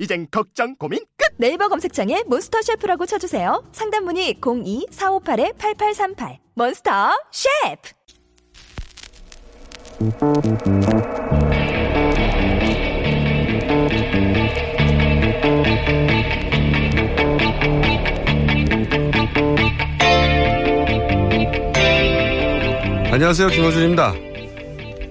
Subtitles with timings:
[0.00, 1.28] 이젠 걱정 고민 끝.
[1.36, 3.64] 네이버 검색창에 몬스터 셰프라고 쳐주세요.
[3.72, 7.92] 상담 문의 02-458-8838 몬스터 셰프
[23.10, 23.48] 안녕하세요.
[23.48, 24.14] 김호준입니다.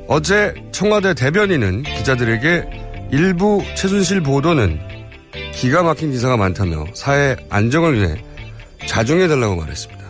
[0.07, 4.79] 어제 청와대 대변인은 기자들에게 일부 최순실 보도는
[5.53, 8.15] 기가 막힌 기사가 많다며 사회 안정을 위해
[8.85, 10.03] 자중해달라고 말했습니다.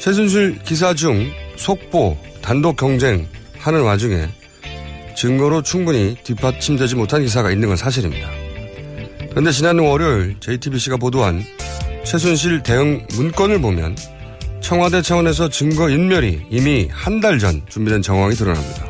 [0.00, 3.26] 최순실 기사 중 속보, 단독 경쟁
[3.58, 4.28] 하는 와중에
[5.16, 8.28] 증거로 충분히 뒷받침되지 못한 기사가 있는 건 사실입니다.
[9.30, 11.42] 그런데 지난 월요일 JTBC가 보도한
[12.04, 13.96] 최순실 대응 문건을 보면
[14.60, 18.84] 청와대 차원에서 증거 인멸이 이미 한 달 전 준비된 정황이 드러납니다.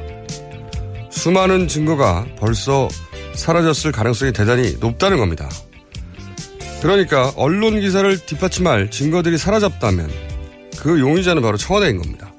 [1.11, 2.89] 수많은 증거가 벌써
[3.35, 5.49] 사라졌을 가능성이 대단히 높다는 겁니다.
[6.83, 10.11] 그러니까 언론 기사를 뒷받침할 증거들이 사라졌다면
[10.79, 12.33] 그 용의자는 바로 청와대인 겁니다.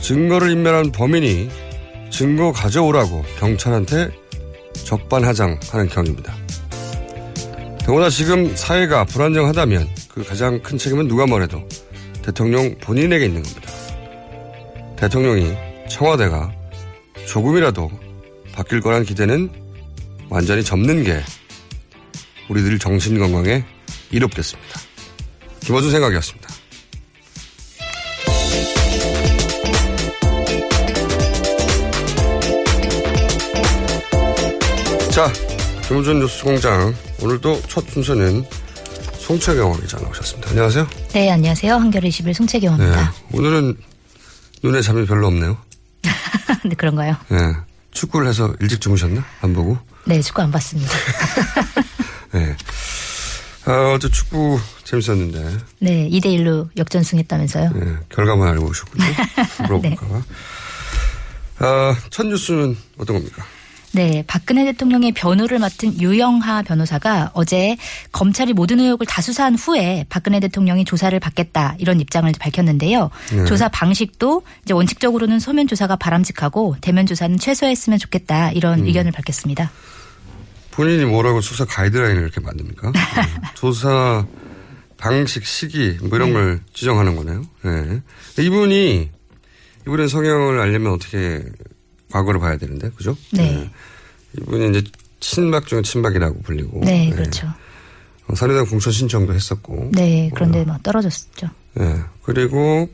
[0.00, 1.50] 증거를 인멸한 범인이
[2.10, 4.10] 증거 가져오라고 경찰한테
[4.84, 6.34] 적반하장하는 경입니다.
[7.84, 11.66] 더구나 지금 사회가 불안정하다면 그 가장 큰 책임은 누가 뭐래도
[12.22, 13.70] 대통령 본인에게 있는 겁니다.
[14.96, 15.54] 대통령이
[15.88, 16.52] 청와대가
[17.26, 17.90] 조금이라도
[18.54, 19.50] 바뀔 거란 기대는
[20.30, 21.20] 완전히 접는 게
[22.48, 23.64] 우리들 정신 건강에
[24.12, 24.80] 이롭겠습니다.
[25.60, 26.48] 김어준 생각이었습니다.
[35.10, 35.32] 자,
[35.88, 36.94] 김우준 뉴스 공장.
[37.22, 38.44] 오늘도 첫 순서는
[39.18, 40.50] 송채경 기자 나오셨습니다.
[40.50, 40.86] 안녕하세요.
[41.12, 41.74] 네, 안녕하세요.
[41.74, 43.12] 한겨레 21 송채경입니다.
[43.32, 43.76] 오늘은
[44.62, 45.56] 눈에 잠이 별로 없네요.
[46.64, 47.16] 네, 그런가요?
[47.28, 47.38] 네.
[47.94, 49.24] 축구를 해서 일찍 주무셨나?
[49.40, 49.78] 안 보고?
[50.04, 50.92] 네, 축구 안 봤습니다.
[52.32, 52.56] 네.
[53.66, 55.58] 아, 어제 축구 재밌었는데.
[55.78, 57.70] 네, 2대1로 역전승했다면서요?
[57.72, 59.04] 네, 결과만 알고 오셨군요.
[59.62, 60.06] 물어볼까.
[60.06, 60.22] 네.
[61.60, 63.44] 아, 첫 뉴스는 어떤 겁니까?
[63.94, 67.76] 네, 박근혜 대통령의 변호를 맡은 유영하 변호사가 어제
[68.10, 73.10] 검찰이 모든 의혹을 다 수사한 후에 박근혜 대통령이 조사를 받겠다 이런 입장을 밝혔는데요.
[73.30, 73.44] 네.
[73.44, 78.86] 조사 방식도 이제 원칙적으로는 서면 조사가 바람직하고 대면 조사는 최소화했으면 좋겠다 이런 음.
[78.86, 79.70] 의견을 밝혔습니다.
[80.72, 82.90] 본인이 뭐라고 수사 가이드라인을 이렇게 만듭니까?
[82.90, 83.00] 네.
[83.54, 84.26] 조사
[84.96, 86.32] 방식, 시기 뭐 이런 네.
[86.32, 87.42] 걸 지정하는 거네요.
[87.62, 88.42] 네.
[88.42, 89.10] 이분이
[89.86, 91.44] 이분의 성향을 알려면 어떻게
[92.14, 93.16] 과거를 봐야 되는데, 그죠?
[93.32, 93.68] 네.
[94.38, 94.88] 이분이 이제
[95.18, 96.80] 친박 중에 친박이라고 불리고.
[96.84, 97.52] 네, 그렇죠.
[98.28, 99.90] 어, 사례당 공천 신청도 했었고.
[99.92, 101.48] 네, 그런데 뭐 떨어졌죠.
[101.74, 102.00] 네.
[102.22, 102.88] 그리고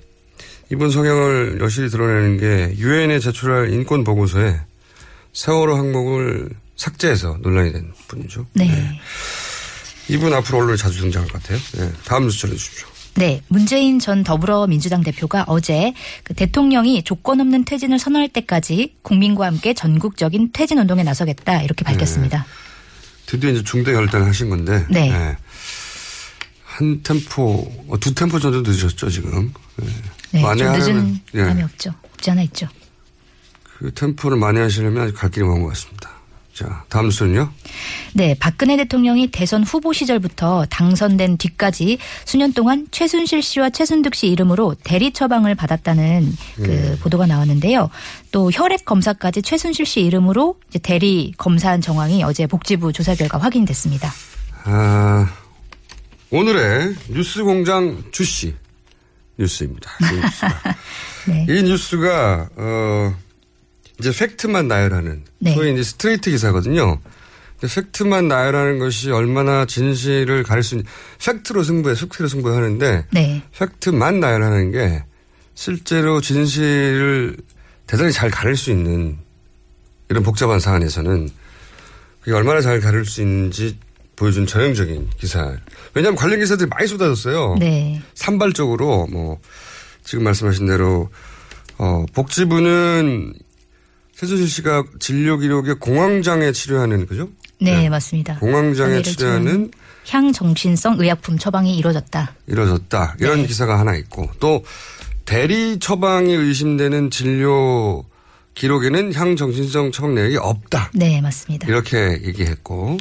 [0.72, 4.58] 이분 성향을 여실히 드러내는 게 유엔에 제출할 인권 보고서에
[5.34, 8.46] 세월호 항목을 삭제해서 논란이 된 분이죠.
[8.54, 9.00] 네.
[10.08, 11.58] 이분 앞으로 언론에 자주 등장할 것 같아요.
[11.76, 11.92] 네.
[12.06, 12.88] 다음 뉴스 전해 주십시오.
[13.16, 15.92] 네, 문재인 전 더불어민주당 대표가 어제
[16.22, 22.46] 그 대통령이 조건 없는 퇴진을 선언할 때까지 국민과 함께 전국적인 퇴진 운동에 나서겠다 이렇게 밝혔습니다.
[23.26, 24.86] 드디어 이제 중대 결단을 하신 건데.
[24.90, 25.36] 네.
[26.64, 29.52] 한 템포, 어, 두 템포 정도 늦으셨죠, 지금.
[29.76, 29.86] 네.
[30.32, 31.42] 네, 만에 좀 하려면, 늦은 예.
[31.42, 31.92] 감이 없죠.
[32.12, 32.68] 없지 않아 있죠.
[33.64, 36.10] 그 템포를 많이 하시려면 갈 길이 먼 것 같습니다.
[36.60, 37.50] 자, 다음 뉴스는요?
[38.12, 41.96] 네, 박근혜 대통령이 대선 후보 시절부터 당선된 뒤까지
[42.26, 47.88] 수년 동안 최순실 씨와 최순득 씨 이름으로 대리 처방을 받았다는 그 보도가 나왔는데요.
[48.30, 54.12] 또 혈액 검사까지 최순실 씨 이름으로 대리 검사한 정황이 어제 복지부 조사 결과 확인됐습니다.
[54.64, 55.32] 아,
[56.30, 58.54] 오늘의 뉴스 공장 주 씨
[59.38, 59.90] 뉴스입니다.
[60.02, 60.76] 이 뉴스가.
[61.26, 61.46] 네.
[61.48, 63.14] 이 뉴스가, 어,
[64.00, 65.54] 이제 fact만 나열하는 네.
[65.54, 66.98] 소위 이제 스트레이트 기사거든요.
[67.60, 70.86] 근데 팩트만 나열하는 것이 얼마나 진실을 가릴 수 있는
[71.24, 73.42] 팩트로 승부해 팩트로 승부하는데 네.
[73.58, 75.04] 팩트만 나열하는 게
[75.54, 77.36] 실제로 진실을
[77.86, 79.18] 대단히 잘 가릴 수 있는
[80.08, 81.28] 이런 복잡한 사안에서는
[82.20, 83.78] 그게 얼마나 잘 가릴 수 있는지
[84.16, 85.56] 보여준 전형적인 기사.
[85.94, 87.56] 왜냐하면 관련 기사들이 많이 쏟아졌어요.
[87.58, 88.00] 네.
[88.14, 89.38] 산발적으로 뭐
[90.02, 91.10] 지금 말씀하신 대로
[91.78, 93.34] 어 복지부는
[94.20, 97.30] 최순실 씨가 진료 기록에 공황장애 치료하는 그죠?
[97.58, 98.38] 네, 맞습니다.
[98.38, 99.70] 공황장애 치료하는
[100.06, 102.34] 향정신성 의약품 처방이 이루어졌다.
[102.46, 103.16] 이뤄졌다.
[103.18, 103.46] 이런 네.
[103.46, 104.62] 기사가 하나 있고 또
[105.24, 108.04] 대리 처방이 의심되는 진료
[108.52, 110.90] 기록에는 향정신성 처방 내역이 없다.
[110.92, 111.66] 네, 맞습니다.
[111.66, 112.98] 이렇게 얘기했고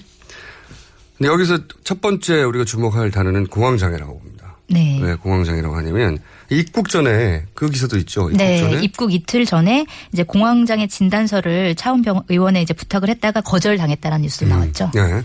[1.17, 4.38] 근데 여기서 첫 번째 우리가 주목할 단어는 공황장애라고 봅니다.
[4.69, 4.99] 네.
[5.01, 6.19] 왜 공황장애라고 하냐면
[6.49, 8.29] 입국 전에 그 기사도 있죠.
[8.29, 14.21] 입국 네, 전에 입국 이틀 전에 이제 공황장애 진단서를 차은병 의원에 이제 부탁을 했다가 거절당했다는
[14.21, 14.49] 뉴스 음.
[14.49, 14.91] 나왔죠.
[14.93, 15.23] 네.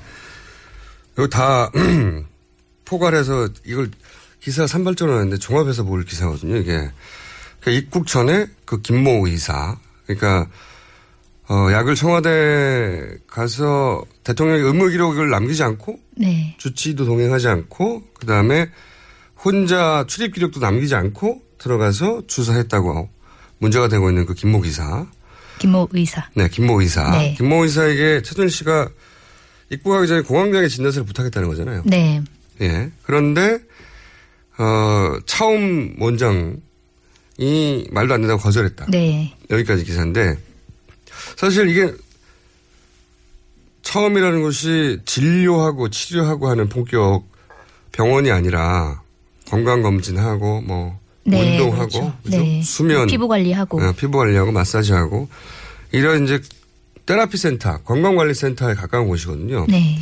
[1.14, 1.70] 이거 다
[2.85, 3.91] 포괄해서 이걸
[4.41, 6.56] 기사 산발적으로 하는데 종합해서 볼 기사거든요.
[6.56, 6.91] 이게
[7.61, 9.76] 그러니까 입국 전에 그 김모 의사
[10.06, 10.49] 그러니까
[11.49, 18.70] 어, 약을 청와대 가서 대통령의 의무 기록을 남기지 않고 네, 주치도 동행하지 않고 그 다음에
[19.44, 23.08] 혼자 출입 기록도 남기지 않고 들어가서 주사했다고
[23.58, 25.06] 문제가 되고 있는 그 김모 기사.
[25.58, 26.29] 김모 의사.
[26.35, 27.11] 네, 김모 의사.
[27.11, 27.35] 네.
[27.37, 28.88] 김모 의사에게 최준 씨가
[29.70, 31.82] 입국하기 전에 공황장애 진단서를 부탁했다는 거잖아요.
[31.87, 32.23] 네,
[32.61, 32.91] 예.
[33.02, 33.58] 그런데
[34.58, 36.58] 어 차움 원장이
[37.91, 38.87] 말도 안 된다고 거절했다.
[38.91, 40.38] 네, 여기까지 기사인데
[41.37, 41.93] 사실 이게
[43.82, 47.25] 처음이라는 것이 진료하고 치료하고 하는 본격
[47.93, 49.03] 병원이 아니라
[49.54, 52.16] 건강 검진하고 뭐 네, 운동하고 그렇죠.
[52.24, 52.38] 그죠?
[52.38, 52.60] 네.
[52.62, 53.80] 수면 피부 관리하고.
[53.80, 55.28] 어, 피부 관리하고 마사지하고
[55.92, 56.40] 이런 이제
[57.06, 59.66] 테라피 센터 건강 관리 센터에 가까운 곳이거든요.
[59.68, 60.00] 네,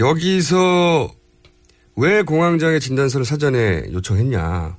[0.00, 1.12] 여기서
[1.94, 4.76] 왜 공황장애 진단서를 사전에 요청했냐.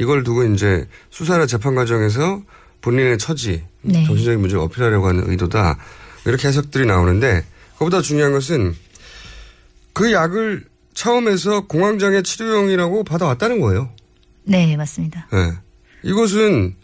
[0.00, 2.42] 이걸 두고 이제 수사나 재판 과정에서
[2.82, 4.04] 본인의 처지, 네.
[4.04, 5.78] 정신적인 문제를 어필하려고 하는 의도다.
[6.26, 7.44] 이렇게 해석들이 나오는데
[7.78, 8.74] 그보다 중요한 것은
[9.94, 13.90] 그 약을 처음에서 공황장애 치료용이라고 받아왔다는 거예요.
[14.44, 15.28] 네, 맞습니다.
[15.32, 15.52] 예.
[16.02, 16.74] 이것은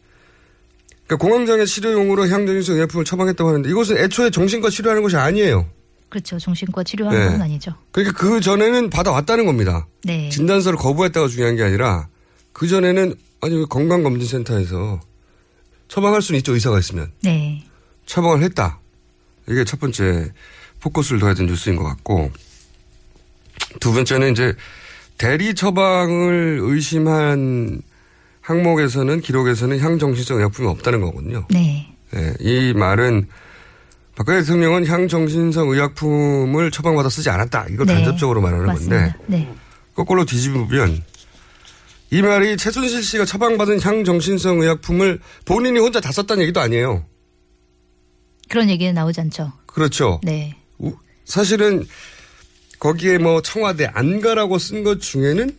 [1.06, 5.66] 그러니까 공황장애 치료용으로 향정신성 의약품을 처방했다고 하는데 이것은 애초에 정신과 치료하는 것이 아니에요.
[6.08, 6.38] 그렇죠.
[6.38, 7.30] 정신과 치료하는 네.
[7.30, 7.72] 건 아니죠.
[7.92, 9.86] 그러니까 그 전에는 받아왔다는 겁니다.
[10.02, 12.08] 네, 진단서를 거부했다가 중요한 게 아니라
[12.52, 15.00] 그 전에는 아니 왜 건강검진센터에서
[15.88, 17.64] 처방할 수는 있죠 의사가 있으면 네,
[18.06, 18.80] 처방을 했다.
[19.48, 20.32] 이게 첫 번째
[20.80, 22.30] 포커스를 둬야 되는 뉴스인 것 같고
[23.78, 24.54] 두 번째는 이제
[25.18, 27.82] 대리 처방을 의심한
[28.40, 31.46] 항목에서는 기록에서는 향정신성 의약품이 없다는 거거든요.
[31.50, 33.28] 네, 예, 이 말은
[34.16, 37.66] 박근혜 대통령은 향정신성 의약품을 처방받아 쓰지 않았다.
[37.70, 37.94] 이걸 네.
[37.94, 38.96] 간접적으로 말하는 맞습니다.
[38.96, 39.54] 건데 네,
[39.94, 41.02] 거꾸로 뒤집으면
[42.10, 47.04] 이 말이 최순실 씨가 처방받은 향정신성 의약품을 본인이 혼자 다 썼다는 얘기도 아니에요.
[48.48, 49.52] 그런 얘기는 나오지 않죠.
[49.66, 50.20] 그렇죠.
[50.24, 51.86] 네, 우- 사실은
[52.80, 55.54] 거기에 뭐 청와대 안 가라고 쓴 것 중에는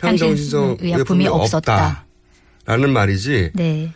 [0.00, 2.04] 향정신성 향정신성 의약품이 없다.
[2.66, 3.52] 라는 말이지.
[3.54, 3.92] 네.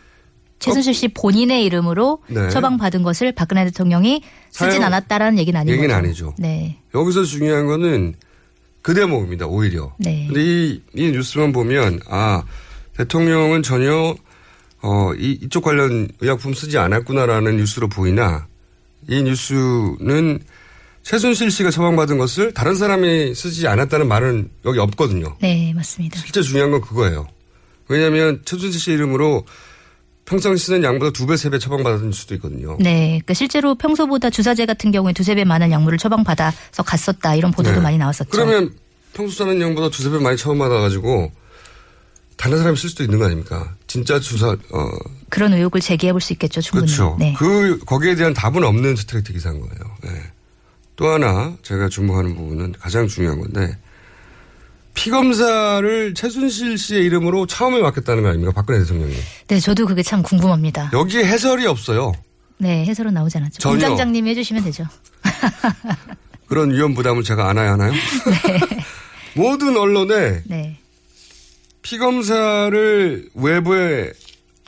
[0.59, 2.49] 최순실 씨 본인의 이름으로 네.
[2.49, 5.93] 처방받은 것을 박근혜 대통령이 쓰진 않았다라는 얘기는 아닌 얘기는.
[5.93, 6.33] 아니죠.
[6.39, 6.79] 네.
[6.95, 8.15] 여기서 중요한 거는
[8.81, 9.45] 그 대목입니다.
[9.45, 9.93] 오히려.
[9.99, 10.25] 네.
[10.27, 12.43] 근데 이, 이 뉴스만 보면 아
[12.97, 14.15] 대통령은 전혀
[14.81, 18.47] 어, 이, 이쪽 관련 의약품 쓰지 않았구나라는 뉴스로 보이나
[19.07, 20.39] 이 뉴스는
[21.11, 25.37] 최순실 씨가 처방받은 것을 다른 사람이 쓰지 않았다는 말은 여기 없거든요.
[25.39, 26.19] 네, 맞습니다.
[26.19, 27.25] 실제 중요한 건 그거예요.
[27.87, 29.45] 왜냐하면 최순실 씨 이름으로
[30.25, 32.75] 평상시 쓰는 양보다 두 배, 세 배 처방받은 수도 있거든요.
[32.81, 33.07] 네.
[33.07, 37.35] 그러니까 실제로 평소보다 주사제 같은 경우에 두세 배 많은 약물을 처방받아서 갔었다.
[37.35, 37.81] 이런 보도도 네.
[37.81, 38.29] 많이 나왔었죠.
[38.29, 38.73] 그러면
[39.13, 41.31] 평소 쓰는 양보다 두세 배 많이 처방받아가지고
[42.35, 43.73] 다른 사람이 쓸 수도 있는 거 아닙니까?
[43.87, 44.89] 진짜 주사, 어,
[45.29, 46.59] 그런 의혹을 제기해 볼 수 있겠죠.
[46.59, 46.91] 충분히.
[46.91, 47.15] 그렇죠.
[47.17, 47.33] 네.
[47.39, 49.95] 그, 거기에 대한 답은 없는 스트레이트 기사인 거예요.
[50.03, 50.09] 네.
[50.97, 53.77] 또 하나 제가 주목하는 부분은 가장 중요한 건데
[54.95, 58.51] 피검사를 최순실 씨의 이름으로 처음에 맡겼다는 거 아닙니까?
[58.51, 59.13] 박근혜 대통령이.
[59.47, 60.89] 네, 저도 그게 참 궁금합니다.
[60.91, 62.13] 여기에 해설이 없어요.
[62.57, 63.59] 네, 해설은 나오지 않았죠.
[63.59, 63.87] 전혀.
[63.87, 64.85] 공장장님이 해주시면 되죠.
[66.49, 67.93] 그런 위험 부담을 제가 안아야 하나요?
[69.37, 70.79] 모든 언론에 네.
[71.83, 74.11] 피검사를 외부에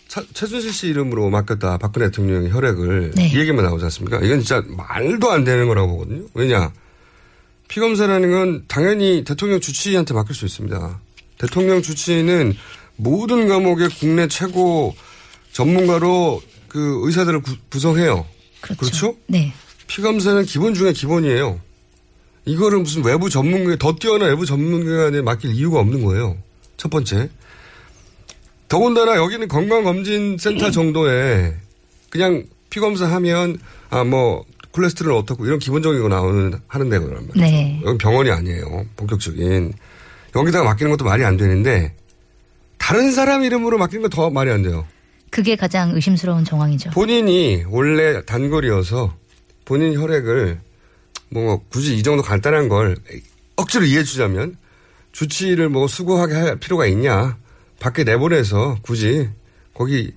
[0.09, 1.77] 차- 최순실 씨 이름으로 맡겼다.
[1.77, 3.11] 박근혜 대통령의 혈액을.
[3.15, 3.27] 네.
[3.29, 4.17] 이 얘기만 나오지 않습니까?
[4.19, 6.25] 이건 진짜 말도 안 되는 거라고 보거든요.
[6.33, 6.73] 왜냐.
[7.67, 10.99] 피검사라는 건 당연히 대통령 주치의한테 맡길 수 있습니다.
[11.37, 12.55] 대통령 주치의는
[12.95, 14.95] 모든 과목의 국내 최고
[15.51, 18.25] 전문가로 그 의사들을 구, 구성해요.
[18.61, 19.15] 그렇죠?
[19.27, 19.53] 네.
[19.85, 21.59] 피검사는 기본 중에 기본이에요.
[22.45, 26.35] 이거를 무슨 외부 전문가, 더 뛰어난 외부 전문가에 맡길 이유가 없는 거예요.
[26.77, 27.29] 첫 번째.
[28.69, 31.55] 더군다나 여기는 건강검진센터 정도에
[32.09, 33.57] 그냥 피검사 하면,
[33.89, 37.45] 아, 뭐, 콜레스테롤 어떻고 이런 기본적인 거 나오는, 하는 데거란 말이에요.
[37.51, 37.81] 네.
[37.83, 38.85] 여기 병원이 아니에요.
[38.95, 39.73] 본격적인.
[40.35, 41.95] 여기다가 맡기는 것도 말이 안 되는데,
[42.77, 44.85] 다른 사람 이름으로 맡기는 건 더 말이 안 돼요.
[45.31, 46.91] 그게 가장 의심스러운 정황이죠.
[46.91, 49.15] 본인이 원래 단거리여서
[49.65, 50.59] 본인 혈액을
[51.29, 52.95] 뭐 굳이 이 정도 간단한 걸
[53.55, 54.57] 억지로 이해해 주자면
[55.11, 57.38] 주치의를 뭐 수고하게 할 필요가 있냐.
[57.79, 59.29] 밖에 내보내서 굳이
[59.74, 60.13] 거기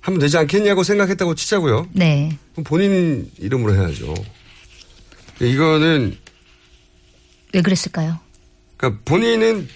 [0.00, 1.88] 하면 되지 않겠냐고 생각했다고 치자고요.
[1.92, 2.36] 네.
[2.64, 4.14] 본인 이름으로 해야죠.
[5.40, 6.16] 이거는
[7.52, 8.18] 왜 그랬을까요?
[8.76, 9.68] 그러니까 본인은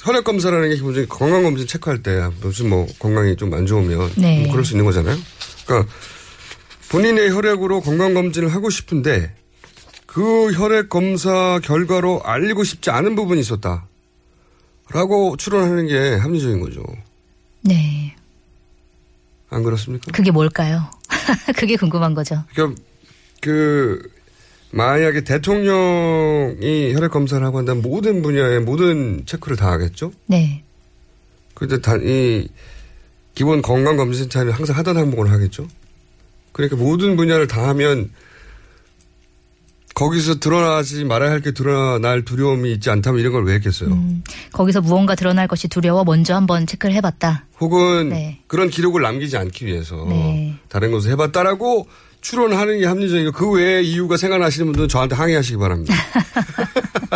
[0.00, 4.42] 혈액 검사라는 게 기본적인 건강 검진 체크할 때 무슨 뭐 건강이 좀 안 좋으면 네.
[4.42, 5.16] 뭐 그럴 수 있는 거잖아요.
[5.66, 5.90] 그러니까
[6.90, 9.34] 본인의 혈액으로 건강 검진을 하고 싶은데
[10.06, 13.88] 그 혈액 검사 결과로 알리고 싶지 않은 부분이 있었다.
[14.90, 16.82] 라고 추론하는 게 합리적인 거죠.
[17.62, 18.14] 네.
[19.50, 20.10] 안 그렇습니까?
[20.12, 20.90] 그게 뭘까요?
[21.56, 22.44] 그게 궁금한 거죠.
[22.52, 22.80] 그러니까
[23.40, 24.10] 그
[24.70, 30.12] 만약에 대통령이 혈액 검사를 하고 한다면 모든 분야의 모든 체크를 다 하겠죠.
[30.26, 30.64] 네.
[31.54, 32.48] 근데 단, 이,
[33.34, 35.68] 기본 건강 검진센터는 항상 하던 항목을 하겠죠.
[36.52, 38.10] 그러니까 모든 분야를 다 하면
[39.94, 43.90] 거기서 드러나지 말아야 할 게 드러날 두려움이 있지 않다면 이런 걸 왜 했겠어요.
[43.90, 44.22] 음,
[44.52, 47.46] 거기서 무언가 드러날 것이 두려워 먼저 한번 체크를 해봤다.
[47.60, 48.40] 혹은 네.
[48.48, 50.54] 그런 기록을 남기지 않기 위해서 네.
[50.68, 51.86] 다른 것을 해봤다라고
[52.22, 55.94] 추론하는 게 합리적이고 그 외에 이유가 생각나시는 분들은 저한테 항의하시기 바랍니다.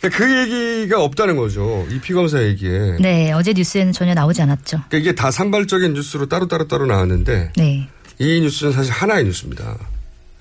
[0.00, 1.86] 그러니까 그 얘기가 없다는 거죠.
[1.90, 2.98] 이 피검사 얘기에.
[3.00, 3.32] 네.
[3.32, 4.82] 어제 뉴스에는 전혀 나오지 않았죠.
[4.88, 7.88] 그러니까 이게 다 산발적인 뉴스로 따로따로 따로 나왔는데 네.
[8.18, 9.78] 이 뉴스는 사실 하나의 뉴스입니다.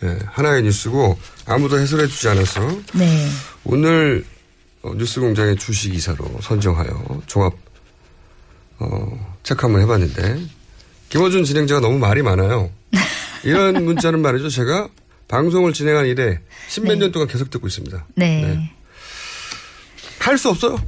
[0.03, 2.62] 예, 하나의 뉴스고 아무도 해설해 주지 않아서
[2.93, 3.27] 네.
[3.63, 4.25] 오늘
[4.81, 7.53] 어, 뉴스 공장의 주식 이사로 선정하여 종합
[8.79, 10.41] 어, 체크 한번 해봤는데
[11.10, 12.72] 김어준 진행자가 너무 말이 많아요.
[13.43, 14.50] 이런 문자는 말이죠.
[14.50, 14.88] 제가
[15.27, 18.05] 방송을 진행한 이래 십몇 년 동안 계속 듣고 있습니다.
[18.15, 18.72] 네.
[20.20, 20.77] 할 수 없어요.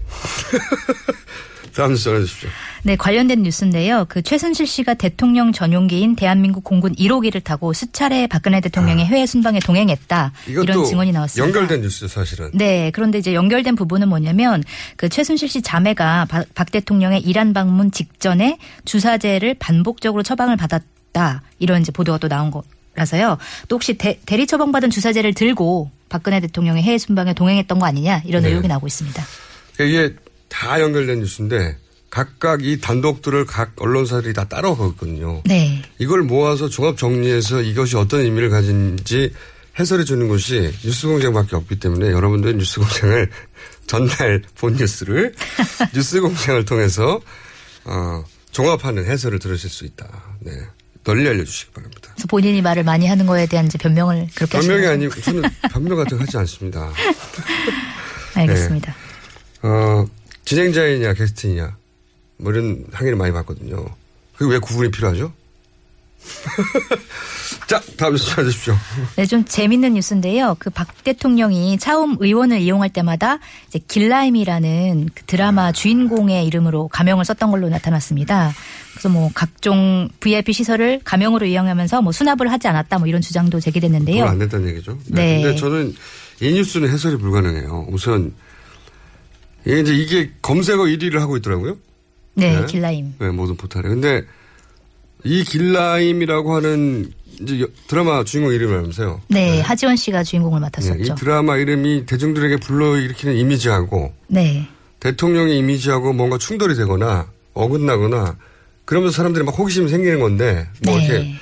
[1.76, 2.50] 다음 뉴스 전해주십시오.
[2.84, 4.06] 네, 관련된 뉴스인데요.
[4.08, 10.18] 그 최순실 씨가 대통령 전용기인 대한민국 공군 1호기를 타고 수차례 박근혜 대통령의 해외 순방에 동행했다.
[10.18, 10.32] 아.
[10.48, 11.48] 이런 증언이 나왔습니다.
[11.48, 12.52] 연결된 뉴스죠, 사실은.
[12.54, 14.64] 네, 그런데 이제 연결된 부분은 뭐냐면
[14.98, 21.42] 그 최순실 씨 자매가 박, 박 대통령의 이란 방문 직전에 주사제를 반복적으로 처방을 받았다.
[21.60, 22.64] 이런 이제 보도가 또 나온 거
[22.96, 23.38] 라서요.
[23.68, 28.44] 또 혹시 대, 대리 처방받은 주사제를 들고 박근혜 대통령의 해외 순방에 동행했던 거 아니냐 이런
[28.44, 28.50] 네.
[28.50, 29.24] 의혹이 나오고 있습니다.
[29.76, 30.16] 그러니까 이게
[30.54, 31.78] 다 연결된 뉴스인데
[32.12, 35.42] 각각 이 단독들을 각 언론사들이 다 따로 하거든요.
[35.46, 35.82] 네.
[35.98, 39.34] 이걸 모아서 종합 정리해서 이것이 어떤 의미를 가진지
[39.80, 43.32] 해설해 주는 것이 뉴스공장밖에 없기 때문에 여러분들 뉴스공장을
[43.88, 45.34] 전날 본 뉴스를
[45.96, 47.20] 뉴스공장을 통해서
[47.86, 50.08] 어, 종합하는 해설을 들으실 수 있다.
[50.40, 50.52] 네.
[51.04, 52.12] 널리 알려주시기 바랍니다.
[52.14, 55.42] 그래서 본인이 말을 많이 하는 거에 대한 이제 변명을 그렇게 변명이 아니고 저는
[55.72, 56.94] 변명 같은 거 하지 않습니다.
[58.36, 58.96] 알겠습니다.
[59.64, 60.06] 어,
[60.46, 61.76] 진행자이냐 게스트이냐
[62.38, 63.86] 뭐 이런 항의를 많이 받거든요.
[64.36, 65.32] 그게 왜 구분이 필요하죠?
[67.68, 68.76] 자, 다음 뉴스 찾으십시오.
[69.18, 70.56] 네, 좀 재밌는 뉴스인데요.
[70.60, 77.52] 그 박 대통령이 차움 의원을 이용할 때마다 이제 길라임이라는 그 드라마 주인공의 이름으로 가명을 썼던
[77.52, 78.54] 걸로 나타났습니다.
[78.94, 84.26] 그래서 뭐 각종 VIP 시설을 가명으로 이용하면서 뭐 수납을 하지 않았다 뭐 이런 주장도 제기됐는데요.
[84.26, 84.98] 안 됐다는 얘기죠.
[85.08, 85.42] 네.
[85.42, 85.94] 근데 저는
[86.42, 87.88] 이 뉴스는 해설이 불가능해요.
[87.90, 88.34] 우선
[89.66, 91.78] 이게 이제 이게 검색어 1위를 하고 있더라고요.
[92.36, 92.66] 네, 네.
[92.66, 93.14] 길라임.
[93.20, 93.84] 네, 모든 포탈에.
[93.84, 94.24] 근데
[95.24, 99.22] 이 길라임이라고 하는 이제 여- 드라마 주인공 이름이라면서요.
[99.30, 101.14] 네, 하지원 씨가 주인공을 네, 맡았었죠.
[101.14, 104.68] 이 드라마 이름이 대중들에게 불러일으키는 이미지하고 네.
[105.00, 108.38] 대통령의 이미지하고 뭔가 충돌이 되거나 어긋나거나
[108.86, 111.06] 그러면서 사람들이 막 호기심이 생기는 건데 뭐 네.
[111.06, 111.36] 이렇게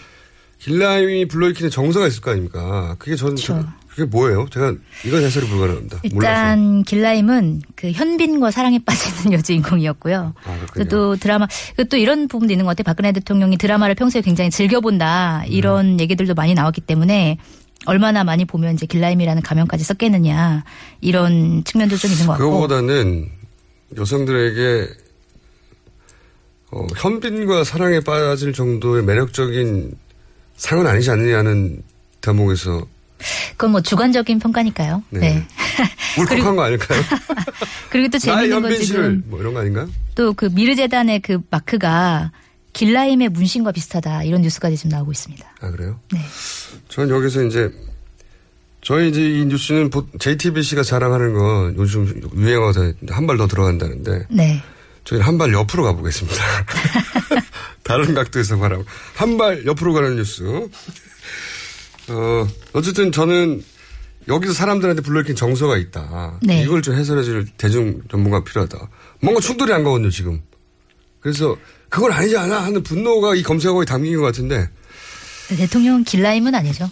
[0.59, 2.95] 길라임이 불러일으키는 정서가 있을 거 아닙니까?
[2.99, 3.67] 그게 저는 그렇죠.
[3.91, 4.47] 그게 뭐예요?
[4.49, 4.73] 제가
[5.05, 5.99] 이건 해설이 불가능합니다.
[6.13, 6.15] 몰라서.
[6.15, 10.33] 일단 길라임은 그 현빈과 사랑에 빠지는 여주인공이었고요.
[10.43, 12.83] 아, 또 드라마 그또 이런 부분도 있는 것 같아요.
[12.85, 15.99] 박근혜 대통령이 드라마를 평소에 굉장히 즐겨본다 이런 음.
[15.99, 17.37] 얘기들도 많이 나왔기 때문에
[17.85, 20.63] 얼마나 많이 보면 이제 길라임이라는 가명까지 썼겠느냐
[21.01, 22.45] 이런 측면도 좀 있는 것 같고.
[22.45, 23.29] 그거보다는
[23.97, 24.87] 여성들에게
[26.71, 29.97] 어, 현빈과 사랑에 빠질 정도의 매력적인
[30.55, 31.83] 상은 아니지 않느냐는
[32.21, 32.85] 대목에서
[33.51, 35.03] 그건 뭐 주관적인 평가니까요.
[35.09, 35.19] 네.
[35.19, 35.47] 네.
[36.19, 37.01] 울컥한 거 아닐까요?
[37.89, 39.87] 그리고 또 재밌는 건 지금 뭐 이런 거 아닌가?
[40.15, 42.31] 또그 미르재단의 그 마크가
[42.73, 45.45] 길라임의 문신과 비슷하다 이런 뉴스까지 지금 나오고 있습니다.
[45.61, 45.99] 아 그래요?
[46.13, 46.19] 네.
[46.89, 47.69] 저는 여기서 이제
[48.81, 54.63] 저희 이제 이 뉴스는 보- JTBC가 자랑하는 건 요즘 유행어서 한 발 더 들어간다는데 네.
[55.03, 56.37] 저희는 한 발 옆으로 가보겠습니다.
[57.83, 58.85] 다른 각도에서 바라고
[59.15, 60.43] 한 발 옆으로 가는 뉴스.
[62.09, 63.63] 어 어쨌든 저는
[64.27, 66.39] 여기서 사람들한테 불러일으킨 정서가 있다.
[66.43, 66.61] 네.
[66.63, 68.77] 이걸 좀 해설해줄 대중 전문가 필요하다.
[69.21, 70.41] 뭔가 충돌이 안 가거든요 지금.
[71.19, 71.57] 그래서
[71.89, 74.69] 그건 아니지 않아 하는 분노가 이 검색어에 담긴 것 같은데
[75.49, 76.89] 대통령은 길라임은 아니죠.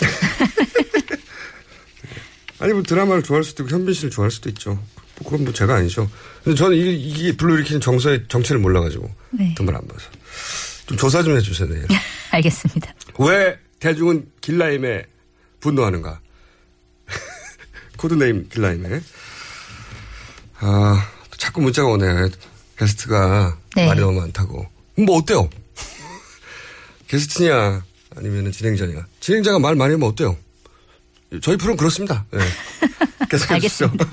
[0.00, 0.08] 네.
[2.60, 4.74] 아니 뭐 드라마를 좋아할 수도 있고 현빈 씨를 좋아할 수도 있죠.
[5.18, 6.10] 뭐 그건 뭐 제가 아니죠.
[6.42, 9.54] 근데 저는 이게, 이게 불러일으키는 정서의 정체를 몰라가지고 네.
[9.56, 10.08] 정말 안 봐서
[10.86, 11.86] 좀 조사 좀 해주셔야 돼요.
[12.30, 12.94] 알겠습니다.
[13.18, 15.04] 왜 대중은 길라임에
[15.60, 16.18] 분노하는가?
[17.98, 19.02] 코드네임 길라임에.
[20.60, 22.30] 아, 자꾸 문자가 오네요.
[22.78, 23.86] 게스트가 네.
[23.86, 24.66] 말이 너무 많다고.
[24.96, 25.50] 뭐 어때요?
[27.08, 27.84] 게스트냐
[28.16, 29.06] 아니면 진행자냐.
[29.20, 30.34] 진행자가 말 많이 하면 어때요?
[31.42, 32.24] 저희 프로는 그렇습니다.
[32.32, 32.40] 네.
[33.50, 34.06] 알겠습니다.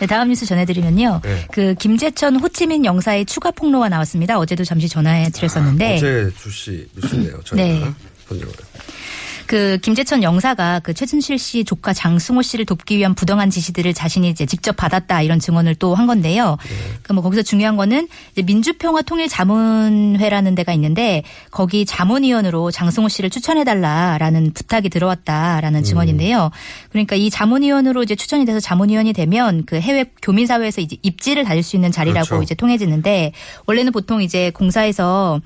[0.00, 1.20] 네, 다음 뉴스 전해드리면요.
[1.22, 1.46] 네.
[1.52, 4.38] 그 김재천 호치민 영사의 추가 폭로가 나왔습니다.
[4.38, 5.96] 어제도 잠시 전화해 드렸었는데.
[5.96, 7.42] 어제 주시 뉴스네요.
[7.42, 7.56] 저희가.
[7.56, 7.94] 네.
[8.28, 8.54] 선정을.
[9.52, 14.46] 그 김재천 영사가 그 최순실 씨 조카 장승호 씨를 돕기 위한 부당한 지시들을 자신이 이제
[14.46, 16.56] 직접 받았다 이런 증언을 또 한 건데요.
[17.02, 24.88] 그뭐 거기서 중요한 거는 이제 민주평화통일자문회라는 데가 있는데 거기 자문위원으로 장승호 씨를 추천해 달라라는 부탁이
[24.88, 26.50] 들어왔다라는 증언인데요.
[26.88, 31.76] 그러니까 이 자문위원으로 이제 추천이 돼서 자문위원이 되면 그 해외 교민사회에서 이제 입지를 다질 수
[31.76, 32.42] 있는 자리라고 그렇죠.
[32.42, 33.32] 이제 통해지는데
[33.66, 35.42] 원래는 보통 이제 공사에서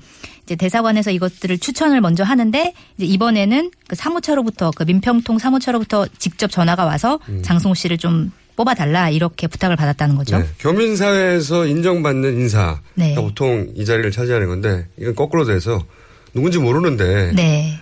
[0.47, 6.85] 이제 대사관에서 이것들을 추천을 먼저 하는데 이제 이번에는 그 사무처로부터 그 민평통 사무처로부터 직접 전화가
[6.85, 10.39] 와서 장승호 씨를 좀 뽑아달라 이렇게 부탁을 받았다는 거죠.
[10.39, 10.45] 네.
[10.59, 12.79] 교민사회에서 인정받는 인사.
[12.95, 13.13] 네.
[13.13, 15.83] 가 보통 이 자리를 차지하는 건데 이건 거꾸로 돼서
[16.33, 17.79] 누군지 모르는데 네.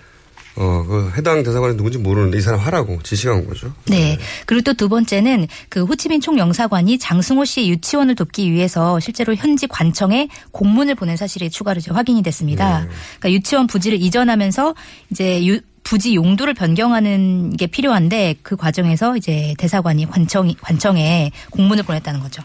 [0.56, 3.72] 어, 그 해당 대사관이 누군지 모르는데 이 사람 하라고 지시가 온 거죠.
[3.86, 4.18] 네.
[4.46, 10.28] 그리고 또 두 번째는 그 호치민 총영사관이 장승호 씨의 유치원을 돕기 위해서 실제로 현지 관청에
[10.52, 12.80] 공문을 보낸 사실이 추가로 이제 확인이 됐습니다.
[12.80, 12.88] 네.
[13.18, 14.74] 그러니까 유치원 부지를 이전하면서
[15.10, 22.20] 이제 유, 부지 용도를 변경하는 게 필요한데 그 과정에서 이제 대사관이 관청 관청에 공문을 보냈다는
[22.20, 22.42] 거죠.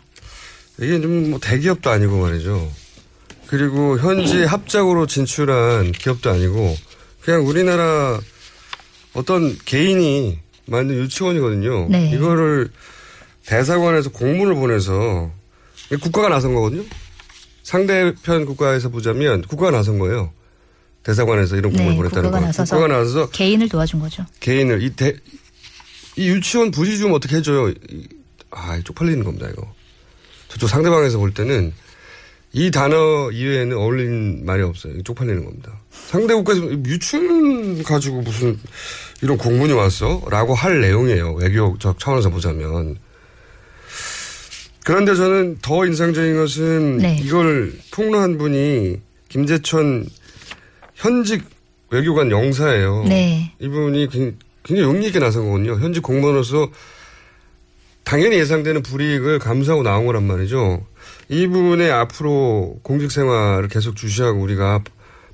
[0.80, 2.69] 이게 좀 뭐 대기업도 아니고 말이죠.
[3.47, 6.76] 그리고 현지 합작으로 진출한 기업도 아니고
[7.24, 8.20] 그냥 우리나라
[9.14, 11.88] 어떤 개인이 만든 유치원이거든요.
[11.90, 12.12] 네.
[12.12, 12.70] 이거를
[13.46, 15.32] 대사관에서 공문을 보내서
[16.02, 16.84] 국가가 나선 거거든요.
[17.64, 20.32] 상대편 국가에서 보자면 국가가 나선 거예요.
[21.04, 22.46] 대사관에서 이런 공문을 네, 보냈다는 국가가 거.
[22.48, 24.26] 나서서 국가가 나서서 개인을 도와준 거죠.
[24.40, 25.16] 개인을 이 대,
[26.16, 27.70] 이 유치원 부지 좀 어떻게 해줘요?
[27.70, 28.08] 이-
[28.52, 29.74] 아, 이 쪽팔리는 겁니다, 이거.
[30.50, 31.74] 저쪽 상대방에서 볼 때는
[32.54, 35.02] 이 단어 이외에는 어울리는 말이 없어요.
[35.04, 35.81] 쪽팔리는 겁니다.
[35.91, 38.58] 상대 국가에서 유치원 가지고 무슨
[39.21, 40.21] 이런 공문이 왔어?
[40.30, 41.34] 라고 할 내용이에요.
[41.34, 42.97] 외교적 차원에서 보자면.
[44.84, 47.19] 그런데 저는 더 인상적인 것은 네.
[47.21, 48.97] 이걸 폭로한 분이
[49.30, 50.08] 김재천
[50.95, 51.43] 현직
[51.91, 53.04] 외교관 영사예요.
[53.08, 53.54] 네.
[53.60, 55.77] 이분이 굉- 굉장히 용기 있게 나선 거거든요.
[55.80, 56.69] 현직 공무원으로서
[58.04, 60.84] 당연히 예상되는 불이익을 감수하고 나온 거란 말이죠.
[61.30, 64.84] 이분의 앞으로 공직 생활을 계속 주시하고 우리가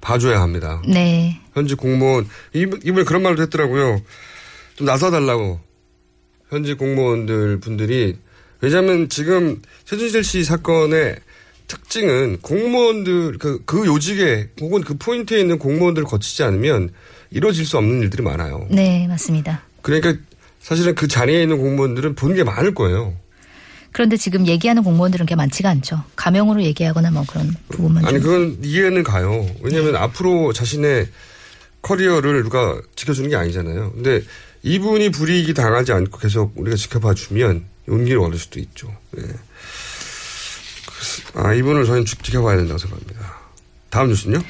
[0.02, 0.82] 봐줘야 합니다.
[0.88, 1.40] 네.
[1.54, 4.02] 현직 공무원 이분 이분이 그런 말도 했더라고요.
[4.76, 5.60] 좀 나서달라고
[6.50, 8.18] 현직 공무원들 분들이
[8.62, 11.18] 왜냐하면 지금 최준실 씨 사건의
[11.68, 16.92] 특징은 공무원들 그, 그 요직에 혹은 그 포인트에 있는 공무원들을 거치지 않으면
[17.30, 18.68] 이루어질 수 없는 일들이 많아요.
[18.72, 19.64] 네, 맞습니다.
[19.82, 20.14] 그러니까
[20.62, 23.14] 사실은 그 자리에 있는 공무원들은 본 게 많을 거예요.
[23.92, 26.04] 그런데 지금 얘기하는 공무원들은 그렇게 많지가 않죠.
[26.16, 28.24] 가명으로 얘기하거나 뭐 그런 부분만 아니 좀.
[28.24, 29.48] 그건 이해는 가요.
[29.62, 31.08] 왜냐하면 앞으로 자신의
[31.82, 33.94] 커리어를 누가 지켜주는 게 아니잖아요.
[33.94, 34.22] 근데
[34.64, 38.94] 이분이 불이익이 당하지 않고 계속 우리가 지켜봐 주면 용기를 얻을 수도 있죠.
[39.18, 39.22] 예.
[39.22, 39.40] 그래서
[41.36, 43.38] 아 이분을 저희는 지- 지켜봐야 된다고 생각합니다.
[43.90, 44.44] 다음 뉴스는요?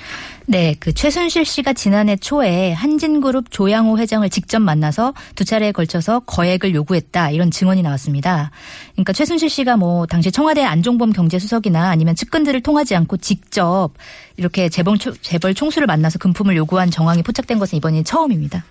[0.49, 6.73] 네, 그 최순실 씨가 지난해 초에 한진그룹 조양호 회장을 직접 만나서 두 차례에 걸쳐서 거액을
[6.73, 8.51] 요구했다 이런 증언이 나왔습니다.
[8.93, 13.89] 그러니까 최순실 씨가 뭐 당시 청와대 안종범 경제수석이나 아니면 측근들을 통하지 않고 직접
[14.37, 18.63] 이렇게 재벌, 초- 재벌 총수를 만나서 금품을 요구한 정황이 포착된 것은 이번이 처음입니다.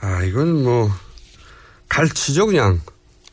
[0.00, 0.90] 아, 이건 뭐,
[1.88, 2.80] 갈치죠, 그냥.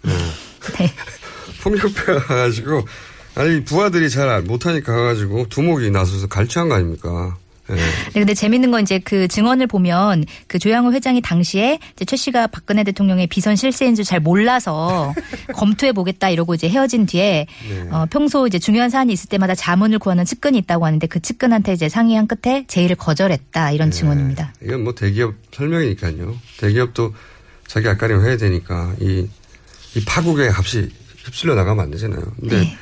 [0.05, 0.09] 예.
[0.77, 0.91] 네.
[1.63, 2.85] 폭력배 가가지고,
[3.33, 7.37] 아니, 부하들이 잘 못하니까 가가지고 두목이 나서서 갈치한 거 아닙니까?
[7.71, 7.75] 예.
[7.75, 7.81] 네,
[8.13, 12.83] 근데 재밌는 건 이제 그 증언을 보면 그 조양호 회장이 당시에 이제 최 씨가 박근혜
[12.83, 15.13] 대통령의 비선 실세인 줄 잘 몰라서
[15.55, 17.47] 검토해 보겠다 이러고 이제 헤어진 뒤에
[17.89, 21.89] 어, 평소 이제 중요한 사안이 있을 때마다 자문을 구하는 측근이 있다고 하는데 그 측근한테 이제
[21.89, 24.53] 상의한 끝에 제의를 거절했다 이런 증언입니다.
[24.61, 26.35] 이건 뭐 대기업 설명이니까요.
[26.59, 27.13] 대기업도
[27.67, 29.27] 자기 앞가림 해야 되니까 이,
[29.95, 30.89] 이 파국의 값이
[31.25, 32.21] 휩쓸려 나가면 안 되잖아요.
[32.39, 32.77] 근데 네.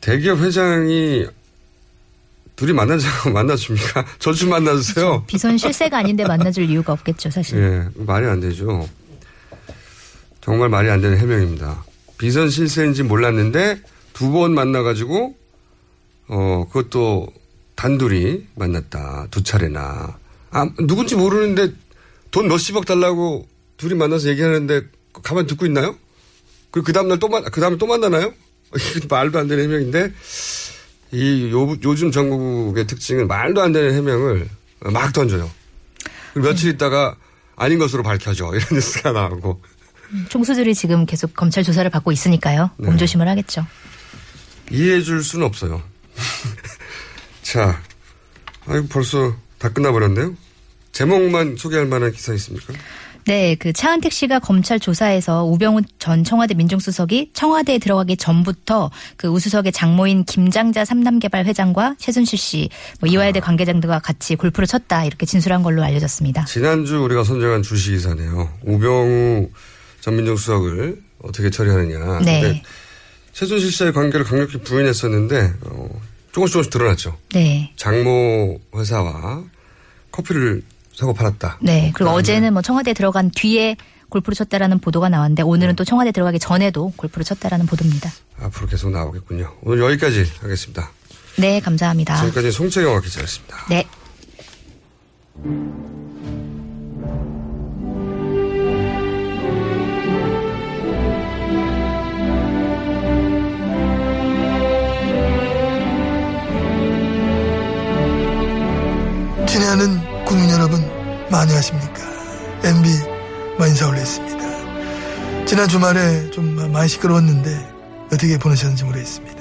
[0.00, 1.26] 대기업 회장이
[2.56, 4.04] 둘이 만나자고 만나줍니까?
[4.18, 5.24] 저좀 만나주세요.
[5.28, 7.58] 비선 실세가 아닌데 만나줄 이유가 없겠죠 사실.
[7.58, 8.88] 예, 말이 안 되죠.
[10.40, 11.84] 정말 말이 안 되는 해명입니다.
[12.18, 13.80] 비선 실세인지 몰랐는데
[14.14, 15.36] 두 번 만나가지고
[16.28, 17.28] 어 그것도
[17.74, 20.16] 단둘이 만났다 두 차례나
[20.50, 21.72] 아 누군지 모르는데
[22.30, 24.82] 돈 몇십억 달라고 둘이 만나서 얘기하는데
[25.22, 25.96] 가만 듣고 있나요?
[26.70, 28.32] 그, 그 다음날 또 만, 그 다음에 또 만나나요?
[29.08, 30.12] 말도 안 되는 해명인데,
[31.12, 34.48] 이 요, 요즘 전국의 특징은 말도 안 되는 해명을
[34.92, 35.50] 막 던져요.
[36.34, 37.16] 며칠 있다가
[37.56, 38.46] 아닌 것으로 밝혀져.
[38.54, 39.60] 이런 뉴스가 나오고.
[40.28, 42.70] 총수들이 지금 계속 검찰 조사를 받고 있으니까요.
[42.76, 42.86] 네.
[42.86, 43.66] 몸조심을 하겠죠.
[44.70, 45.82] 이해해 줄 수는 없어요.
[47.42, 47.80] 자,
[48.66, 50.34] 아이고, 벌써 다 끝나버렸네요.
[50.92, 52.72] 제목만 소개할 만한 기사 있습니까?
[53.26, 59.72] 네, 그 차은택 씨가 검찰 조사에서 우병우 전 청와대 민정수석이 청와대에 들어가기 전부터 그 우수석의
[59.72, 62.68] 장모인 김장자 삼남개발 회장과 최순실 씨,
[63.00, 66.44] 뭐 이화여대 관계자들과 같이 골프를 쳤다 이렇게 진술한 걸로 알려졌습니다.
[66.44, 68.48] 지난주 우리가 선정한 주시 기사네요.
[68.62, 69.50] 우병우
[70.00, 72.20] 전 민정수석을 어떻게 처리하느냐.
[72.20, 72.62] 네.
[73.32, 75.88] 최순실 씨와의 관계를 강력히 부인했었는데 어,
[76.30, 77.18] 조금씩 조금씩 드러났죠.
[77.32, 77.72] 네.
[77.74, 79.42] 장모 회사와
[80.12, 80.62] 커피를
[80.96, 81.58] 사고 팔았다.
[81.60, 81.92] 네.
[81.94, 83.76] 그리고 어제는 뭐 청와대에 들어간 뒤에
[84.08, 88.10] 골프를 쳤다라는 보도가 나왔는데 오늘은 또 청와대 들어가기 전에도 골프를 쳤다라는 보도입니다.
[88.40, 89.52] 앞으로 계속 나오겠군요.
[89.62, 90.90] 오늘 여기까지 하겠습니다.
[91.38, 92.16] 네, 감사합니다.
[92.16, 93.66] 지금까지 송채경 기자였습니다.
[93.68, 93.84] 네.
[109.46, 110.84] 친애하는 국민 여러분
[111.30, 112.02] 많이 하십니까?
[112.64, 112.88] MB
[113.68, 114.44] 인사 올렸습니다.
[115.46, 117.74] 지난 주말에 좀 많이 시끄러웠는데
[118.12, 119.40] 어떻게 보내셨는지 모르겠습니다.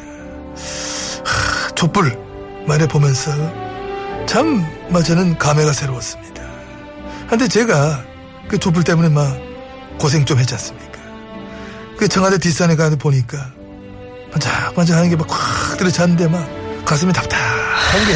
[1.25, 2.15] 하, 촛불
[2.67, 3.31] 말해 보면서
[4.27, 6.43] 참 마, 저는 감회가 새로웠습니다.
[7.27, 8.05] 한데 제가
[8.47, 9.35] 그 촛불 때문에 막
[9.99, 10.99] 고생 좀 했지 않습니까?
[11.97, 13.51] 그 청와대 뒷산에 가서 보니까
[14.31, 16.47] 반짝반짝 하는 게막콱 들어찼는데 막
[16.85, 18.13] 가슴이 답답한 게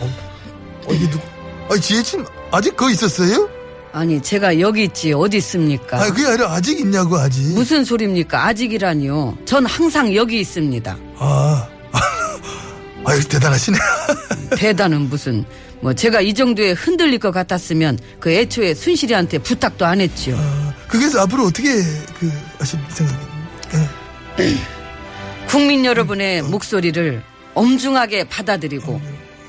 [0.00, 1.33] 어, 어, 어, 이게 누구?
[1.68, 3.48] 아, 지혜진 아직 거기 있었어요?
[3.92, 6.02] 아니 제가 여기 있지 어디 있습니까?
[6.02, 7.42] 아, 그게 아니라 아직 있냐고 아직.
[7.54, 8.46] 무슨 소리입니까?
[8.46, 9.38] 아직이라니요.
[9.44, 10.96] 전 항상 여기 있습니다.
[11.18, 11.68] 아,
[13.06, 13.78] 아유 대단하시네.
[14.58, 15.44] 대단은 무슨
[15.80, 20.36] 뭐 제가 이 정도에 흔들릴 것 같았으면 그 애초에 순실이한테 부탁도 안 했지요.
[20.88, 21.68] 그게서 앞으로 어떻게
[22.18, 23.90] 그 하실 생각입니까?
[25.48, 27.22] 국민 여러분의 목소리를
[27.54, 29.00] 엄중하게 받아들이고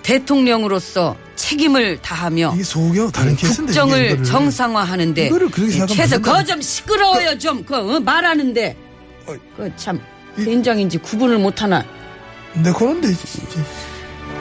[0.04, 4.24] 대통령으로서 책임을 다하며 이게 속여 다른 케이스인데 국정을 이게 이거를.
[4.24, 5.30] 정상화하는데
[5.88, 6.32] 최소 안 된다.
[6.34, 8.76] 거좀 시끄러워요 좀그 말하는데
[9.58, 10.00] 그참
[10.38, 11.84] 된장인지 구분을 못하나
[12.54, 13.10] 네 그런데.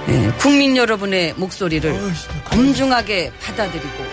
[0.09, 1.99] 예, 국민 여러분의 목소리를
[2.53, 4.05] 엄중하게 받아들이고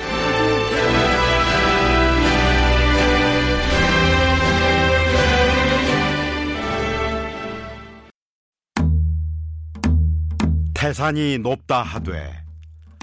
[10.73, 12.40] 태산이 높다 하되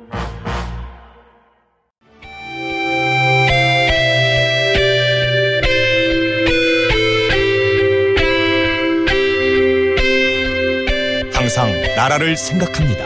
[12.03, 13.05] 나라를 생각합니다.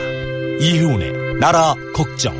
[0.59, 2.33] 이효운의 나라 걱정.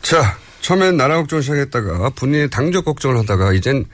[0.00, 3.84] 자, 처음엔 나라 걱정을 시작했다가 본인의 당적 걱정을 하다가 이젠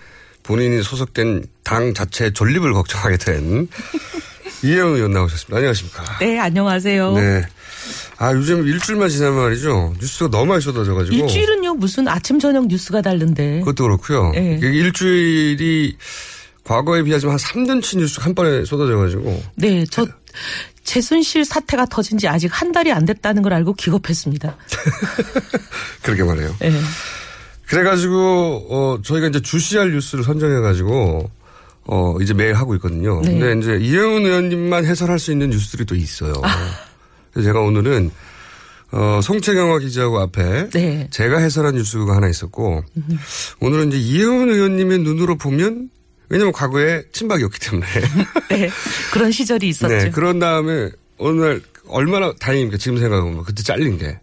[0.45, 3.69] 본인이 소속된 당 자체 존립을 걱정하게 된
[4.63, 5.57] 이혜영 의원 나오셨습니다.
[5.57, 6.19] 안녕하십니까.
[6.21, 7.13] 네, 안녕하세요.
[7.15, 7.43] 네.
[8.19, 9.95] 아, 요즘 일주일만 지나면 말이죠.
[10.01, 11.17] 뉴스가 너무 많이 쏟아져가지고.
[11.17, 13.61] 일주일은요, 무슨 아침, 저녁 뉴스가 다른데.
[13.61, 14.31] 그것도 그렇고요.
[14.31, 14.61] 네.
[14.63, 15.97] 일주일이
[16.69, 19.43] 과거에 비하지만 한 3년치 뉴스가 한 번에 쏟아져가지고.
[19.55, 20.07] 네, 저
[20.85, 24.55] 최순실 사태가 터진 지 아직 한 달이 안 됐다는 걸 알고 기겁했습니다.
[26.05, 26.55] 그렇게 말해요.
[26.59, 26.71] 네.
[27.69, 31.31] 그래가지고, 어, 저희가 이제 주시할 뉴스를 선정해가지고,
[31.85, 33.23] 어, 이제 매일 하고 있거든요.
[33.23, 33.39] 네.
[33.39, 36.35] 근데 이제 이혜훈 의원님만 해설할 수 있는 뉴스들이 또 있어요.
[37.33, 38.11] 그래서 제가 오늘은,
[38.93, 41.09] 어, 송채경화 기자하고 앞에 네.
[41.11, 42.85] 제가 해설한 뉴스가 하나 있었고,
[43.61, 45.91] 오늘은 이제 이혜훈 의원님의 눈으로 보면,
[46.29, 47.87] 왜냐면 과거에 친박이었기 때문에.
[48.51, 48.71] 네,
[49.13, 49.95] 그런 시절이 있었죠.
[49.95, 52.77] 네, 그런 다음에 어느 날 얼마나 다행입니까?
[52.79, 53.45] 지금 생각해보면.
[53.45, 54.19] 그때 잘린 게.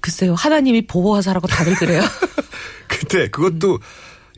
[0.00, 2.02] 글쎄요, 하나님이 보호하사라고 다들 그래요.
[2.88, 3.78] 그때 그것도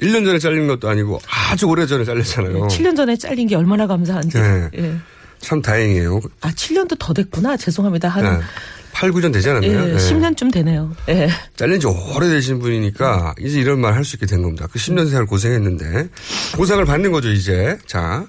[0.01, 2.67] 1년 전에 잘린 것도 아니고 아주 오래 전에 잘렸잖아요.
[2.67, 4.39] 7년 전에 잘린 게 얼마나 감사한지.
[4.39, 4.69] 네.
[4.77, 4.97] 예.
[5.39, 6.21] 참 다행이에요.
[6.41, 7.57] 아, 7년도 더 됐구나.
[7.57, 8.09] 죄송합니다.
[8.09, 8.45] 한 네.
[8.93, 9.87] 8, 9년 되지 예, 않았나요?
[9.87, 9.97] 네.
[9.97, 10.95] 10년쯤 되네요.
[11.09, 11.29] 예.
[11.57, 14.67] 잘린 지 오래되신 분이니까 이제 이런 말 할 수 있게 된 겁니다.
[14.71, 16.09] 그 10년 생활 고생했는데
[16.57, 17.79] 보상을 받는 거죠, 이제.
[17.87, 18.25] 자.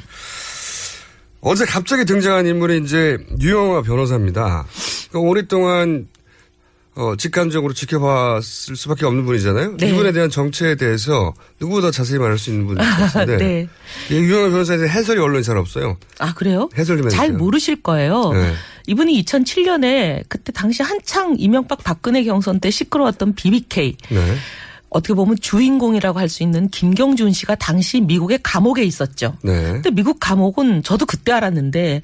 [1.41, 4.65] 어제 갑자기 등장한 인물이 이제 유영아 변호사입니다.
[5.09, 6.07] 그러니까 오랫동안
[6.95, 9.77] 어, 직감적으로 지켜봤을 수밖에 없는 분이잖아요.
[9.77, 9.89] 네.
[9.89, 13.37] 이분에 대한 정체에 대해서 누구보다 자세히 말할 수 있는 분인 것 같은데.
[13.43, 13.67] 네.
[14.11, 15.97] 이 유영아 변호사에 대한 해설이 언론에 잘 없어요.
[16.19, 16.69] 아, 그래요?
[16.77, 17.37] 해설 좀잘 해주세요.
[17.37, 18.31] 모르실 거예요.
[18.33, 18.53] 네.
[18.85, 23.97] 이분이 2007년에 그때 당시 한창 이명박 박근혜 경선 때 시끄러웠던 BBK.
[24.09, 24.35] 네.
[24.93, 29.35] 어떻게 보면 주인공이라고 할 수 있는 김경준 씨가 당시 미국의 감옥에 있었죠.
[29.43, 29.73] 네.
[29.73, 32.01] 근데 미국 감옥은 저도 그때 알았는데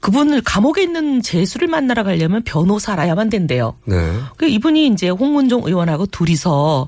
[0.00, 3.76] 그분을 감옥에 있는 재수를 만나러 가려면 변호사라야만 된대요.
[3.86, 3.96] 네.
[4.36, 6.86] 그 이분이 이제 홍문종 의원하고 둘이서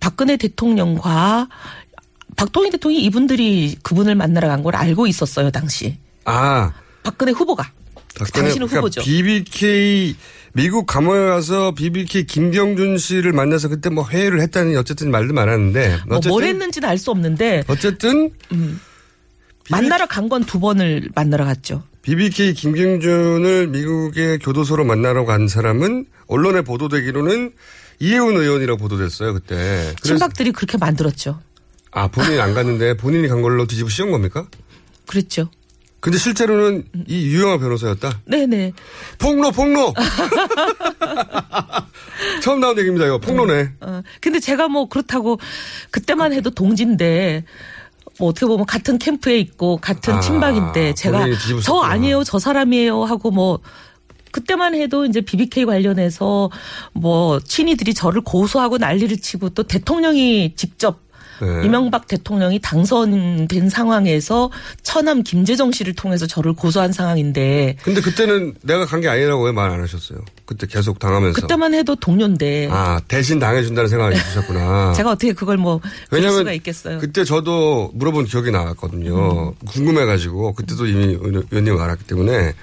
[0.00, 1.48] 박근혜 대통령과
[2.36, 5.96] 박통희 대통령이 이분들이 그분을 만나러 간 걸 알고 있었어요, 당시.
[6.24, 6.72] 아.
[7.02, 7.70] 박근혜 후보가.
[8.18, 9.00] 박근혜 당신은 그러니까 후보죠.
[9.02, 10.16] BBK
[10.56, 16.16] 미국 감옥에 가서 BBK 김경준 씨를 만나서 그때 뭐 회의를 했다는 어쨌든 말도 많았는데 뭐
[16.16, 18.30] 어쨌든 뭘 했는지는 알 수 없는데 어쨌든
[19.68, 21.82] 만나러 간 건 두 번을 만나러 갔죠.
[22.00, 27.52] BBK 김경준을 미국의 교도소로 만나러 간 사람은 언론에 보도되기로는
[27.98, 29.94] 이혜훈 의원이라고 보도됐어요 그때.
[30.02, 31.38] 친박들이 그렇게 만들었죠.
[31.90, 34.46] 아 본인이 안 갔는데 본인이 간 걸로 뒤집어 씌운 겁니까?
[35.06, 35.50] 그랬죠.
[36.00, 38.20] 근데 실제로는 이 유영아 변호사였다.
[38.26, 38.72] 네네.
[39.18, 39.92] 폭로 폭로.
[42.42, 43.72] 처음 나온 얘기입니다 이거 폭로네.
[43.80, 45.38] 어, 근데 제가 뭐 그렇다고
[45.90, 47.44] 그때만 해도 동지인데
[48.18, 51.26] 뭐 어떻게 보면 같은 캠프에 있고 같은 아, 친박인데 제가
[51.62, 51.80] 저.
[51.80, 53.60] 아니에요 저 사람이에요 하고 뭐
[54.30, 56.50] 그때만 해도 이제 BBK 관련해서
[56.92, 61.00] 뭐 친이들이 저를 고소하고 난리를 치고 또 대통령이 직접
[61.40, 61.66] 네.
[61.66, 64.50] 이명박 대통령이 당선된 상황에서
[64.82, 69.70] 처남 김재정 씨를 통해서 저를 고소한 상황인데 근데 그때는 내가 간 게 아니라고 왜 말
[69.70, 70.20] 안 하셨어요?
[70.46, 71.40] 그때 계속 당하면서.
[71.40, 74.92] 그때만 해도 동료인데 아 대신 당해준다는 생각을 드셨구나.
[74.96, 76.98] 제가 어떻게 그걸 뭐 왜냐면 수가 있겠어요.
[76.98, 79.54] 그때 저도 물어본 기억이 나왔거든요.
[79.68, 82.54] 궁금해가지고 그때도 이미 의원님 알았기 때문에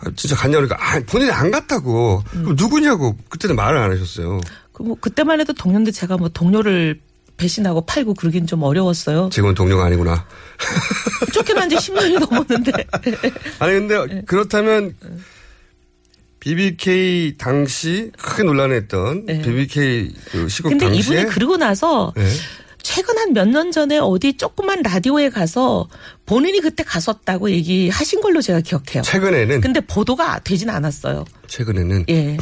[0.00, 2.22] 아, 진짜 갔냐 그러니까 아, 본인이 안 갔다고.
[2.34, 2.42] 음.
[2.42, 4.40] 그럼 누구냐고 그때는 말을 안 하셨어요.
[4.72, 6.98] 그 뭐 그때만 해도 동료인데 제가 뭐 동료를
[7.46, 9.28] 배신하고 팔고 그러긴 좀 어려웠어요.
[9.32, 10.24] 지금은 동료가 아니구나.
[11.32, 12.72] 쫓겨난 지 10년이 넘었는데.
[13.58, 14.22] 아니 근데 네.
[14.26, 14.94] 그렇다면
[16.40, 20.78] BBK 당시 크게 논란했던 BBK 그 시국 네.
[20.78, 22.28] 근데 당시에 이분이 그러고 나서 네.
[22.82, 25.88] 최근 한 몇 년 전에 어디 조그만 라디오에 가서
[26.26, 29.02] 본인이 그때 갔었다고 얘기하신 걸로 제가 기억해요.
[29.04, 31.24] 최근에는 근데 보도가 되진 않았어요.
[31.46, 32.36] 최근에는 예.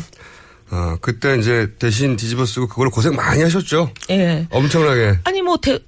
[0.71, 3.91] 아 그때 이제 대신 뒤집어 쓰고 그걸 고생 많이 하셨죠.
[4.11, 4.47] 예.
[4.51, 5.19] 엄청나게.
[5.25, 5.81] 아니 뭐 대,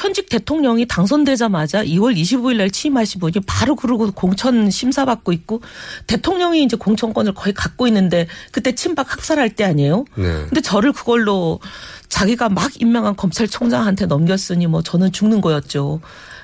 [0.00, 5.60] 현직 대통령이 당선되자마자 2월 25일 날 취임하신 분이 바로 그러고 공천 심사받고 있고
[6.06, 10.06] 대통령이 이제 공천권을 거의 갖고 있는데 그때 친박 학살할 때 아니에요?
[10.14, 10.24] 네.
[10.24, 11.60] 근데 저를 그걸로
[12.08, 16.00] 자기가 막 임명한 검찰총장한테 넘겼으니 뭐 저는 죽는 거였죠.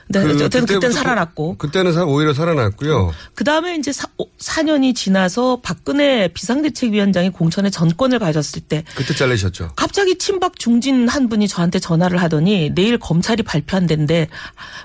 [0.09, 1.57] 네, 그 어쨌든 그때는 그때부터 살아났고.
[1.59, 3.13] 그때는 사- 오히려 살아났고요.
[3.35, 4.07] 그 다음에 이제 사,
[4.39, 9.73] 4년이 지나서 박근혜 비상대책위원장이 공천의 전권을 가졌을 때 그때 잘리셨죠.
[9.75, 14.29] 갑자기 친박 중진 한 분이 저한테 전화를 하더니 내일 검찰이 발표한다는데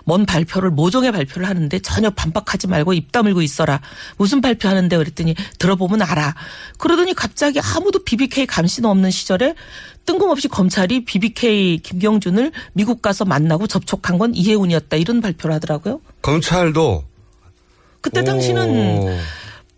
[0.05, 3.79] 뭔 발표를 모종의 발표를 하는데 전혀 반박하지 말고 입 다물고 있어라.
[4.17, 6.33] 무슨 발표하는데 그랬더니 들어보면 알아.
[6.79, 9.53] 그러더니 갑자기 아무도 BBK 감시는 없는 시절에
[10.05, 14.97] 뜬금없이 검찰이 BBK 김경준을 미국 가서 만나고 접촉한 건 이해운이었다.
[14.97, 16.01] 이런 발표를 하더라고요.
[16.21, 17.03] 검찰도
[18.01, 18.23] 그때 오.
[18.23, 19.19] 당시는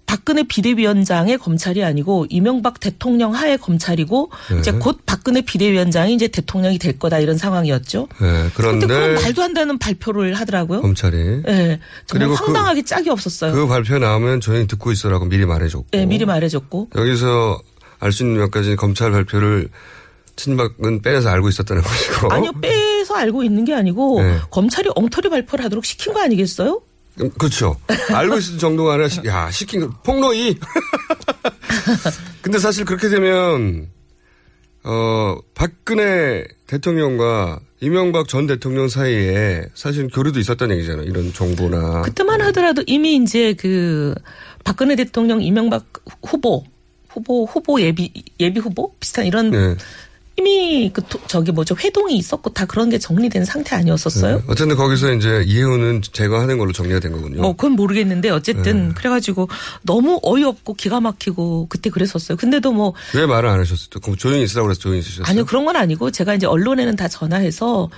[0.06, 4.60] 박근혜 비대위원장의 검찰이 아니고 이명박 대통령 하에 검찰이고 네.
[4.60, 8.08] 이제 곧 박근혜 비대위원장이 이제 대통령이 될 거다 이런 상황이었죠.
[8.22, 10.82] 네, 그런데 그런 말도 안 되는 발표를 하더라고요.
[10.82, 11.80] 검찰이 예.
[12.06, 13.54] 정말 그리고 그- 황당하게 짝이 없었어요.
[13.54, 16.90] 그 발표 나오면 조용히 듣고 있어라고 미리 말해줬고 예, 미리 말해줬고.
[16.96, 17.60] 여기서
[18.00, 19.70] 알 수 있는 몇 가지 검찰 발표를
[20.36, 24.38] 친박은 빼내서 알고 있었다는 것이고 아니요, 빼서 알고 있는 게 아니고 네.
[24.50, 26.82] 검찰이 엉터리 발표를 하도록 시킨 거 아니겠어요?
[27.22, 27.78] 음, 그렇죠.
[28.12, 30.58] 알고 있을 정도가 아니라 시- 야 시킨 거 폭로이.
[32.42, 33.88] 근데 사실 그렇게 되면
[34.84, 41.06] 어 박근혜 대통령과 이명박 전 대통령 사이에 사실 교류도 있었다는 얘기잖아요.
[41.06, 44.14] 이런 정보나 그때만 하더라도 이미 이제 그
[44.64, 45.86] 박근혜 대통령 이명박
[46.26, 46.64] 후보
[47.10, 49.76] 후보 후보 예비 예비 후보 비슷한 이런 네.
[50.38, 54.38] 이미 그 도- 저기 뭐죠 회동이 있었고 다 그런 게 정리된 상태 아니었었어요?
[54.38, 54.44] 네.
[54.48, 57.42] 어쨌든 거기서 이제 이해우는 제거하는 걸로 정리가 된 거군요.
[57.42, 58.94] 뭐 그건 모르겠는데 어쨌든 네.
[58.96, 59.48] 그래가지고
[59.84, 62.36] 너무 어이없고 기가 막히고 그때 그랬었어요.
[62.38, 63.90] 근대도 뭐 왜 말을 안 하셨어요?
[64.02, 65.26] 그럼 조용히 있으라고 그래서 조용히 있으셨어요?
[65.28, 67.90] 아니요 그런 건 아니고 제가 이제 언론에는 다 전화해서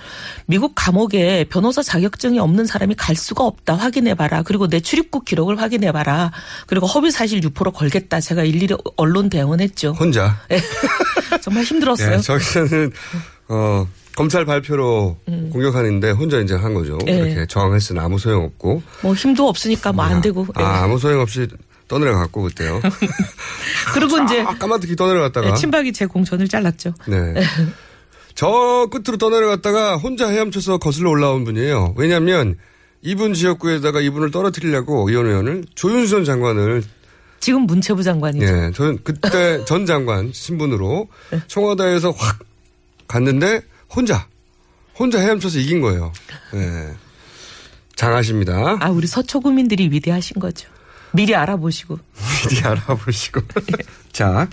[0.46, 6.32] 미국 감옥에 변호사 자격증이 없는 사람이 갈 수가 없다 확인해봐라 그리고 내 출입국 기록을 확인해봐라
[6.66, 9.92] 그리고 허위 사실 유포로 걸겠다 제가 일일이 언론 대응을 했죠.
[9.98, 10.38] 혼자.
[11.42, 12.12] 정말 힘들었어요.
[12.14, 12.92] 예, 저기서는
[13.48, 13.86] 어
[14.16, 15.18] 검찰 발표로
[15.52, 16.98] 공격하는데 혼자 이제 한 거죠.
[17.06, 17.12] 예.
[17.12, 18.82] 이렇게 저항했으나 아무 소용 없고.
[19.02, 20.46] 뭐 힘도 없으니까 뭐 안 되고.
[20.58, 20.62] 예.
[20.62, 21.46] 아, 아무 소용 없이
[21.88, 22.80] 떠내려 갔고 그때요.
[23.94, 25.50] 그리고 이제 까마득히 떠내려 갔다가.
[25.50, 26.94] 예, 친박이 제 공천을 잘랐죠.
[27.06, 27.34] 네.
[28.34, 31.94] 저 끝으로 떠내려 갔다가 혼자 헤엄쳐서 거슬러 올라온 분이에요.
[31.96, 32.56] 왜냐하면
[33.02, 36.82] 이분 지역구에다가 이분을 떨어뜨리려고 이원 의원을 조윤선 장관을
[37.40, 38.44] 지금 문체부 장관이죠.
[38.44, 41.40] 예, 저는 그때 전 장관 신분으로 네.
[41.46, 42.38] 청와대에서 확
[43.08, 43.62] 갔는데
[43.94, 44.26] 혼자
[44.98, 46.12] 혼자 헤엄쳐서 이긴 거예요.
[46.54, 46.92] 예.
[47.94, 48.76] 장하십니다.
[48.80, 50.68] 아 우리 서초구민들이 위대하신 거죠.
[51.12, 51.98] 미리 알아보시고.
[52.50, 53.40] 미리 알아보시고.
[54.12, 54.48] 자.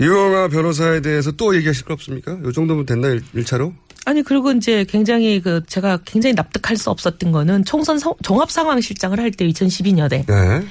[0.00, 2.32] 유영아 변호사에 대해서 또 얘기하실 거 없습니까?
[2.44, 3.74] 요 정도면 됐나, 일- 일차로?
[4.08, 8.80] 아니 그리고 이제 굉장히 그 제가 굉장히 납득할 수 없었던 거는 총선 성- 종합 상황
[8.80, 10.62] 실장을 할 때 2012년에 네.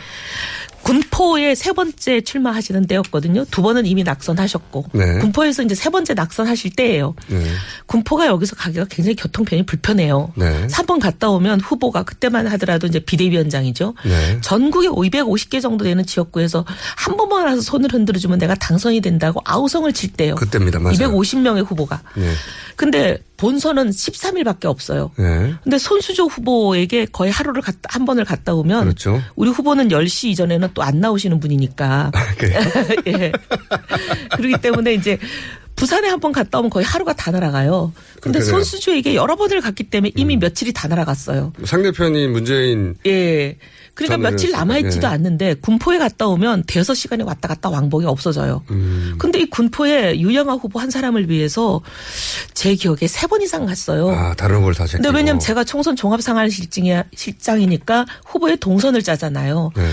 [0.83, 3.45] 군포에 세 번째 출마하시는 때였거든요.
[3.51, 5.19] 두 번은 이미 낙선하셨고 네.
[5.19, 7.13] 군포에서 이제 세 번째 낙선하실 때예요.
[7.27, 7.43] 네.
[7.87, 10.31] 군포가 여기서 가기가 굉장히 교통편이 불편해요.
[10.35, 10.65] 네.
[10.67, 13.95] 3번 갔다 오면 후보가 그때만 하더라도 이제 비대위원장이죠.
[14.05, 14.37] 네.
[14.41, 16.63] 전국에 550개 정도 되는 지역구에서
[16.95, 20.35] 한 번만 와서 손을 흔들어 주면 내가 당선이 된다고 아우성을 칠 때요.
[20.35, 20.79] 그때입니다.
[20.79, 20.95] 맞아요.
[20.95, 22.01] 250명의 후보가.
[22.15, 22.31] 네.
[22.77, 25.11] 근데 본선은 13일밖에 없어요.
[25.17, 25.53] 네.
[25.63, 29.21] 근데 손수조 후보에게 거의 하루를 갔다, 한 번을 갔다 오면 그렇죠.
[29.35, 32.11] 우리 후보는 10시 이전에는 또 안 나오시는 분이니까.
[33.07, 33.31] 예.
[34.35, 35.17] 그렇기 때문에 이제
[35.75, 37.93] 부산에 한 번 갔다 오면 거의 하루가 다 날아가요.
[38.21, 38.39] 근데.
[38.39, 38.43] 음.
[38.43, 41.53] 손수조에게 여러 번을 갔기 때문에 이미 며칠이 다 날아갔어요.
[41.63, 42.95] 상대편이 문재인.
[43.05, 43.57] 예.
[43.97, 44.51] 그러니까 며칠.
[44.51, 45.11] 남아있지도 예.
[45.11, 48.61] 않는데 군포에 갔다 오면 대여섯 시간이 왔다 갔다 왕복이 없어져요.
[48.69, 49.15] 음.
[49.17, 51.81] 근데 이 군포에 유영아 후보 한 사람을 위해서
[52.53, 54.09] 제 기억에 세 번 이상 갔어요.
[54.09, 55.03] 아, 다른 걸 다 제끼고.
[55.03, 56.49] 근데 왜냐면 제가 총선 종합상할
[57.15, 59.71] 실장이니까 후보의 동선을 짜잖아요.
[59.75, 59.91] 네.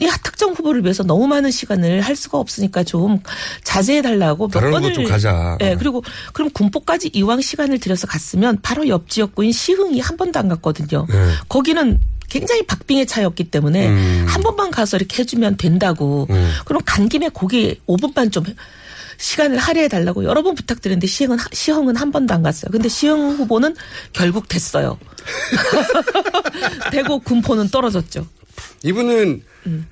[0.00, 3.18] 이 특정 후보를 위해서 너무 많은 시간을 할 수가 없으니까 좀
[3.64, 5.58] 자제해 달라고 몇 다른 번을 곳좀 가자.
[5.60, 10.48] 예, 그리고 그럼 군포까지 이왕 시간을 들여서 갔으면 바로 옆 지역구인 시흥이 한 번도 안
[10.48, 11.04] 갔거든요.
[11.08, 11.30] 네.
[11.48, 14.26] 거기는 굉장히 박빙의 차였기 때문에 음.
[14.28, 16.26] 한 번만 가서 이렇게 해주면 된다고.
[16.30, 16.50] 음.
[16.66, 18.44] 그럼 간 김에 거기 5분만 좀
[19.16, 22.70] 시간을 할애해 달라고 여러 번 부탁드렸는데 시흥은 하- 시흥은 한 번도 안 갔어요.
[22.70, 23.74] 근데 시흥 후보는
[24.12, 24.98] 결국 됐어요.
[26.92, 28.26] 되고 군포는 떨어졌죠.
[28.84, 29.86] 이분은 음.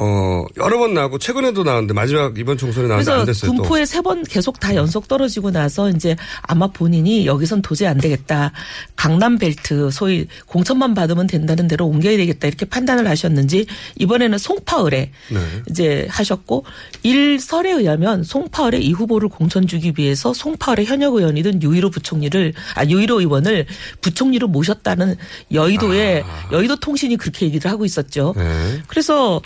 [0.00, 3.50] 어 여러 번 나오고 최근에도 나왔는데 마지막 이번 총선에 나왔는데 안 됐어요.
[3.50, 3.56] 또.
[3.62, 8.52] 군포에 세 번 계속 다 연속 떨어지고 나서 이제 아마 본인이 여기선 도저히 안 되겠다.
[8.94, 13.66] 강남 벨트 소위 공천만 받으면 된다는 대로 옮겨야 되겠다 이렇게 판단을 하셨는지
[13.98, 15.40] 이번에는 송파을에 네.
[15.68, 16.64] 이제 하셨고
[17.02, 23.20] 일설에 의하면 송파을에 이 후보를 공천 주기 위해서 송파을의 현역 의원이든 유일호 부총리를 아 유일호
[23.20, 23.66] 의원을
[24.00, 25.16] 부총리로 모셨다는
[25.52, 26.22] 여의도의
[26.52, 28.34] 여의도 통신이 그렇게 얘기를 하고 있었죠.
[28.36, 28.80] 네.
[28.86, 29.42] 그래서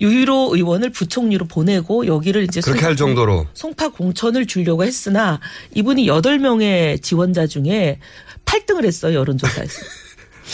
[0.00, 3.46] 유일호 의원을 부총리로 보내고 여기를 이제 그렇게 송파 할 정도로.
[3.54, 5.40] 송파 공천을 주려고 했으나
[5.74, 7.98] 이분이 8명의 지원자 중에
[8.46, 9.80] 8등을 했어요, 여론조사에서.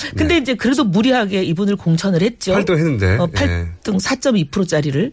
[0.17, 2.53] 근데 이제 그래도 무리하게 이분을 공천을 했죠.
[2.55, 3.17] 8등 했는데.
[3.17, 3.67] 어, 예.
[3.83, 5.13] 8등 4.2%짜리를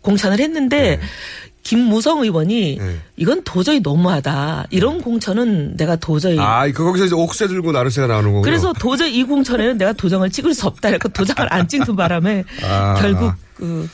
[0.00, 0.98] 공천을 했는데
[1.62, 2.80] 김무성 의원이
[3.16, 4.66] 이건 도저히 너무하다.
[4.70, 8.42] 이런 공천은 내가 도저히 아, 그 거기서 이제 옥새 들고 나르새가 나오는 거고.
[8.42, 10.88] 그래서 도저히 이 공천에는 내가 도장을 찍을 수 없다.
[10.88, 12.94] 이렇게 도장을 안 찍는 바람에 아.
[13.00, 13.88] 결국 그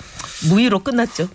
[0.48, 1.28] 무위로 끝났죠.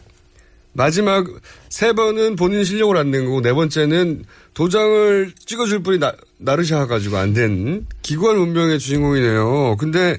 [0.73, 1.25] 마지막
[1.69, 7.17] 세 번은 본인 실력을 안 낸 거고 네 번째는 도장을 찍어줄 분이 나, 나르샤 가지고
[7.17, 9.77] 안 된 기관 운명의 주인공이네요.
[9.77, 10.17] 근데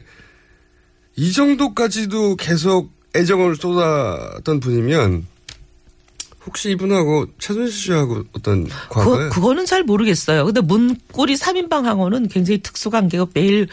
[1.16, 5.26] 이 정도까지도 계속 애정을 쏟았던 분이면
[6.46, 10.44] 혹시 이분하고 최순실 씨하고 어떤 과거에 그거, 그거는 잘 모르겠어요.
[10.46, 13.68] 근데 문고리 3인방 항원은 굉장히 특수 관계고 매일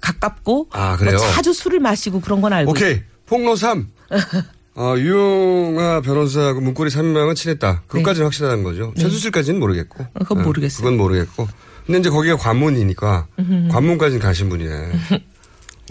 [0.00, 0.96] 가깝고 아?
[1.00, 3.88] 뭐 자주 술을 마시고 그런 건 알고 오케이 폭로 3
[4.74, 7.82] 어, 유용아 변호사하고 문고리 3명은 친했다.
[7.88, 8.92] 그것까지는 확실한 거죠.
[8.94, 9.02] 네.
[9.02, 10.04] 최순실까지는 모르겠고.
[10.04, 10.84] 어, 그건 어, 모르겠어요.
[10.84, 11.48] 그건 모르겠고.
[11.84, 13.26] 근데 이제 거기가 관문이니까.
[13.72, 14.70] 관문까지는 가신 분이네.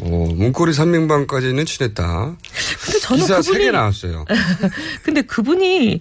[0.04, 2.38] 어, 문고리 3명방까지는 친했다.
[2.86, 4.26] 근데 저는 기사 그분이 3개 나왔어요.
[5.04, 6.00] 근데 그분이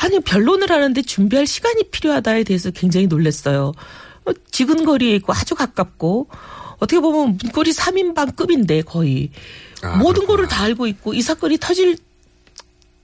[0.00, 3.72] 아니 변론을 하는데 준비할 시간이 필요하다에 대해서 굉장히 놀랐어요.
[4.24, 6.28] 어, 지근 거리에 있고 아주 가깝고
[6.78, 9.30] 어떻게 보면 문고리 3인방급인데 거의
[9.94, 11.96] 아, 모든 거를 다 알고 있고 이 사건이 터질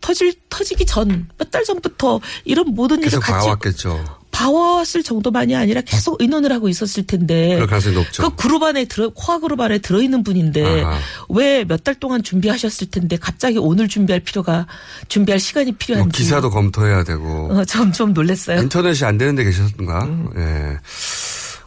[0.01, 4.23] 터질 터지기 전 몇 달 전부터 이런 모든 일을 같이 봐왔겠죠.
[4.33, 8.23] 봐왔을 정도만이 아니라 계속 의논을 하고 있었을 텐데 그럴 가능성이 높죠.
[8.23, 10.99] 그 그룹 안에 들어 코아 그룹 안에 들어 있는 분인데 아하.
[11.29, 14.67] 왜몇 달 동안 준비하셨을 텐데 갑자기 오늘 준비할 필요가
[15.09, 17.51] 준비할 시간이 뭐 필요한지 기사도 검토해야 되고.
[17.53, 18.63] 어, 좀, 좀 놀랬어요.
[18.63, 20.05] 인터넷이 안 되는 데 계셨던가?
[20.05, 20.31] 음.
[20.39, 20.79] 예.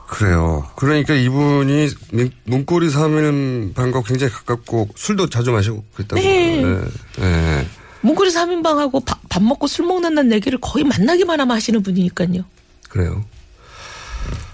[0.07, 0.67] 그래요.
[0.75, 6.21] 그러니까 이분이 민- 문고리 3일반과 굉장히 가깝고 술도 자주 마시고 그랬다고.
[6.21, 6.61] 네.
[6.63, 7.23] 예.
[7.23, 7.67] 예.
[8.01, 12.45] 문고리 3인방하고 밥, 밥 먹고 술 먹는다는 얘기를 거의 만나기만 하면 하시는 분이니까요.
[12.89, 13.25] 그래요.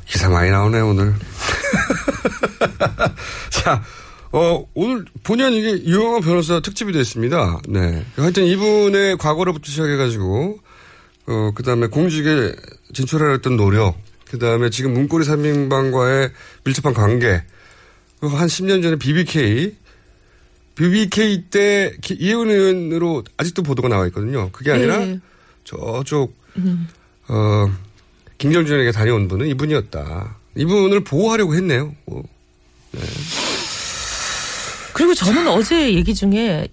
[0.06, 1.14] 기사 많이 나오네, 오늘.
[3.50, 3.84] 자,
[4.32, 7.60] 어, 오늘 본의 이게 유영아 변호사 특집이 됐습니다.
[7.68, 8.06] 네.
[8.16, 10.60] 하여튼 이분의 과거로부터 시작해가지고,
[11.28, 12.54] 어, 그 다음에 공직에
[12.94, 13.98] 진출하려 했던 노력,
[14.32, 16.32] 그 다음에 지금 문고리 삼인방과의
[16.64, 17.44] 밀접한 관계,
[18.22, 19.76] 그리고 한 10년 전에 BBK,
[20.76, 24.50] BBK 때 기- 이혜원 의원으로 아직도 보도가 나와 있거든요.
[24.54, 25.20] 그게 아니라 네.
[25.66, 26.88] 저쪽 음.
[27.28, 27.70] 어,
[28.38, 30.38] 김정준에게 다녀온 분은 이분이었다.
[30.56, 31.94] 이분을 보호하려고 했네요.
[32.06, 32.24] 뭐.
[34.94, 36.68] 그리고 저는 어제 얘기 중에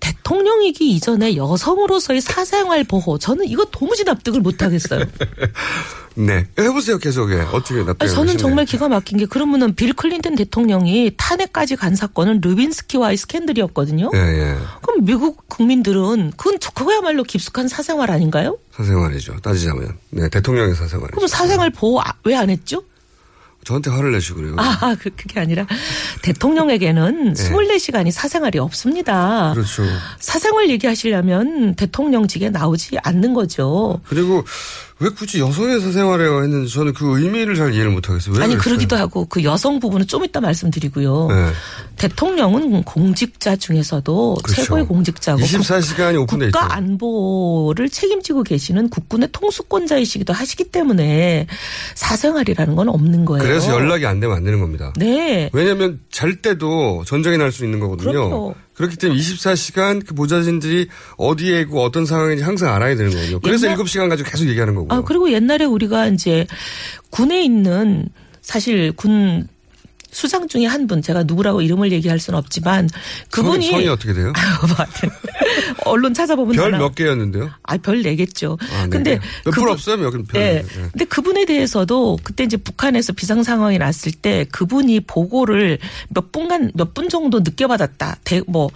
[0.00, 5.04] 대통령이기 이전에 여성으로서의 사생활 보호 저는 이거 도무지 납득을 못 하겠어요.
[6.14, 6.46] 네.
[6.58, 7.30] 해보세요, 계속.
[7.30, 7.40] 예.
[7.52, 13.16] 어떻게 납득 저는 정말 기가 막힌 게 그러면은 빌 클린턴 대통령이 탄핵까지 간 사건은 르빈스키와의
[13.16, 14.10] 스캔들이었거든요.
[14.14, 14.56] 예, 예.
[14.82, 18.58] 그럼 미국 국민들은 그건 그거야말로 깊숙한 사생활 아닌가요?
[18.76, 19.40] 사생활이죠.
[19.40, 19.96] 따지자면.
[20.10, 21.10] 네, 대통령의 사생활.
[21.12, 22.82] 그럼 사생활 보호 아, 왜안 했죠?
[23.64, 24.54] 저한테 화를 내시고 그래요.
[24.58, 25.66] 아, 그, 그게 아니라
[26.22, 29.52] 대통령에게는 24시간이 사생활이 없습니다.
[29.54, 29.82] 그렇죠.
[30.18, 34.00] 사생활 얘기하시려면 대통령직에 나오지 않는 거죠.
[34.08, 34.44] 그리고
[35.00, 38.34] 왜 굳이 여성의 사생활이라고 했는지 저는 그 의미를 잘 이해를 못하겠어요.
[38.36, 38.64] 왜 아니 그랬어요?
[38.64, 41.28] 그러기도 하고 그 여성 부분은 좀 이따 말씀드리고요.
[41.28, 41.50] 네.
[41.96, 44.62] 대통령은 공직자 중에서도 그렇죠.
[44.62, 46.58] 최고의 공직자고 24시간이 오픈돼 있죠.
[46.58, 51.46] 국가 안보를 책임지고 계시는 국군의 통수권자이시기도 하시기 때문에
[51.94, 53.42] 사생활이라는 건 없는 거예요.
[53.44, 54.92] 그래서 연락이 안 되면 안 되는 겁니다.
[54.96, 55.50] 네.
[55.52, 58.12] 왜냐하면 잘 때도 전쟁이 날 수 있는 거거든요.
[58.12, 58.54] 그럼요.
[58.78, 63.40] 그렇기 때문에 24시간 그 보좌진들이 어디에 있고 어떤 상황인지 항상 알아야 되는 거거든요.
[63.40, 64.94] 그래서 옛날- 7시간 가지고 계속 얘기하는 거고.
[64.94, 66.46] 아, 그리고 옛날에 우리가 이제
[67.10, 68.08] 군에 있는
[68.40, 69.48] 사실 군
[70.10, 72.88] 수장 중에 한 분, 제가 누구라고 이름을 얘기할 수는 없지만
[73.30, 74.32] 그분이 성이, 어떻게 돼요?
[74.66, 74.86] 뭐
[75.84, 77.50] 언론 찾아보면 별다몇 개였는데요?
[77.62, 78.58] 아, 별 내겠죠.
[78.72, 79.20] 아, 네 근데 개.
[79.44, 79.96] 몇분 그분- 없어요?
[79.98, 80.18] 몇 개?
[80.24, 80.42] 별.
[80.42, 80.62] 예.
[80.62, 80.64] 네.
[80.92, 85.78] 근데 그분에 대해서도 그때 이제 북한에서 비상 상황이 났을 때 그분이 보고를
[86.08, 88.16] 몇 분간 몇 분 정도 늦게 받았다.
[88.24, 88.70] 대, 뭐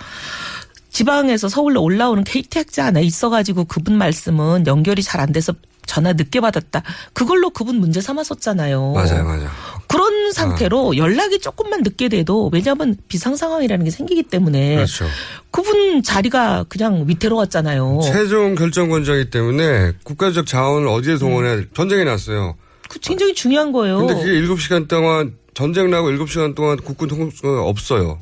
[0.90, 5.54] 지방에서 서울로 올라오는 KTX 안에 있어가지고 그분 말씀은 연결이 잘 안 돼서
[5.92, 6.82] 전화 늦게 받았다.
[7.12, 8.92] 그걸로 그분 문제 삼았었잖아요.
[8.92, 9.50] 맞아요, 맞아요.
[9.88, 15.04] 그런 상태로 연락이 조금만 늦게 돼도 왜냐하면 비상 상황이라는 게 생기기 때문에 그렇죠.
[15.50, 18.00] 그분 자리가 그냥 위태로웠잖아요.
[18.04, 21.66] 최종 결정권자이기 때문에 국가적 자원을 어디에 동원해야 돼?
[21.74, 22.56] 전쟁이 났어요.
[22.88, 23.98] 그 굉장히 중요한 거예요.
[23.98, 28.18] 근데 그게 7시간 동안 전쟁 나고 7시간 동안 국군 통수가 없어요.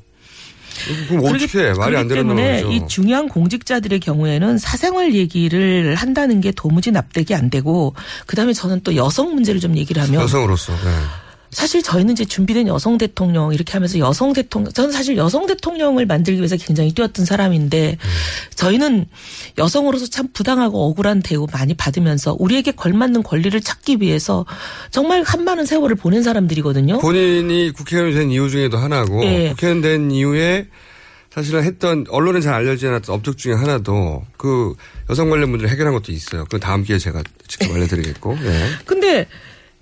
[1.09, 1.73] 그럼 어떻게 해?
[1.73, 2.63] 말이 안 되는 때문에.
[2.71, 7.95] 이 중요한 공직자들의 경우에는 사생활 얘기를 한다는 게 도무지 납득이 안 되고
[8.27, 10.73] 그다음에 저는 또 여성 문제를 좀 얘기를 하면 여성으로서.
[10.73, 10.91] 네.
[11.51, 16.39] 사실 저희는 이제 준비된 여성 대통령 이렇게 하면서 여성 대통령 저는 사실 여성 대통령을 만들기
[16.39, 17.99] 위해서 굉장히 뛰었던 사람인데
[18.55, 19.07] 저희는
[19.59, 24.47] 여성으로서 참 부당하고 억울한 대우 많이 받으면서 우리에게 걸맞는 권리를 찾기 위해서
[24.91, 27.01] 정말 한 많은 세월을 보낸 사람들이거든요.
[27.01, 29.51] 본인이 국회의원이 된 이유 중에도 하나고 예.
[29.51, 30.69] 국회의원 된 이후에
[31.33, 34.75] 사실은 했던 언론에 잘 알려지지 않았던 업적 중에 하나도 그
[35.09, 36.45] 여성 관련 문제를 해결한 것도 있어요.
[36.51, 38.37] 그 다음 기회에 제가 직접 알려드리겠고.
[38.43, 38.65] 예.
[38.85, 39.27] 근데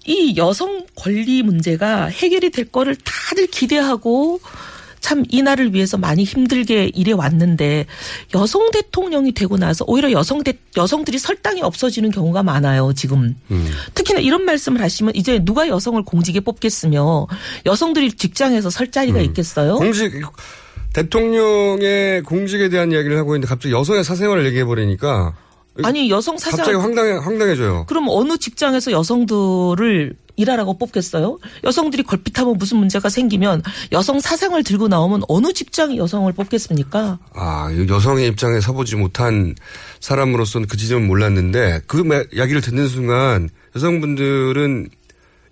[0.09, 4.41] 이 여성 권리 문제가 해결이 될 거를 다들 기대하고
[5.01, 7.87] 참 이날을 위해서 많이 힘들게 일해 왔는데
[8.35, 13.71] 여성 대통령이 되고 나서 오히려 여성 대, 여성들이 설당이 없어지는 경우가 많아요 지금 음.
[13.95, 17.27] 특히나 이런 말씀을 하시면 이제 누가 여성을 공직에 뽑겠으며
[17.67, 19.75] 여성들이 직장에서 설 자리가 있겠어요?
[19.75, 19.79] 음.
[19.79, 20.13] 공직
[20.95, 25.35] 대통령의 공직에 대한 이야기를 하고 있는데 갑자기 여성의 사생활을 얘기해 버리니까
[25.85, 27.85] 아니 여성 사생 갑자기 황당해 황당해져요.
[27.87, 31.39] 그럼 어느 직장에서 여성들을 일하라고 뽑겠어요?
[31.64, 33.61] 여성들이 걸핏하면 무슨 문제가 생기면
[33.91, 37.18] 여성 사생활 들고 나오면 어느 직장이 여성을 뽑겠습니까?
[37.35, 39.57] 아, 이 여성의 입장에 서보지 못한
[40.01, 44.91] 사람으로서는 그 지점은 몰랐는데 그 마- 이야기를 듣는 순간 여성분들은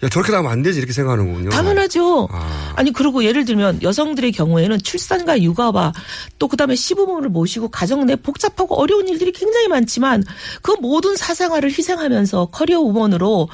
[0.02, 1.48] 야 저렇게 나오면 안 되지 이렇게 생각하는군요.
[1.50, 2.28] 당연하죠.
[2.76, 5.94] 아 니 그리고 예를 들면 여성들의 경우에는 출산과 육아와
[6.38, 10.22] 또 그다음에 시부모를 모시고 가정 내 복잡하고 어려운 일들이 굉장히 많지만
[10.60, 13.48] 그 모든 사생활을 희생하면서 커리어 우먼으로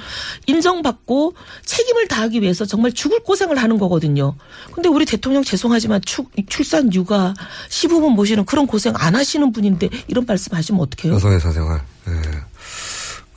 [0.49, 1.35] 인정받고
[1.65, 4.35] 책임을 다하기 위해서 정말 죽을 고생을 하는 거거든요.
[4.73, 7.35] 근데 우리 대통령 죄송하지만 추- 출산 육아
[7.69, 11.15] 시부모 모시는 그런 고생 안 하시는 분인데 이런 말씀하시면 어떡해요?
[11.15, 11.81] 여성의 사생활.
[12.09, 12.13] 예.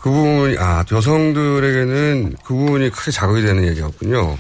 [0.06, 4.38] 그 부분이 아 여성들에게는 그 부분이 크게 자극이 되는 얘기였군요.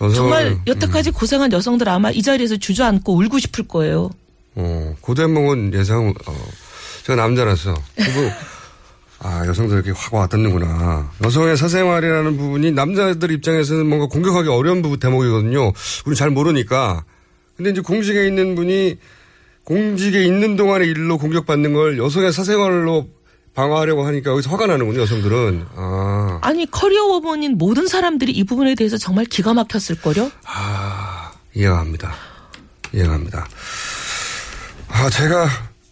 [0.00, 4.10] 여성 정말 여태까지 고생한 여성들 아마 이 자리에서 주저앉고 울고 싶을 거예요.
[4.54, 6.34] 어, 그 대목은 예상, 어,
[7.02, 8.30] 제가 남자라서, 그거,
[9.18, 11.10] 아, 여성들 이렇게 확 와닿는구나.
[11.24, 15.72] 여성의 사생활이라는 부분이 남자들 입장에서는 뭔가 공격하기 어려운 부분 대목이거든요.
[16.06, 17.02] 우리 잘 모르니까.
[17.56, 18.98] 근데 이제 공직에 있는 분이
[19.64, 23.08] 공직에 있는 동안의 일로 공격받는 걸 여성의 사생활로
[23.54, 25.66] 방어하려고 하니까 여기서 화가 나는군요, 여성들은.
[25.76, 26.38] 아.
[26.42, 30.30] 아니 career woman인 모든 사람들이 이 부분에 대해서 정말 기가 막혔을 거요.
[31.54, 32.14] 이해가 갑니다.
[32.94, 33.46] 이해가 갑니다.
[34.88, 35.48] 아, 제가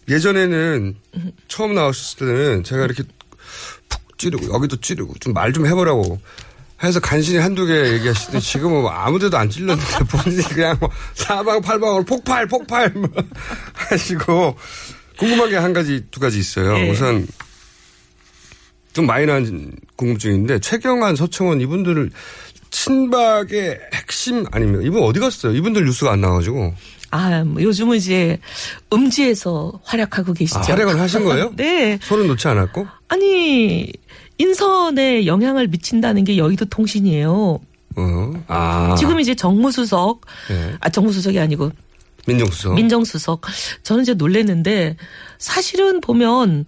[0.09, 0.95] 예전에는
[1.47, 3.03] 처음 나오셨을 때는 제가 이렇게
[3.89, 6.19] 푹 찌르고 여기도 찌르고 좀 말좀 해보라고
[6.83, 12.03] 해서 간신히 한두 개 얘기하시는데 지금은 뭐 아무 데도 안 찔렀는데 본인이 그냥 뭐 사방팔방으로
[12.05, 13.07] 폭발, 폭발 뭐
[13.75, 14.57] 하시고
[15.19, 16.75] 궁금한 게 한 가지, 두 가지 있어요.
[16.79, 16.89] 예.
[16.89, 17.27] 우선
[18.93, 22.11] 좀 마이너한 궁금증인데 최경환, 서청원 이분들을
[22.69, 24.83] 친박의 핵심 아닙니까?
[24.85, 25.55] 이분 어디 갔어요?
[25.55, 26.73] 이분들 뉴스가 안 나와가지고.
[27.11, 28.37] 아, 뭐 요즘은 이제
[28.91, 30.59] 음지에서 활약하고 계시죠.
[30.59, 31.51] 아, 활약을 하신 거예요?
[31.57, 31.99] 네.
[32.01, 32.87] 손은 놓지 않았고?
[33.09, 33.91] 아니
[34.37, 37.59] 인선에 영향을 미친다는 게 여의도 통신이에요.
[37.97, 38.43] 어.
[38.47, 38.95] 아.
[38.97, 40.75] 지금 이제 정무수석, 네.
[40.79, 41.71] 아 정무수석이 아니고
[42.25, 42.75] 민정수석.
[42.75, 43.41] 민정수석.
[43.83, 44.95] 저는 이제 놀랬는데
[45.37, 46.65] 사실은 보면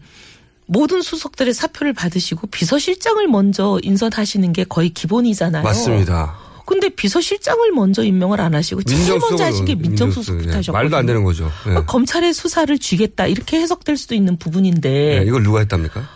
[0.66, 5.64] 모든 수석들의 사표를 받으시고 비서실장을 먼저 인선하시는 게 거의 기본이잖아요.
[5.64, 6.38] 맞습니다.
[6.66, 10.74] 근데 비서실장을 먼저 임명을 안 하시고 제일 먼저 하신 게 민정수석부터 예, 하셨거든요.
[10.74, 11.52] 말도 안 되는 거죠.
[11.68, 11.76] 예.
[11.76, 16.08] 어, 검찰의 수사를 쥐겠다 이렇게 해석될 수도 있는 부분인데 예, 이걸 누가 했답니까?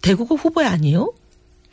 [0.00, 1.12] 대구가 후보 아니에요?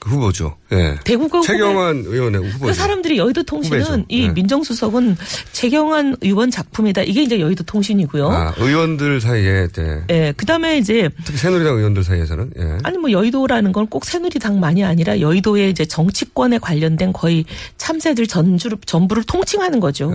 [0.06, 0.56] 그 후보죠.
[0.72, 0.95] 예.
[1.03, 2.66] 대구가 최경환 의원의 후보죠.
[2.68, 4.06] 그 사람들이 여의도 통신은 후배죠.
[4.08, 4.34] 이 네.
[4.34, 5.18] 민정수석은
[5.51, 7.01] 최경환 의원 작품이다.
[7.03, 8.30] 이게 이제 여의도 통신이고요.
[8.30, 10.03] 아, 의원들 사이에, 네.
[10.12, 12.78] 예, 그다음에 이제 특히 새누리당 의원들 사이에서는, 예.
[12.84, 17.45] 아니 뭐 여의도라는 건 꼭 새누리당만이 아니라 여의도의 이제 정치권에 관련된 거의
[17.78, 20.14] 참새들 전주를 전부를 통칭하는 거죠.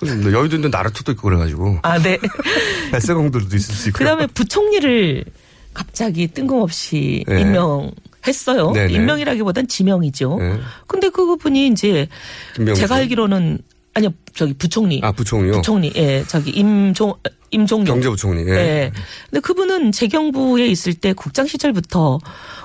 [0.00, 1.78] 근데 여의도인데 나루토도 있고 그래가지고.
[1.82, 2.18] 아, 네.
[2.92, 3.98] 백세공들도 있을 수 있고.
[3.98, 5.24] 그 다음에 부총리를
[5.72, 7.40] 갑자기 뜬금없이 네.
[7.42, 7.90] 임명
[8.26, 8.72] 했어요.
[8.72, 8.92] 네네.
[8.92, 10.36] 임명이라기보단 지명이죠.
[10.38, 10.60] 네.
[10.86, 12.08] 근데 그분이 이제
[12.56, 12.80] 김병수.
[12.80, 13.58] 제가 알기로는
[13.94, 15.00] 아니요 저기 부총리.
[15.02, 15.52] 아, 부총리요?
[15.52, 15.92] 부총리.
[15.96, 17.14] 예, 저기 임종
[17.50, 18.42] 임종용 경제부총리.
[18.48, 18.54] 예.
[18.54, 18.92] 예.
[19.30, 22.18] 근데 그분은 재경부에 있을 때 국장 시절부터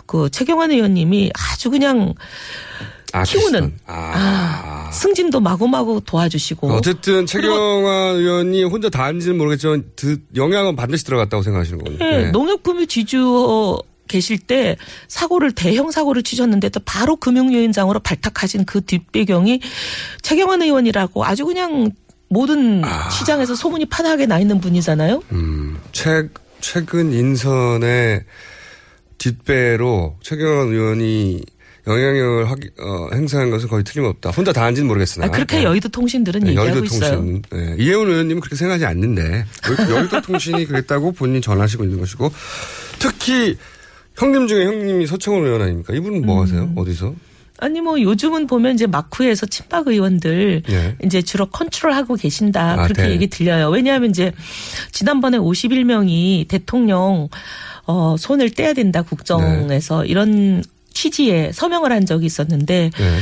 [0.07, 2.16] 그 최경환 의원님이 아주 그냥
[3.14, 3.80] 아, 키우는 계시던.
[3.86, 11.43] 아, 승진도 마구마구 도와주시고 어쨌든 최경환 의원이 혼자 다 하는지는 모르겠지만 그 영향은 반드시 들어갔다고
[11.43, 11.97] 생각하시는 거군요.
[12.05, 12.32] 예, 네.
[12.32, 13.78] 농협금융 지주
[14.10, 14.76] 계실 때
[15.07, 19.62] 사고를 대형 사고를 치셨는데 또 바로 금융위원장으로 발탁하신 그 뒷배경이
[20.22, 21.91] 최경환 의원이라고 아주 그냥
[22.28, 22.82] 모든
[23.18, 25.24] 시장에서 소문이 파다하게 나 있는 분이잖아요.
[25.32, 26.28] 음, 최,
[26.60, 28.26] 최근 인선의
[29.18, 31.41] 뒷배로 최경환 의원이
[31.88, 34.30] 영향력을 확, 어, 행사한 것은 거의 틀림없다.
[34.32, 35.26] 혼자 다 한지는 모르겠으나.
[35.26, 35.64] 아, 그렇게 네.
[35.64, 37.16] 여의도 통신들은 네, 얘기하고 여의도 있어요.
[37.16, 37.41] 통신.
[37.51, 37.76] 네.
[37.80, 39.45] 이혜원 의원님은 그렇게 생각하지 않는데
[39.89, 42.32] 여- 여의도 통신이 그랬다고 본인이 전하시고 있는 것이고
[42.99, 43.57] 특히
[44.20, 45.93] 형님 중에 형님이 서청원 의원 아닙니까?
[45.93, 46.70] 이분은 뭐 하세요?
[46.76, 47.15] 어디서?
[47.61, 50.95] 아니 뭐 요즘은 보면 이제 마쿠에서 친박 의원들 예.
[51.03, 53.11] 이제 주로 컨트롤하고 계신다 아, 그렇게 네.
[53.11, 53.70] 얘기 들려요.
[53.70, 54.32] 왜냐하면 이제
[54.91, 57.30] 지난번에 51명이 대통령
[57.86, 60.07] 어 손을 떼야 된다 국정에서 네.
[60.07, 60.63] 이런
[60.93, 63.20] 취지에 서명을 한 적이 있었는데 예.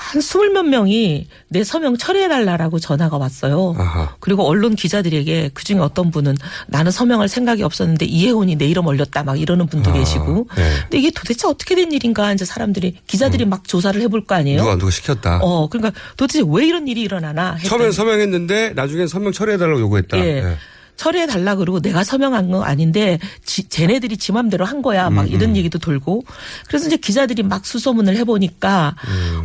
[0.00, 3.74] 한 스물 몇 명이 내 서명 처리해달라라고 전화가 왔어요.
[3.78, 4.16] 아하.
[4.18, 6.36] 그리고 언론 기자들에게 그 중에 어떤 분은
[6.68, 10.48] 나는 서명할 생각이 없었는데 이혜원이 내 이름 올렸다 막 이러는 분도 아, 계시고.
[10.56, 10.70] 네.
[10.82, 14.60] 근데 이게 도대체 어떻게 된 일인가 이제 사람들이 기자들이 막 조사를 해볼 거 아니에요.
[14.60, 14.64] 음.
[14.64, 15.40] 누가 누가 시켰다.
[15.42, 20.18] 어 그러니까 도대체 왜 이런 일이 일어나나 처음엔 서명했는데 나중엔 서명 처리해달라고 요구했다.
[20.18, 20.56] 예.
[21.00, 25.28] 처리해 달라 그러고 내가 서명한 건 아닌데 지, 쟤네들이 지 맘대로 한 거야 막 음,
[25.28, 26.24] 이런 얘기도 돌고
[26.68, 28.96] 그래서 이제 기자들이 막 수소문을 해보니까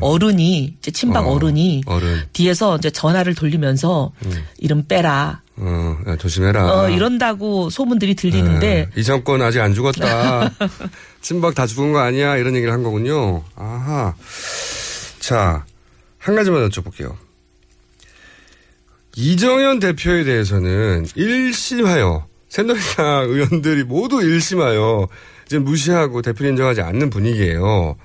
[0.02, 1.28] 어른이 이제 친박 음.
[1.30, 2.24] 어, 어, 른이 어른.
[2.34, 4.12] 뒤에서 이제 전화를 돌리면서
[4.58, 6.74] 이름 빼라 어, 야, 조심해라.
[6.74, 10.52] 어, 이런다고 소문들이 들리는데 이 정권 아직 안 죽었다.
[11.22, 12.36] 친박 다 죽은 거 아니야?
[12.36, 13.46] 이런 얘기를 한 거군요.
[13.56, 14.14] 아하.
[15.22, 15.64] 자,
[16.18, 17.16] 한 가지만 여쭤볼게요.
[19.16, 25.08] 이정현 대표에 대해서는 1심하여 새누리당 의원들이 모두 1심하여
[25.46, 27.96] 이제 무시하고 대표 인정하지 않는 분위기예요.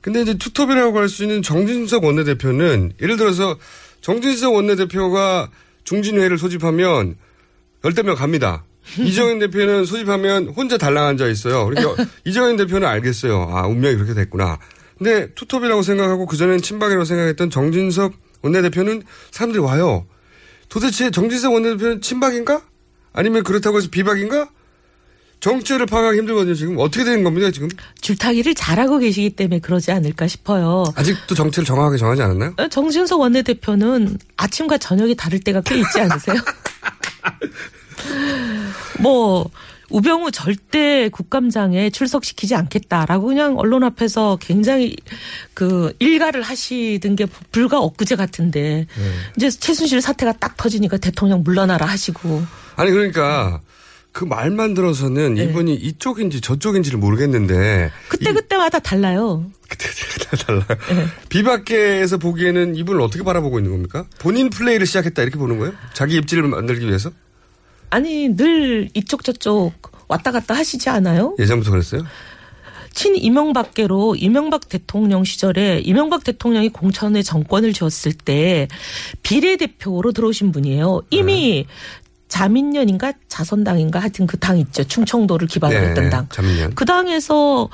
[0.00, 3.56] 근데 이제 투톱이라고 할 수 있는 정진석 원내대표는 예를 들어서
[4.02, 5.50] 정진석 원내대표가
[5.84, 7.16] 중진회를 소집하면
[7.84, 8.64] 열대 명 갑니다.
[8.98, 11.66] 이정현 대표는 소집하면 혼자 달랑 앉아 있어요.
[11.66, 13.50] 그러니까 이정현 대표는 알겠어요.
[13.52, 14.58] 아, 운명이 그렇게 됐구나.
[14.96, 20.06] 근데 투톱이라고 생각하고 그전엔 친박이라고 생각했던 정진석 원내대표는 사람들이 와요.
[20.76, 22.60] 도대체 정진석 원내대표는 친박인가?
[23.14, 24.50] 아니면 그렇다고 해서 비박인가?
[25.40, 26.76] 정체를 파악하기 힘들거든요, 지금.
[26.76, 27.68] 어떻게 되는 겁니까, 지금?
[28.02, 30.84] 줄타기를 잘하고 계시기 때문에 그러지 않을까 싶어요.
[30.94, 32.52] 아직도 정체를 정확하게 정하지 않았나요?
[32.58, 36.36] 어, 정진석 원내대표는 아침과 저녁이 다를 때가 꽤 있지 않으세요?
[39.00, 39.50] 뭐
[39.90, 44.96] 우병우 절대 국감장에 출석시키지 않겠다라고 그냥 언론 앞에서 굉장히
[45.54, 49.10] 그 일가를 하시던 게 불과 엊그제 같은데 네.
[49.36, 52.42] 이제 최순실 사태가 딱 터지니까 대통령 물러나라 하시고
[52.76, 53.60] 아니, 그러니까
[54.12, 55.44] 그 말만 들어서는 네.
[55.44, 57.90] 이분이 이쪽인지 저쪽인지를 모르겠는데.
[58.08, 59.44] 그때 그때마다 달라요.
[59.68, 60.64] 다 달라요.
[61.28, 64.06] 비박계에서 보기에는 이분을 어떻게 바라보고 있는 겁니까?
[64.18, 65.74] 본인 플레이를 시작했다 이렇게 보는 거예요?
[65.92, 67.10] 자기 입지를 만들기 위해서?
[67.90, 69.72] 아니 늘 이쪽 저쪽
[70.08, 71.34] 왔다 갔다 하시지 않아요?
[71.38, 72.04] 예전부터 그랬어요?
[72.92, 78.68] 친 이명박계로 이명박 대통령 시절에 이명박 대통령이 공천의 정권을 쥐었을 때
[79.22, 81.02] 비례대표로 들어오신 분이에요.
[81.10, 81.66] 이미
[82.28, 84.82] 자민련인가 자선당인가 하여튼 그 당 있죠.
[84.84, 86.28] 충청도를 기반으로 네, 했던 당.
[86.30, 86.74] 자민련.
[86.74, 87.68] 그 당에서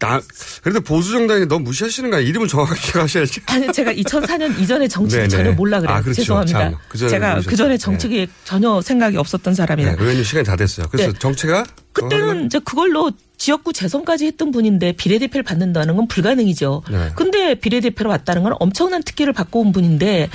[0.00, 0.20] 나,
[0.62, 2.28] 그래도 보수 정당이 너무 무시하시는 거 아니에요?
[2.30, 3.40] 이름을 정확하게 기억하셔야지.
[3.46, 5.44] 아니 제가 2004년 이전의 정치를 네네.
[5.44, 5.96] 전혀 몰라 그래요.
[5.96, 6.22] 아, 그렇죠.
[6.22, 6.58] 죄송합니다.
[6.58, 7.40] 참, 그전에 제가.
[7.46, 9.92] 그 전에 정치에 전혀 생각이 없었던 사람이라.
[9.92, 10.86] 네, 의원님 시간이 다 됐어요.
[10.90, 11.18] 그래서 네.
[11.18, 11.64] 정체가?
[11.92, 16.82] 그때는 이제 그걸로 지역구 재선까지 했던 분인데 비례대표를 받는다는 건 불가능이죠.
[16.90, 17.10] 네.
[17.14, 20.28] 근데 비례대표로 왔다는 건 엄청난 특혜를 받고 온 분인데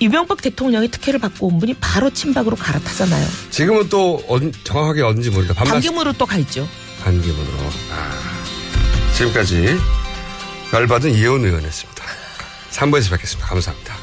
[0.00, 3.26] 이명박 대통령이 특혜를 받고 온 분이 바로 친박으로 갈아타잖아요.
[3.50, 6.68] 지금은 또 언- 정확하게 모르니까 반말 반기문으로 또 가 있죠.
[7.02, 7.56] 반기문으로.
[7.92, 8.33] 아,
[9.16, 9.76] 지금까지
[10.72, 12.04] 열받은 이혜원 의원이었습니다.
[12.70, 13.46] 3부에서 뵙겠습니다.
[13.48, 13.94] 감사합니다.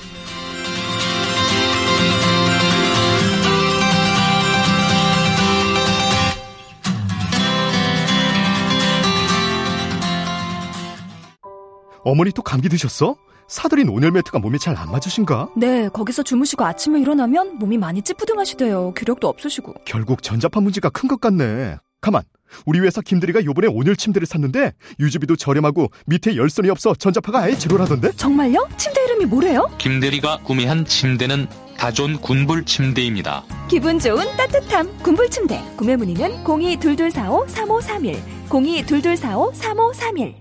[12.04, 13.16] 어머니 또 감기 드셨어?
[13.48, 15.50] 사들인 온열 매트가 몸에 잘 안 맞으신가?
[15.58, 18.94] 네, 거기서 주무시고 아침에 일어나면 몸이 많이 찌뿌둥하시대요.
[18.94, 19.74] 기력도 없으시고.
[19.86, 21.78] 결국 전자파 문제가 큰 것 같네.
[22.00, 22.24] 가만.
[22.66, 28.12] 우리 회사 김대리가 요번에 온열 침대를 샀는데 유지비도 저렴하고 밑에 열선이 없어 전자파가 아예 제로라던데?
[28.14, 28.68] 정말요?
[28.78, 29.70] 침대 이름이 뭐래요?
[29.78, 31.48] 김대리가 구매한 침대는
[31.78, 33.44] 다존 군불 침대입니다.
[33.68, 35.62] 기분 좋은 따뜻함 군불 침대.
[35.76, 38.20] 구매 문의는 0222453531.
[38.50, 40.41] 0222453531.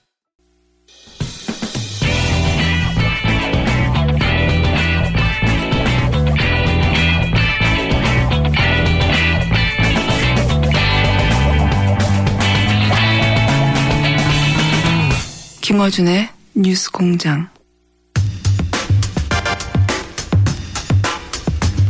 [15.71, 17.47] 김어준의 뉴스 공장.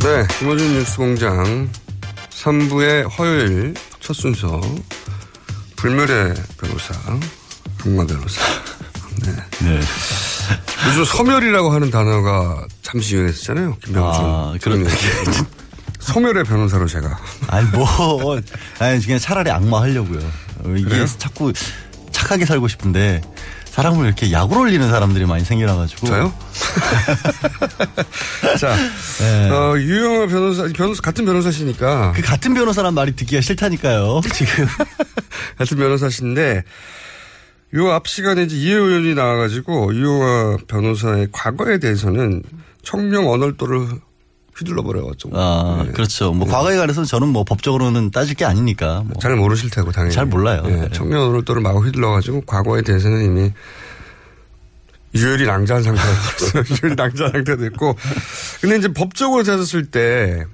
[0.03, 1.67] 네, 김호준 뉴스 공장
[2.29, 4.61] 3부의 화요일 첫 순서
[5.77, 6.93] 불멸의 변호사
[7.79, 8.39] 강마 변호사.
[9.63, 9.79] 네.
[10.87, 13.77] 요즘 소멸이라고 하는 단어가 잠시 유행했었잖아요.
[13.83, 14.23] 김병준.
[14.23, 14.85] 아, 그런
[15.97, 17.19] 소멸의 변호사로 제가.
[17.47, 18.39] 아니 뭐
[18.77, 20.19] 아니 그냥 차라리 악마 하려고요.
[20.19, 21.07] 어, 이게 그래요?
[21.17, 21.51] 자꾸
[22.11, 23.21] 착하게 살고 싶은데
[23.71, 26.07] 사람을 이렇게 약으로 올리는 사람들이 많이 생겨나가지고.
[26.07, 26.33] 저요?
[28.59, 28.75] 자,
[29.19, 29.49] 네.
[29.49, 32.11] 어, 유영아 변호사, 변호사, 같은 변호사시니까.
[32.13, 34.21] 그 같은 변호사란 말이 듣기가 싫다니까요.
[34.33, 34.67] 지금.
[35.57, 36.63] 같은 변호사신데,
[37.75, 42.43] 요 앞 시간에 이제 이해 의원이 나와가지고, 유영아 변호사의 과거에 대해서는
[42.83, 43.87] 청명 언얼도를
[44.57, 45.31] 휘둘러 버려가지고.
[45.39, 46.33] 아, 그렇죠.
[46.33, 49.03] 뭐 과거에 관해서는 저는 뭐 법적으로는 따질 게 아니니까.
[49.05, 49.13] 뭐.
[49.21, 50.13] 잘 모르실 테고, 당연히.
[50.13, 50.63] 잘 몰라요.
[50.67, 53.51] 예, 청명 언얼도를 마구 휘둘러가지고, 과거에 대해서는 이미
[55.13, 56.63] 유혈이 낭자한 상태가 됐어요.
[56.83, 57.95] 유혈이 낭자한 상태가 됐고.
[58.61, 60.45] 근데 이제 법적으로 찾았을 때,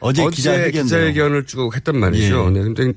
[0.00, 2.46] 어제 기자회견 기자회견을 쭉 했단 말이죠.
[2.46, 2.50] 예.
[2.50, 2.92] 네, 근데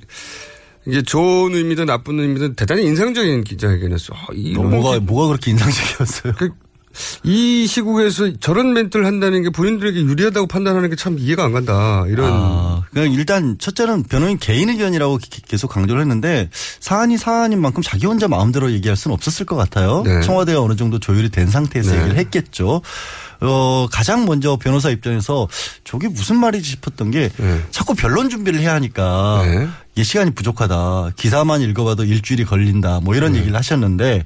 [0.86, 4.14] 이게 좋은 의미든 나쁜 의미든 대단히 인상적인 기자회견이었어.
[4.14, 6.34] 아, 이런 뭐가 기- 뭐가 그렇게 인상적이었어요?
[6.38, 6.50] 그,
[7.24, 12.06] 이 시국에서 저런 멘트를 한다는 게 본인들에게 유리하다고 판단하는 게 참 이해가 안 간다.
[12.08, 12.30] 이런.
[12.32, 18.06] 아, 그냥 일단 첫째는 변호인 개인 의견이라고 기- 계속 강조를 했는데 사안이 사안인 만큼 자기
[18.06, 20.04] 혼자 마음대로 얘기할 수는 없었을 것 같아요.
[20.06, 20.22] 네.
[20.22, 21.98] 청와대가 어느 정도 조율이 된 상태에서 네.
[22.00, 22.82] 얘기를 했겠죠.
[23.44, 25.48] 어, 가장 먼저 변호사 입장에서
[25.84, 27.62] 저게 무슨 말이지 싶었던 게 네.
[27.72, 29.44] 자꾸 변론 준비를 해야 하니까
[29.96, 31.12] 이게 시간이 부족하다.
[31.16, 33.00] 기사만 읽어봐도 일주일이 걸린다.
[33.02, 33.18] 뭐 네.
[33.18, 34.26] 이런 얘기를 하셨는데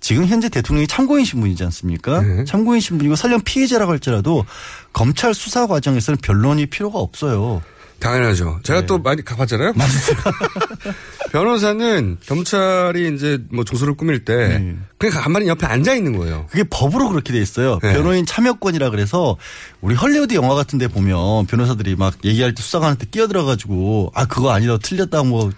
[0.00, 2.22] 지금 현재 대통령이 참고인 신분이지 않습니까?
[2.22, 2.44] 네.
[2.44, 4.44] 참고인 신분이고 설령 피해자라고 할지라도
[4.92, 7.62] 검찰 수사 과정에서는 변론이 필요가 없어요.
[8.00, 8.60] 당연하죠.
[8.62, 9.72] 제가 또 많이 가봤잖아요.
[11.32, 16.46] 변호사는 경찰이 이제 뭐 조서를 꾸밀 때 그냥 가만히 옆에 앉아 있는 거예요.
[16.50, 17.78] 그게 법으로 그렇게 돼 있어요.
[17.82, 17.92] 네.
[17.92, 19.36] 변호인 참여권이라 그래서
[19.80, 24.50] 우리 헐리우드 영화 같은 데 보면 변호사들이 막 얘기할 때 수사관한테 끼어들어 가지고 아 그거
[24.52, 25.50] 아니다 틀렸다 뭐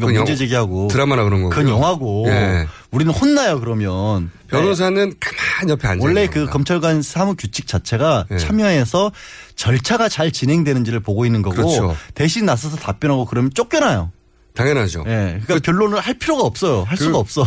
[0.00, 1.50] 그건 문제 영- 제기하고 드라마나 그런 거고요.
[1.50, 2.66] 그건 영화고 예.
[2.90, 8.38] 우리는 혼나요 그러면 변호사는 가만히 옆에 앉아 원래 그 검찰관 사무 규칙 자체가 예.
[8.38, 9.12] 참여해서
[9.64, 11.94] 절차가 잘 진행되는지를 보고 있는 거고 그렇죠.
[12.14, 14.10] 대신 나서서 답변하고 그러면 쫓겨나요.
[14.54, 15.04] 당연하죠.
[15.06, 15.38] 예.
[15.44, 16.84] 그러니까 변론을 할 필요가 없어요.
[16.84, 17.44] 할 그- 수가 없어.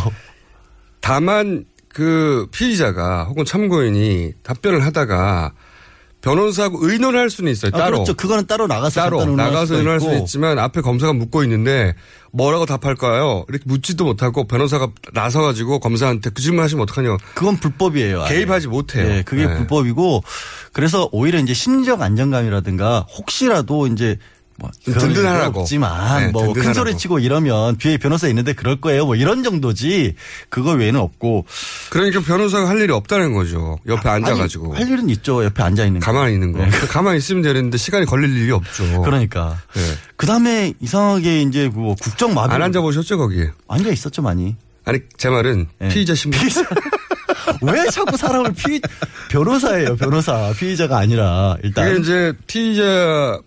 [1.01, 5.53] 다만 그 피의자가 혹은 참고인이 답변을 하다가
[6.21, 7.71] 변호사하고 의논을 할 수는 있어요.
[7.73, 7.97] 아, 따로.
[7.97, 8.13] 그렇죠.
[8.13, 9.99] 그거는 따로 나가서 따로 의논할 나가서 의논할.
[9.99, 11.95] 수는 있지만 앞에 검사가 묻고 있는데
[12.31, 13.43] 뭐라고 답할까요?
[13.49, 17.17] 이렇게 묻지도 못하고 변호사가 나서 가지고 검사한테 그 질문 하시면 어떡하냐.
[17.33, 18.21] 그건 불법이에요.
[18.23, 18.35] 아예.
[18.35, 19.07] 개입하지 못해요.
[19.09, 19.55] 네, 그게 네.
[19.55, 20.23] 불법이고
[20.73, 24.17] 그래서 오히려 이제 심리적 안정감이라든가 혹시라도 이제
[24.57, 25.61] 뭐 든든하라고.
[25.61, 26.73] 없지만 네, 뭐큰 든든하라고.
[26.73, 29.05] 소리 치고 이러면 뒤에 변호사 있는데 그럴 거예요.
[29.05, 30.15] 뭐 이런 정도지
[30.49, 31.45] 그거 외에는 없고
[31.89, 33.79] 그러니까 변호사가 할 일이 없다는 거죠.
[33.87, 34.75] 옆에 앉아가지고.
[34.75, 35.43] 아니, 할 일은 있죠.
[35.43, 36.05] 옆에 앉아 있는 거.
[36.05, 36.59] 가만히 있는 거.
[36.59, 36.69] 네.
[36.69, 39.01] 가만히 있으면 되는데 시간이 걸릴 일이 없죠.
[39.01, 39.81] 그러니까 네.
[40.17, 43.51] 그다음에 이상하게 이제 뭐 국정 마비 안 앉아 보셨죠, 거기에?
[43.67, 44.55] 앉아 있었죠 많이.
[44.85, 45.87] 아니, 제 말은 네.
[45.87, 46.39] 피의자 신분.
[47.61, 48.79] 왜 자꾸 사람을 피
[49.29, 53.39] 변호사예요 변호사 피의자가 아니라 일단 그게 이제 피의자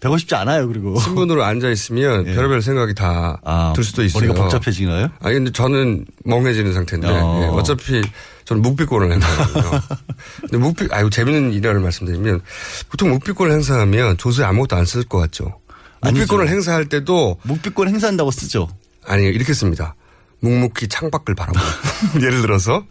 [0.00, 2.34] 되고 싶지 않아요 그리고 신분으로 앉아 있으면 예.
[2.34, 4.24] 별의별 생각이 다들 수도 있어요.
[4.26, 5.08] 머리가 복잡해지나요?
[5.20, 7.40] 아니 근데 저는 멍해지는 상태인데 어.
[7.42, 8.02] 예, 어차피
[8.44, 9.80] 저는 묵비권을 행사하거든요.
[10.40, 12.40] 근데 묵비 아유 재밌는 일화를 말씀드리면
[12.88, 15.60] 보통 묵비권을 행사하면 조서에 아무것도 안 쓸 것 같죠.
[16.02, 16.54] 묵비권을 아니죠.
[16.56, 18.68] 행사할 때도 묵비권 행사한다고 쓰죠.
[19.06, 19.94] 아니 이렇게 씁니다.
[20.40, 21.60] 묵묵히 창밖을 바라보.
[22.20, 22.82] 예를 들어서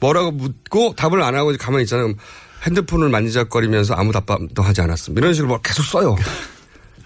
[0.00, 2.14] 뭐라고 묻고 답을 안 하고 가만히 있잖아요.
[2.62, 5.20] 핸드폰을 만지작거리면서 아무 답도 하지 않았습니다.
[5.20, 6.16] 이런 식으로 막 계속 써요.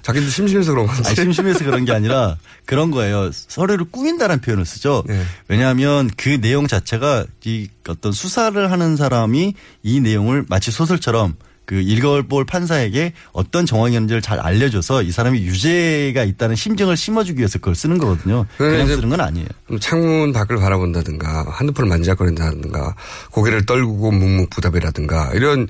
[0.02, 1.02] 자기들 심심해서 그런 건지.
[1.06, 3.30] 아니, 심심해서 그런 게 아니라 그런 거예요.
[3.32, 5.04] 서류를 꾸민다는 표현을 쓰죠.
[5.06, 5.22] 네.
[5.48, 12.44] 왜냐하면 그 내용 자체가 이 어떤 수사를 하는 사람이 이 내용을 마치 소설처럼 그 읽어볼
[12.44, 18.46] 판사에게 어떤 정황이었는지를 잘 알려줘서 이 사람이 유죄가 있다는 심증을 심어주기 위해서 그걸 쓰는 거거든요.
[18.58, 19.46] 그냥 쓰는 건 아니에요.
[19.80, 22.96] 창문 밖을 바라본다든가 핸드폰을 만지작거린다든가
[23.30, 25.68] 고개를 떨구고 묵묵부답이라든가 이런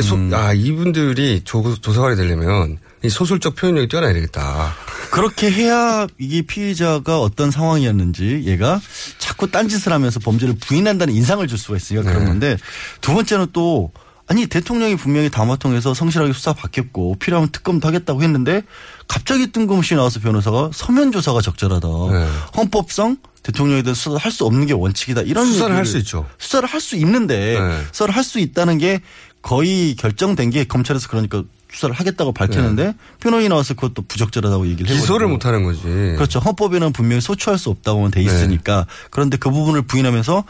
[0.00, 0.30] 소- 음.
[0.32, 4.74] 아 이분들이 조, 조사관이 되려면 이 소설적 표현력이 뛰어나야 되겠다.
[5.10, 8.80] 그렇게 해야 이게 피해자가 어떤 상황이었는지 얘가
[9.18, 12.30] 자꾸 딴짓을 하면서 범죄를 부인한다는 인상을 줄 수가 있으니까 그런 네.
[12.30, 12.56] 건데
[13.00, 13.90] 두 번째는 또
[14.28, 18.62] 아니 대통령이 분명히 담화 통해서 성실하게 수사 받겠고 필요하면 특검도 하겠다고 했는데
[19.08, 21.88] 갑자기 뜬금없이 나와서 변호사가 서면 조사가 적절하다.
[21.88, 22.28] 네.
[22.56, 25.22] 헌법상 대통령에 대해서 수사를 할 수 없는 게 원칙이다.
[25.22, 26.26] 이런 수사를 할 수 있죠.
[26.38, 27.82] 수사를 할 수 있는데 네.
[27.90, 29.00] 수사를 할 수 있다는 게
[29.42, 31.42] 거의 결정된 게 검찰에서 그러니까
[31.72, 35.00] 수사를 하겠다고 밝혔는데 변호인이 나와서 그것도 부적절하다고 얘기를 네.
[35.00, 35.82] 기소를 못 하는 거지.
[35.82, 36.38] 그렇죠.
[36.38, 38.26] 헌법에는 분명히 소추할 수 없다고는 돼 네.
[38.26, 38.86] 있으니까.
[39.10, 40.44] 그런데 그 부분을 부인하면서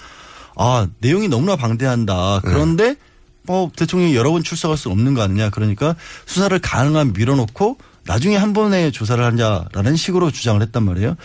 [0.56, 2.40] 아, 내용이 너무나 방대한다.
[2.44, 2.50] 네.
[2.50, 2.96] 그런데
[3.44, 5.50] 뭐 대통령이 여러 번 출석할 수 없는 거 아니냐.
[5.50, 11.16] 그러니까 수사를 가능한 밀어놓고 나중에 한 번에 조사를 하자라는 식으로 주장을 했단 말이에요.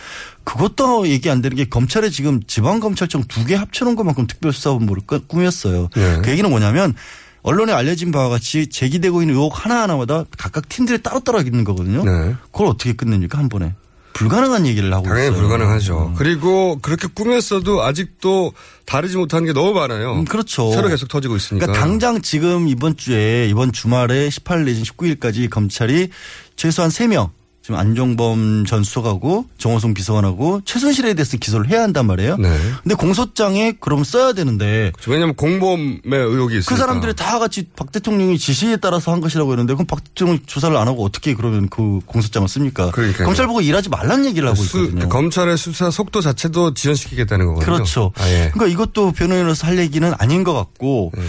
[0.44, 5.88] 그것도 얘기 안 되는 게 검찰에 지금 지방검찰청 두 개 합쳐놓은 것만큼 특별수사본부를 꾸- 꾸몄어요.
[5.94, 6.18] 네.
[6.22, 6.94] 그 얘기는 뭐냐면
[7.42, 12.04] 언론에 알려진 바와 같이 제기되고 있는 의혹 하나하나마다 각각 팀들이 따로따로 있는 거거든요.
[12.52, 13.74] 그걸 어떻게 끝냅니까 한 번에?
[14.18, 15.40] 불가능한 얘기를 하고 당연히 있어요.
[15.40, 16.14] 불가능하죠.
[16.16, 18.52] 그리고 그렇게 꾸몄어도 아직도
[18.84, 20.14] 다르지 못한 게 너무 많아요.
[20.14, 20.72] 음, 그렇죠.
[20.72, 21.66] 새로 계속 터지고 있으니까.
[21.66, 26.08] 그러니까 당장 지금 이번 주에 이번 주말에 18일 내지 19일까지 검찰이
[26.56, 27.30] 최소한 3명
[27.68, 32.38] 지금 안종범 전 수석하고 정호성 비서관하고 최순실에 대해서 기소를 해야 한단 말이에요.
[32.38, 32.48] 네.
[32.82, 36.70] 근데 공소장에 그럼 써야 되는데 왜냐하면 공범의 의혹이 있으니까.
[36.74, 40.74] 그 사람들이 다 같이 박 대통령이 지시에 따라서 한 것이라고 했는데 그럼 박 대통령 조사를
[40.74, 42.90] 안 하고 어떻게 그러면 그 공소장을 씁니까?
[42.90, 43.26] 그러니까요.
[43.26, 45.10] 검찰 보고 일하지 말라는 얘기를 하고 수- 있거든요.
[45.10, 47.74] 검찰의 수사 속도 자체도 지연시키겠다는 거거든요.
[47.74, 48.12] 그렇죠.
[48.16, 48.50] 아 예.
[48.54, 51.22] 그러니까 이것도 변호인으로서 할 얘기는 아닌 것 같고 네.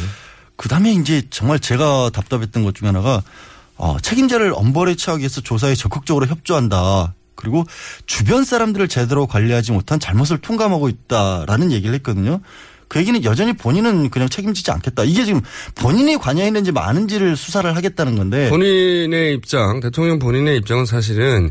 [0.55, 3.21] 그다음에 이제 정말 제가 답답했던 것 중에 하나가
[3.79, 7.15] 어, 책임자를 엄벌에 처하기 위해서 조사에 적극적으로 협조한다.
[7.35, 7.63] 그리고
[8.05, 12.41] 주변 사람들을 제대로 관리하지 못한 잘못을 통감하고 있다라는 얘기를 했거든요.
[12.89, 15.05] 그 얘기는 여전히 본인은 그냥 책임지지 않겠다.
[15.05, 15.41] 이게 지금
[15.75, 18.49] 본인이 관여했는지 많은지를 수사를 하겠다는 건데.
[18.49, 21.49] 본인의 입장, 대통령 본인의 입장은 사실은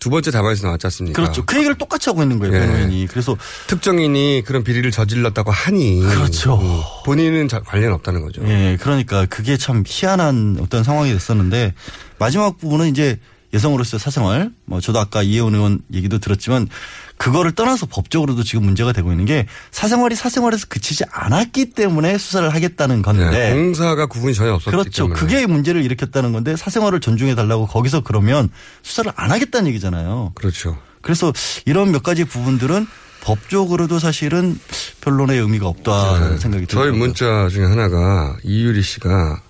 [0.00, 1.20] 두 번째 답안에서 나왔지 않습니까?
[1.22, 1.44] 그렇죠.
[1.46, 2.58] 그 얘기를 똑같이 하고 있는 거예요, 예.
[2.58, 3.06] 변호인이.
[3.06, 3.36] 그래서
[3.68, 6.56] 특정인이 그런 비리를 저질렀다고 하니 그렇죠.
[6.58, 8.42] 음, 본인은 자- 관련 없다는 거죠.
[8.48, 11.74] 예, 그러니까 그게 참 희한한 어떤 상황이 됐었는데
[12.18, 13.20] 마지막 부분은 이제
[13.52, 16.68] 여성으로서의 사생활, 뭐 저도 아까 이혜원 의원 얘기도 들었지만
[17.16, 23.02] 그거를 떠나서 법적으로도 지금 문제가 되고 있는 게 사생활이 사생활에서 그치지 않았기 때문에 수사를 하겠다는
[23.02, 25.04] 건데 네, 공사가 구분이 전혀 없었기 그렇죠.
[25.04, 25.18] 때문에.
[25.20, 28.48] 그게 문제를 일으켰다는 건데 사생활을 존중해 달라고 거기서 그러면
[28.82, 30.32] 수사를 안 하겠다는 얘기잖아요.
[30.34, 30.78] 그렇죠.
[31.02, 31.32] 그래서
[31.66, 32.86] 이런 몇 가지 부분들은
[33.22, 34.58] 법적으로도 사실은
[35.02, 36.72] 변론의 의미가 없다는 생각이 네.
[36.72, 36.96] 저희 들어요.
[36.98, 39.49] 문자 중에 하나가 이유리 씨가 갑-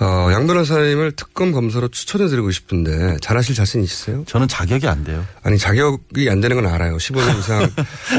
[0.00, 4.24] 어, 양 변호사님을 특검 검사로 추천해드리고 싶은데 잘하실 자신 있으세요?
[4.26, 5.24] 저는 자격이 안 돼요.
[5.42, 6.96] 아니 자격이 안 되는 건 알아요.
[6.96, 7.70] 15년 이상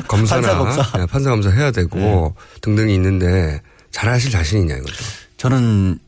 [0.08, 0.98] 검사나 판사, 검사.
[0.98, 3.62] 네, 판사 검사 해야 되고 등등이 있는데
[3.92, 4.96] 잘하실 자신 있냐 이거죠.
[5.38, 6.00] 저는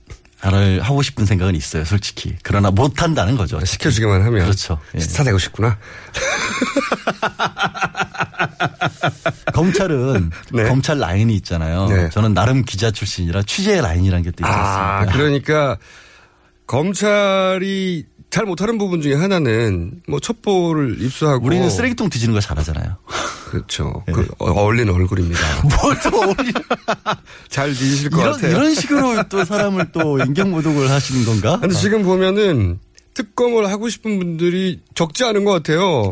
[0.52, 2.36] 를 하고 싶은 생각은 있어요, 솔직히.
[2.44, 3.64] 그러나 못 한다는 거죠.
[3.66, 4.80] 시켜주기만 하면 그렇죠.
[4.94, 5.00] 예.
[5.00, 5.78] 스타 되고 싶구나.
[9.54, 10.32] 검찰은
[10.68, 11.88] 검찰 라인이 있잖아요.
[11.88, 12.10] 네.
[12.10, 15.06] 저는 나름 기자 출신이라 취재 라인이라는 게 또 있지 아?
[15.12, 15.78] 그러니까
[16.68, 18.06] 검찰이
[18.36, 22.98] 잘 못하는 부분 중에 하나는 뭐 첩보를 입수하고 우리는 쓰레기통 뒤지는 거 잘하잖아요.
[23.50, 24.04] 그렇죠.
[24.14, 25.40] 그 어- 어울리는 얼굴입니다.
[25.64, 26.52] 뭘또 어울리
[27.48, 28.52] 잘 뒤지실 것 이런, 같아요.
[28.58, 31.60] 이런 식으로 또 사람을 또 인격 모독을 하시는 건가?
[31.62, 32.80] 근데 지금 보면은
[33.14, 36.10] 특검을 하고 싶은 분들이 적지 않은 것 같아요.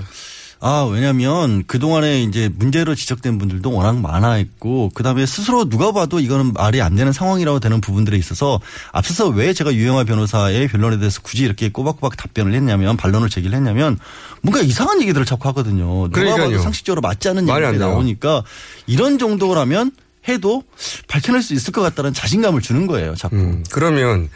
[0.66, 6.53] 아, 왜냐면 그동안에 이제 문제로 지적된 분들도 워낙 많아 있고 그다음에 스스로 누가 봐도 이거는
[6.53, 8.61] 말이 안 되는 상황이라고 되는 부분들에 있어서
[8.93, 13.99] 앞서서 왜 제가 유영아 변호사의 변론에 대해서 굳이 이렇게 꼬박꼬박 답변을 했냐면 반론을 제기를 했냐면
[14.41, 15.86] 뭔가 이상한 얘기들을 자꾸 하거든요.
[16.05, 16.49] 누가 그러니까요.
[16.51, 17.78] 봐도 상식적으로 맞지 않는 얘기들이.
[17.80, 18.43] 나오니까
[18.88, 19.91] 이런 정도라면
[20.30, 20.64] 해도
[21.09, 23.16] 밝혀낼 수 있을 것 같다는 자신감을 주는 거예요.
[23.16, 23.36] 자꾸.
[23.36, 24.30] 음, 그러면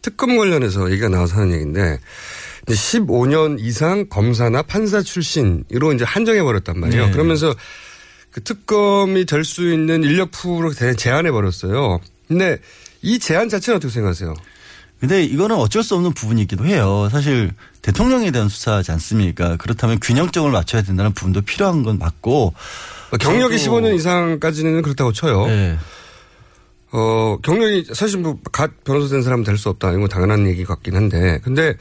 [0.00, 1.98] 특검 관련해서 얘기가 나와서 하는 얘기인데
[2.68, 7.06] 이제 15년 이상 검사나 판사 출신으로 이제 한정해 버렸단 말이에요.
[7.06, 7.10] 네.
[7.12, 7.54] 그러면서
[8.30, 12.00] 그 특검이 될 수 있는 인력 풀을 대- 제한해 버렸어요.
[12.26, 12.58] 근데
[13.02, 14.34] 이 제한 자체는 어떻게 생각하세요?
[14.98, 17.08] 근데 이거는 어쩔 수 없는 부분이기도 해요.
[17.12, 17.50] 사실
[17.82, 19.56] 대통령에 대한 수사지 않습니까?
[19.56, 22.54] 그렇다면 균형점을 맞춰야 된다는 부분도 필요한 건 맞고
[23.20, 25.46] 경력이 저도- 15년 이상까지는 그렇다고 쳐요.
[25.46, 25.76] 네.
[26.92, 29.88] 어, 경력이 사실 뭐, 갓 변호사 된 사람은 될수 없다.
[29.88, 31.40] 이건 뭐 당연한 얘기 같긴 한데.
[31.42, 31.74] 근데,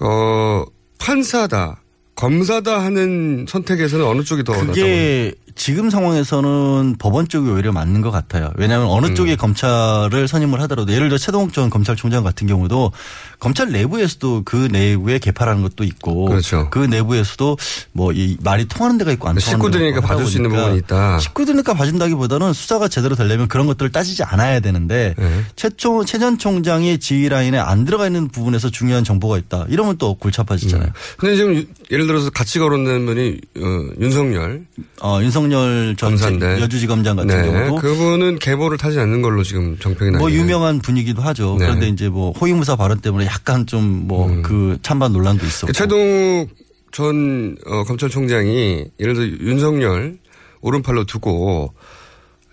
[0.00, 0.64] 어,
[0.98, 1.82] 판사다,
[2.16, 8.10] 검사다 하는 선택에서는 어느 쪽이 더 낫다고 그게 지금 상황에서는 법원 쪽이 오히려 맞는 것
[8.10, 8.52] 같아요.
[8.56, 9.14] 왜냐하면 어느 음.
[9.14, 12.92] 쪽에 검찰을 선임을 하더라도 예를 들어 최동욱 전 검찰총장 같은 경우도
[13.38, 16.68] 검찰 내부에서도 그 내부에 개파라는 것도 있고 그렇죠.
[16.70, 17.56] 그 내부에서도
[17.92, 21.18] 뭐 이 말이 통하는 데가 있고 안 통하는 데가 식구들이니까 봐줄 수 있는 부분이 있다.
[21.18, 25.44] 식구들이니까 봐준다기보다는 수사가 제대로 되려면 그런 것들을 따지지 않아야 되는데 네.
[25.54, 29.66] 최초 최전 총장의 지휘 라인에 안 들어가 있는 부분에서 중요한 정보가 있다.
[29.68, 30.88] 이러면 또 골치 아파지잖아요.
[31.18, 31.64] 근데 지금 유-
[32.06, 34.64] 예를 들어서 같이 거론된 분이 어, 윤석열
[35.02, 36.60] 어, 윤석열 전 검사인데.
[36.60, 40.20] 여주지검장 같은 네, 경우도 그분은 계보를 타지 않는 걸로 지금 정평이 나요.
[40.20, 41.56] 뭐 유명한 분이기도 하죠.
[41.58, 41.66] 네.
[41.66, 45.68] 그런데 이제 뭐 호위무사 발언 때문에 약간 좀 뭐그 찬반 논란도 있었고.
[45.68, 45.72] 음.
[45.72, 46.50] 최동욱
[46.92, 50.16] 전 어, 검찰총장이 예를 들어 윤석열
[50.60, 51.74] 오른팔로 두고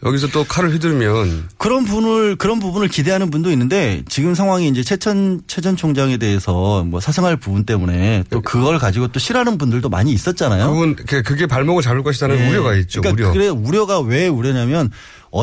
[0.05, 5.41] 여기서 또 칼을 휘두르면 그런 부분을 그런 부분을 기대하는 분도 있는데 지금 상황이 이제 최천
[5.47, 10.69] 최전 총장에 대해서 뭐 사생활 부분 때문에 또 그걸 가지고 또 싫어하는 분들도 많이 있었잖아요.
[10.71, 12.49] 그분 그게- 그게 발목을 잡을 것이라는 네.
[12.49, 13.01] 우려가 있죠.
[13.01, 13.33] 그러니까 우려.
[13.33, 14.89] 그래 우려가 왜 우려냐면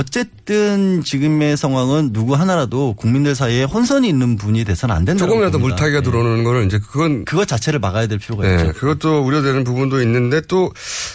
[0.05, 5.77] 어쨌든 지금의 상황은 누구 하나라도 국민들 사이에 혼선이 있는 분이 돼서는 안 된다고 조금이라도 봅니다.
[5.83, 8.73] 물타기가 들어오는 거는 이제 그건 그것 자체를 막아야 될 필요가 네, 있죠.
[8.73, 10.73] 그것도 우려되는 부분도 있는데 또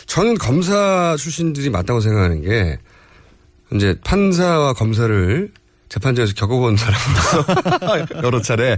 [0.08, 2.78] 저는 검사 출신들이 맞다고 생각하는 게
[3.76, 5.52] 이제 판사와 검사를
[5.90, 8.76] 재판장에서 겪어본 사람으로서 여러 차례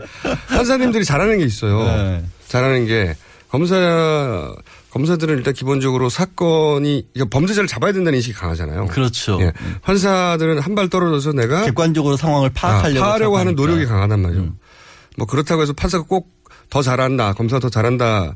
[0.49, 1.83] 판사님들이 잘하는 게 있어요.
[1.83, 2.23] 네.
[2.47, 3.15] 잘하는 게
[3.49, 4.53] 검사
[4.91, 8.87] 검사들은 일단 기본적으로 사건이 그러니까 범죄자를 잡아야 된다는 인식이 강하잖아요.
[8.87, 9.37] 그렇죠.
[9.41, 9.51] 예.
[9.83, 13.53] 판사들은 한 발 떨어져서 내가 객관적으로 상황을 파악하려고 아, 파하려고 하는.
[13.53, 13.55] 음.
[13.55, 14.53] 노력이 강하단 말이죠.
[15.17, 16.37] 뭐 그렇다고 해서 판사가 꼭
[16.69, 18.35] 더 잘한다, 검사가 더 잘한다.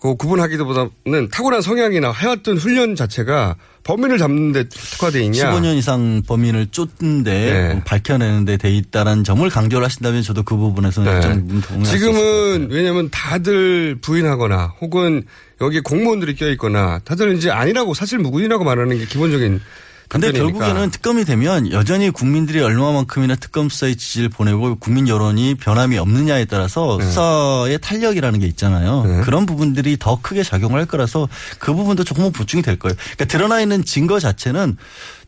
[0.00, 5.50] 그 구분하기보다는 탁월한 성향이나 해왔던 훈련 자체가 범인을 잡는데 특화돼 있냐.
[5.50, 7.82] 15년 이상 범인을 쫓는데 네.
[7.84, 11.20] 밝혀내는데 돼 있다는 점을 강조를 하신다면 저도 그 부분에서는 네.
[11.20, 15.24] 좀 동의할 지금은 왜냐하면 다들 부인하거나 혹은
[15.60, 19.60] 여기 공무원들이 껴 있거나 다들 이제 아니라고 사실 무근이라고 말하는 게 기본적인
[20.08, 20.58] 근데 답변이니까.
[20.58, 26.96] 결국에는 특검이 되면 여전히 국민들이 얼마만큼이나 특검 수사에 지지를 보내고 국민 여론이 변함이 없느냐에 따라서
[26.98, 27.04] 네.
[27.06, 29.22] 수사의 탄력이라는 게 있잖아요.
[29.24, 31.28] 그런 부분들이 더 크게 작용을 할 거라서
[31.58, 32.94] 그 부분도 조금은 보충이 될 거예요.
[32.96, 34.76] 그러니까 드러나 있는 증거 자체는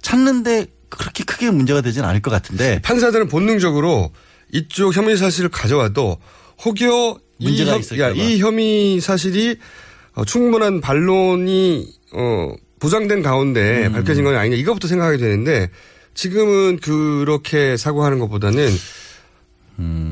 [0.01, 4.11] 찾는데 그렇게 크게 문제가 되지는 않을 것 같은데 판사들은 본능적으로
[4.53, 6.19] 이쪽 혐의 사실을 가져와도
[6.65, 8.15] 혹여 이, 문제가 혐- 있을까 야, 봐.
[8.15, 9.57] 이 혐의 사실이
[10.15, 13.93] 어, 충분한 반론이 어, 보장된 가운데 음.
[13.93, 15.71] 밝혀진 건 아니냐 이것부터 생각하게 되는데
[16.15, 18.69] 지금은 그렇게 사고하는 것보다는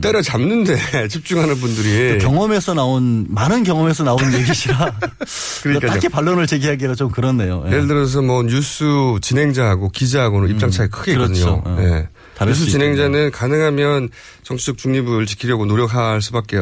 [0.00, 2.18] 때려잡는데 집중하는 분들이 음.
[2.18, 4.98] 또 경험에서 나온 많은 경험에서 나온 얘기시라
[5.62, 5.92] 그러니까요.
[5.92, 7.64] 딱히 반론을 제기하기가 좀 그렇네요.
[7.66, 7.72] 예.
[7.72, 8.84] 예를 들어서 뭐 뉴스
[9.20, 11.32] 진행자하고 기자하고는 입장 차이 크게 그렇죠.
[11.34, 11.62] 있거든요.
[11.64, 11.76] 어.
[11.82, 12.08] 예.
[12.46, 14.08] 뉴스 수 진행자는 가능하면
[14.44, 16.58] 정치적 중립을 지키려고 노력할 수밖에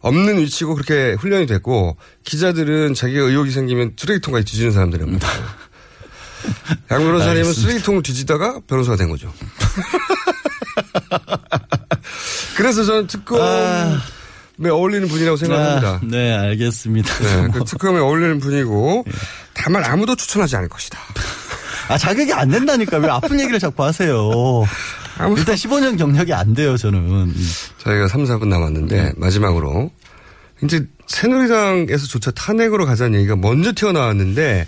[0.00, 5.28] 없는 위치고 그렇게 훈련이 됐고 기자들은 자기가 의혹이 생기면 쓰레기통까지 뒤지는 사람들입니다.
[6.90, 7.52] 양 변호사님은.
[7.52, 9.32] 쓰레기통을 뒤지다가 변호사가 된 거죠.
[12.56, 15.88] 그래서 저는 특검에 어울리는 분이라고 생각합니다.
[15.88, 17.14] 아, 네, 알겠습니다.
[17.18, 19.04] 네, 그 특검에 어울리는 분이고
[19.54, 20.98] 다만 아무도 추천하지 않을 것이다.
[21.88, 22.98] 아, 자격이 안 된다니까.
[22.98, 24.30] 왜 아픈 얘기를 자꾸 하세요.
[25.36, 27.34] 일단 15년 경력이 안 돼요, 저는.
[27.78, 29.90] 저희가 3, 4분 남았는데 마지막으로
[30.62, 34.66] 이제 새누리당에서조차 탄핵으로 가자는 얘기가 먼저 튀어나왔는데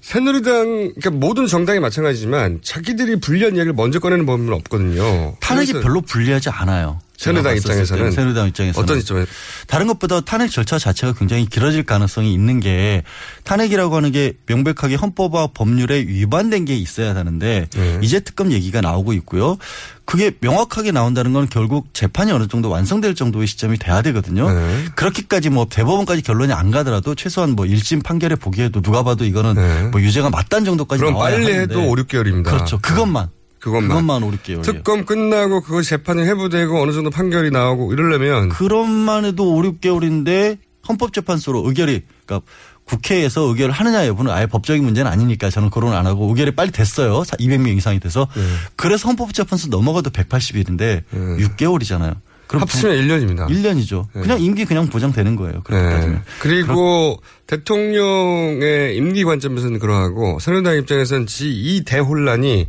[0.00, 0.64] 새누리당
[0.94, 5.36] 그러니까 모든 정당이 마찬가지지만 자기들이 불리한 이야기를 먼저 꺼내는 법은 없거든요.
[5.40, 7.00] 탄핵이 별로 불리하지 않아요.
[7.20, 9.26] 새누리당 입장에서는 새누리당 입장에서는 어떤 시점에
[9.66, 13.02] 다른 것보다 탄핵 절차 자체가 굉장히 길어질 가능성이 있는 게
[13.44, 17.98] 탄핵이라고 하는 게 명백하게 헌법과 법률에 위반된 게 있어야 하는데 네.
[18.02, 19.58] 이제 특검 얘기가 나오고 있고요.
[20.06, 24.50] 그게 명확하게 나온다는 건 결국 재판이 어느 정도 완성될 정도의 시점이 돼야 되거든요.
[24.50, 24.84] 네.
[24.96, 30.00] 그렇게까지 뭐 대법원까지 결론이 안 가더라도 최소한 뭐 1심 판결에 보기에도 누가 봐도 이거는 뭐
[30.00, 31.04] 유죄가 맞다는 정도까지 네.
[31.04, 32.44] 그럼 나와야 빨리 하는데 해도 5, 6개월입니다.
[32.44, 32.78] 그렇죠.
[32.80, 33.28] 그것만.
[33.60, 33.88] 그것만.
[33.88, 34.62] 그것만 5, 6개월.
[34.62, 40.58] 특검 끝나고 그거 재판이 해부되고 어느 정도 판결이 나오고 이러려면 그것만 해도 5, 6개월인데
[40.88, 42.46] 헌법재판소로 의결이 그러니까
[42.84, 47.20] 국회에서 의결을 하느냐 여부는 아예 법적인 문제는 아니니까 저는 거론을 안 하고 의결이 빨리 됐어요.
[47.22, 48.26] 200명 이상이 돼서.
[48.34, 48.42] 네.
[48.76, 52.16] 그래서 헌법재판소 넘어가도 180일인데 6개월이잖아요.
[52.48, 53.46] 그럼 합치면 1년입니다.
[53.48, 54.06] 1년이죠.
[54.12, 55.60] 그냥 임기 그냥 보장되는 거예요.
[55.62, 56.18] 그렇게 네.
[56.40, 62.68] 그리고 대통령의 임기 관점에서는 그러하고 새누리당 입장에서는 지- 이 대혼란이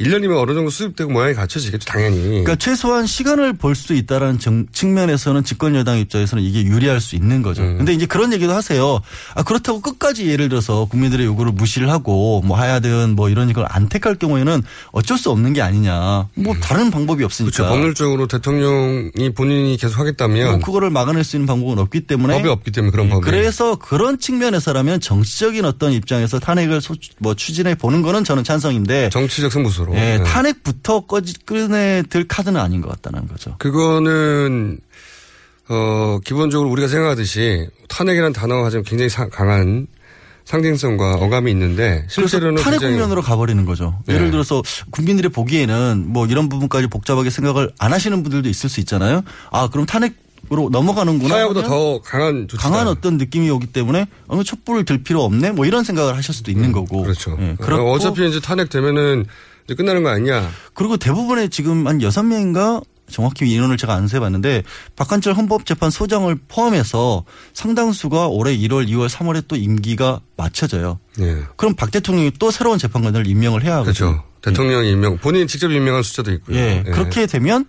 [0.00, 2.20] 1년이면 어느 정도 수습되고 모양이 갖춰지겠죠, 당연히.
[2.22, 7.62] 그러니까 최소한 시간을 벌수 있다라는 정- 측면에서는 집권 여당 입장에서는 이게 유리할 수 있는 거죠.
[7.62, 7.78] 음.
[7.78, 9.00] 근데 이제 그런 얘기도 하세요.
[9.34, 13.88] 아 그렇다고 끝까지 예를 들어서 국민들의 요구를 무시를 하고 뭐 하야든 뭐 이런 걸 안
[13.88, 16.28] 택할 경우에는 어쩔 수 없는 게 아니냐.
[16.34, 17.54] 뭐 다른 방법이 없으니까.
[17.54, 17.70] 그렇죠.
[17.70, 22.70] 법률적으로 대통령이 본인이 계속 하겠다면 뭐 그거를 막아낼 수 있는 방법은 없기 때문에 법이 없기
[22.72, 23.24] 때문에 그런 예, 법이.
[23.24, 29.52] 그래서 그런 측면에서라면 정치적인 어떤 입장에서 탄핵을 소- 뭐 추진해 보는 거는 저는 찬성인데 정치적
[29.52, 29.89] 승부수로.
[29.94, 30.24] 예, 네.
[30.24, 33.54] 탄핵부터 꺼지 꺼내들 카드는 아닌 것 같다는 거죠.
[33.58, 34.78] 그거는
[35.68, 39.86] 어 기본적으로 우리가 생각하듯이 탄핵이라는 단어가 가지고 굉장히 사- 강한
[40.44, 44.00] 상징성과 어감이 있는데 실제로는 탄핵 국면으로 가버리는 거죠.
[44.06, 44.14] 네.
[44.14, 49.22] 예를 들어서 국민들이 보기에는 뭐 이런 부분까지 복잡하게 생각을 안 하시는 분들도 있을 수 있잖아요.
[49.52, 50.14] 아 그럼 탄핵
[50.52, 51.34] 으로 넘어가는구나.
[51.36, 52.68] 하야보다 하면 더 강한 조치다.
[52.68, 55.52] 강한 어떤 느낌이 오기 때문에 어느 촛불을 들 필요 없네.
[55.52, 57.02] 뭐 이런 생각을 하실 수도 있는 거고.
[57.02, 57.36] 그렇죠.
[57.40, 59.26] 예, 어, 그렇고 어차피 이제 탄핵 되면은
[59.70, 60.50] 이제 끝나는 거 아니냐.
[60.74, 64.64] 그리고 대부분의 지금 한 여섯 명인가 정확히 인원을 제가 안 세봤는데
[64.96, 70.98] 박한철 헌법재판 소장을 포함해서 상당수가 올해 1월, 2월, 3월에 또 임기가 맞춰져요.
[71.20, 71.42] 예.
[71.56, 73.92] 그럼 박 대통령이 또 새로운 재판관을 임명을 해야 하거든요.
[73.94, 74.24] 그렇죠.
[74.42, 76.56] 대통령이 임명, 본인이 직접 임명한 숫자도 있고요.
[76.56, 76.82] 예.
[76.84, 76.90] 예.
[76.90, 77.64] 그렇게 되면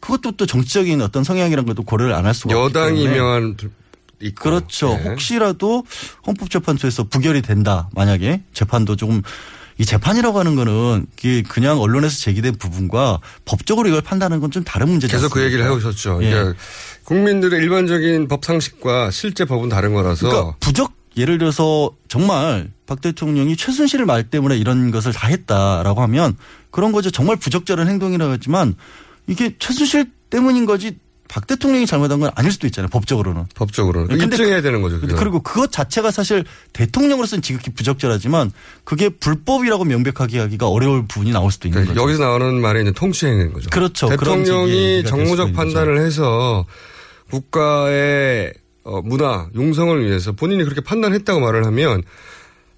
[0.00, 3.72] 그것도 또 정치적인 어떤 성향이란 것도 고려를 안 할 수가 없기 여당이 때문에 임명한 분
[4.20, 4.42] 있고.
[4.42, 4.98] 그렇죠.
[5.02, 5.08] 예.
[5.08, 5.84] 혹시라도
[6.26, 7.88] 헌법재판소에서 부결이 된다.
[7.94, 9.22] 만약에 재판도 조금
[9.80, 11.06] 이 재판이라고 하는 거는
[11.48, 15.16] 그냥 언론에서 제기된 부분과 법적으로 이걸 판단하는 건 좀 다른 문제죠.
[15.16, 16.18] 계속 그 얘기를 해오셨죠.
[16.24, 16.30] 예.
[16.30, 16.58] 그러니까
[17.04, 23.56] 국민들의 일반적인 법 상식과 실제 법은 다른 거라서 그러니까 부적 예를 들어서 정말 박 대통령이
[23.56, 26.36] 최순실 말 때문에 이런 것을 다 했다라고 하면
[26.72, 27.10] 그런 거죠.
[27.10, 28.74] 정말 부적절한 행동이라고 하지만
[29.28, 30.98] 이게 최순실 때문인 거지
[31.30, 32.88] 박 대통령이 잘못한 건 아닐 수도 있잖아요.
[32.88, 33.44] 법적으로는.
[33.54, 34.08] 법적으로는.
[34.08, 35.00] 근데 입증해야 그- 되는 거죠.
[35.00, 35.14] 그건.
[35.16, 38.50] 그리고 그것 자체가 사실 대통령으로서는 지극히 부적절하지만
[38.82, 41.94] 그게 불법이라고 명백하게 하기가 어려울 부분이 나올 수도 있는 거죠.
[41.94, 43.70] 그러니까 여기서 나오는 말이 이제 통치행위인 거죠.
[43.70, 44.08] 그렇죠.
[44.08, 46.66] 대통령이 정무적 판단을 해서
[47.30, 48.52] 국가의
[48.82, 52.02] 어, 문화, 용성을 위해서 본인이 그렇게 판단했다고 말을 하면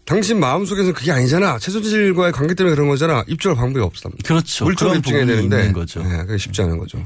[0.05, 1.59] 당신 마음속에서는 그게 아니잖아.
[1.59, 3.25] 최순실과의 관계 때문에 그런 거잖아.
[3.29, 4.21] 입증할 방법이 없습니다.
[4.27, 4.67] 그렇죠.
[4.67, 5.73] 그런 입증해야 되는데.
[5.73, 6.03] 거죠.
[6.03, 6.99] 네, 그게 쉽지 않은 거죠.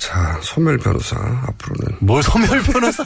[0.00, 3.04] 자, 소멸 변호사 앞으로는 뭘 소멸 변호사?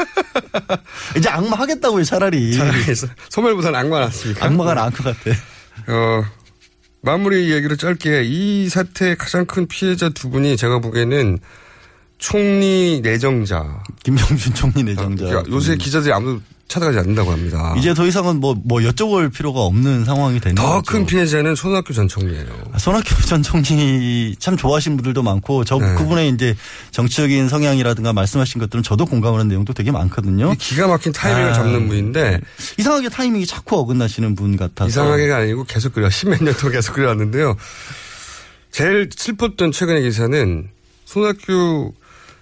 [1.19, 2.55] 이제 악마 하겠다고요, 차라리.
[2.55, 2.83] 차라리
[3.31, 4.47] 소멸보다는 악마 낫습니까?
[4.47, 5.37] 악마가 나은 것 같아.
[5.89, 6.25] 어,
[7.03, 11.41] 마무리 얘기를 짧게 이 사태의 가장 큰 피해자 두 분이 제가 보기에는
[12.19, 13.83] 총리 내정자.
[14.05, 15.25] 김정준 총리 내정자.
[15.25, 17.75] 그러니까 요새 기자들이 아무도 찾아가지 않는다고 합니다.
[17.79, 20.93] 이제 더 이상은 뭐, 뭐 여쭤볼 필요가 없는 상황이 되는 더 거죠.
[20.93, 22.47] 큰 피해자는 손학규 전 총리예요.
[22.73, 25.95] 아, 손학규 전 총리 참 좋아하시는 분들도 많고 저 네.
[25.95, 26.57] 그분의 이제
[26.91, 30.55] 정치적인 성향이라든가 말씀하신 것들은 저도 공감하는 내용도 되게 많거든요.
[30.59, 32.41] 기가 막힌 타이밍을 아, 잡는 분인데
[32.79, 37.57] 이상하게 타이밍이 자꾸 어긋나시는 분 같아서 이상하게가 아니고 계속 그려 십몇 년 동안 계속 그려왔는데요.
[38.71, 40.69] 제일 슬펐던 최근의 기사는
[41.05, 41.93] 손학규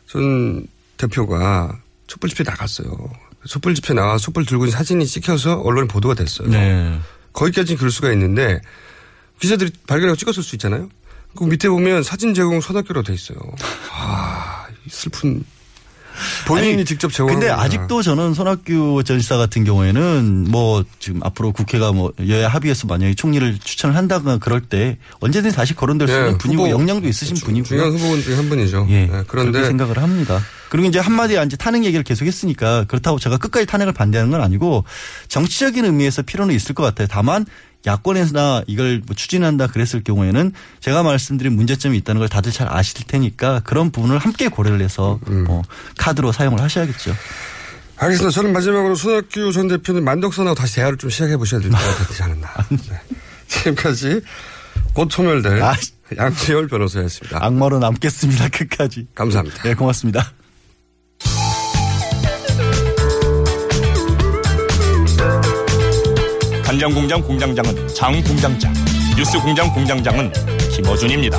[0.06, 0.66] 전
[0.96, 2.88] 대표가 촛불 집회 나갔어요.
[3.46, 6.48] 촛불 집회 나와 서 촛불 들고 있는 사진이 찍혀서 언론에 보도가 됐어요.
[6.48, 6.98] 네.
[7.32, 8.60] 거기까지는 그럴 수가 있는데
[9.40, 10.88] 기자들이 발견하고 찍었을 수 있잖아요.
[11.36, 13.38] 그 밑에 보면 사진 제공 손학규로 돼 있어요.
[13.90, 15.44] 아, 이 슬픈
[16.46, 17.64] 본인이 아니, 직접 제공한 근데 거구나.
[17.66, 23.14] 아직도 저는 손학규 전 지사 같은 경우에는 뭐 지금 앞으로 국회가 뭐 여야 합의해서 만약에
[23.14, 27.36] 총리를 추천을 한다거나 그럴 때 언제든지 다시 거론될 수 예, 있는 분이고 후보, 역량도 있으신
[27.36, 27.64] 분이고요.
[27.64, 28.86] 중요한 후보군 중에 한 분이죠.
[28.90, 29.06] 예.
[29.06, 30.40] 네, 그런데 생각을 합니다.
[30.68, 34.84] 그리고 이제 한마디 이제 탄핵 얘기를 계속 했으니까 그렇다고 제가 끝까지 탄핵을 반대하는 건 아니고
[35.28, 37.08] 정치적인 의미에서 필요는 있을 것 같아요.
[37.10, 37.44] 다만
[37.86, 43.60] 야권에서나 이걸 뭐 추진한다 그랬을 경우에는 제가 말씀드린 문제점이 있다는 걸 다들 잘 아실 테니까
[43.64, 45.44] 그런 부분을 함께 고려를 해서 음.
[45.44, 45.62] 뭐
[45.98, 47.14] 카드로 사용을 하셔야겠죠.
[47.96, 48.30] 알겠습니다.
[48.32, 52.48] 저는 마지막으로 손학규 전 대표는 만덕선하고 다시 대화를 좀 시작해 보셔야 될 때가 되지 않았나.
[52.70, 53.00] 네.
[53.46, 54.22] 지금까지
[54.92, 55.60] 곧 소멸될
[56.16, 57.44] 양지열 변호사였습니다.
[57.44, 58.48] 악마로 남겠습니다.
[58.48, 59.06] 끝까지.
[59.14, 59.62] 감사합니다.
[59.62, 60.32] 네, 고맙습니다.
[66.72, 68.72] 간장공장 공장장은 장 공장장,
[69.14, 70.32] 뉴스 공장 공장장은
[70.74, 71.38] 김어준입니다.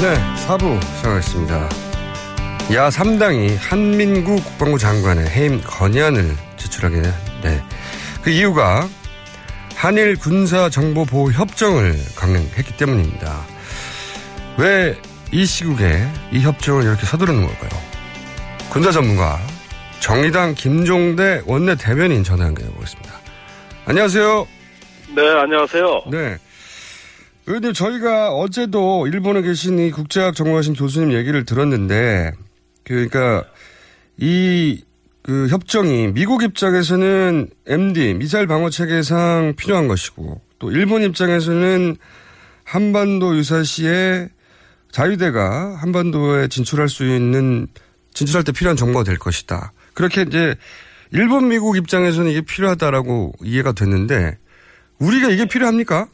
[0.00, 0.14] 네,
[0.46, 1.68] 4부 시작하겠습니다.
[2.74, 7.02] 야 3당이 한민구 국방부 장관의 해임 건의안을 제출하게
[7.42, 7.60] 네.
[8.22, 8.88] 그 이유가
[9.80, 13.46] 한일 군사 정보 보호 협정을 강행했기 때문입니다.
[14.58, 14.94] 왜
[15.32, 17.70] 이 시국에 이 협정을 이렇게 서두르는 걸까요?
[18.68, 19.38] 군사 전문가
[20.00, 23.12] 정의당 김종대 원내 대변인 전화 연결해 보겠습니다.
[23.84, 24.46] 안녕하세요.
[25.14, 26.02] 네, 안녕하세요.
[26.10, 26.36] 네.
[27.46, 32.32] 의원님, 저희가 어제도 일본에 계신 이 국제학 전공하신 교수님 얘기를 들었는데,
[32.84, 33.44] 그러니까
[34.16, 34.82] 이
[35.22, 41.96] 그 협정이 미국 입장에서는 MD 미사일 방어 체계상 필요한 것이고, 또 일본 입장에서는
[42.64, 44.28] 한반도 유사시에
[44.90, 47.66] 자유대가 한반도에 진출할 수 있는
[48.12, 49.72] 진출할 때 필요한 정보가 될 것이다.
[49.94, 50.54] 그렇게 이제
[51.12, 54.38] 일본 미국 입장에서는 이게 필요하다라고 이해가 됐는데
[55.00, 56.06] 우리가 이게 필요합니까?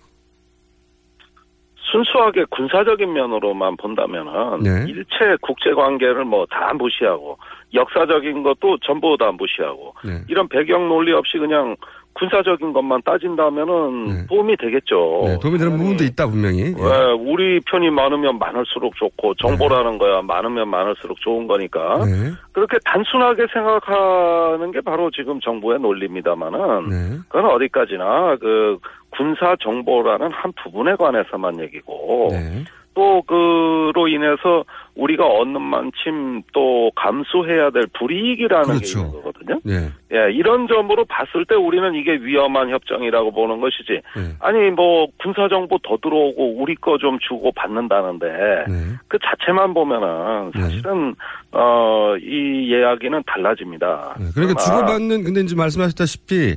[1.92, 4.84] 순수하게 군사적인 면으로만 본다면은 네.
[4.88, 7.38] 일체 국제 관계를 뭐 다 무시하고
[7.74, 10.20] 역사적인 것도 전부 다 무시하고 네.
[10.28, 11.76] 이런 배경 논리 없이 그냥
[12.18, 15.22] 군사적인 것만 따진다면은 도움이 되겠죠.
[15.26, 16.60] 네, 도움이 되는 부분도 있다 분명히.
[16.60, 16.66] 예.
[16.68, 22.32] 예, 우리 편이 많으면 많을수록 좋고 정보라는 거야 많으면 많을수록 좋은 거니까 네.
[22.52, 27.18] 그렇게 단순하게 생각하는 게 바로 지금 정부의 논리입니다만은 네.
[27.28, 28.78] 그건 어디까지나 그
[29.10, 32.64] 군사 정보라는 한 부분에 관해서만 얘기고 네.
[32.96, 34.64] 또 그로 인해서
[34.94, 38.98] 우리가 얻는 만큼 또 감수해야 될 불이익이라는 게 그렇죠.
[39.00, 39.60] 있는 거거든요.
[39.62, 39.90] 네.
[40.14, 44.00] 예, 이런 점으로 봤을 때 우리는 이게 위험한 협정이라고 보는 것이지.
[44.16, 44.22] 네.
[44.40, 48.64] 아니 뭐 군사 정보 더 들어오고 우리 거 좀 주고 받는다는데
[49.08, 50.62] 그 자체만 보면은 네.
[50.62, 51.14] 사실은
[51.52, 54.16] 어이 이야기는 달라집니다.
[54.34, 56.56] 그러니까 주고받는 근데 이제 말씀하셨다시피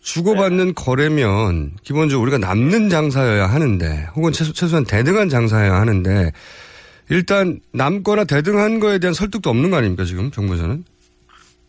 [0.00, 6.30] 주고받는 거래면 기본적으로 우리가 남는 장사여야 하는데 혹은 최소, 최소한 대등한 장사여야 하는데
[7.10, 10.84] 일단 남거나 대등한 거에 대한 설득도 없는 거 아닙니까 지금 정부에서는?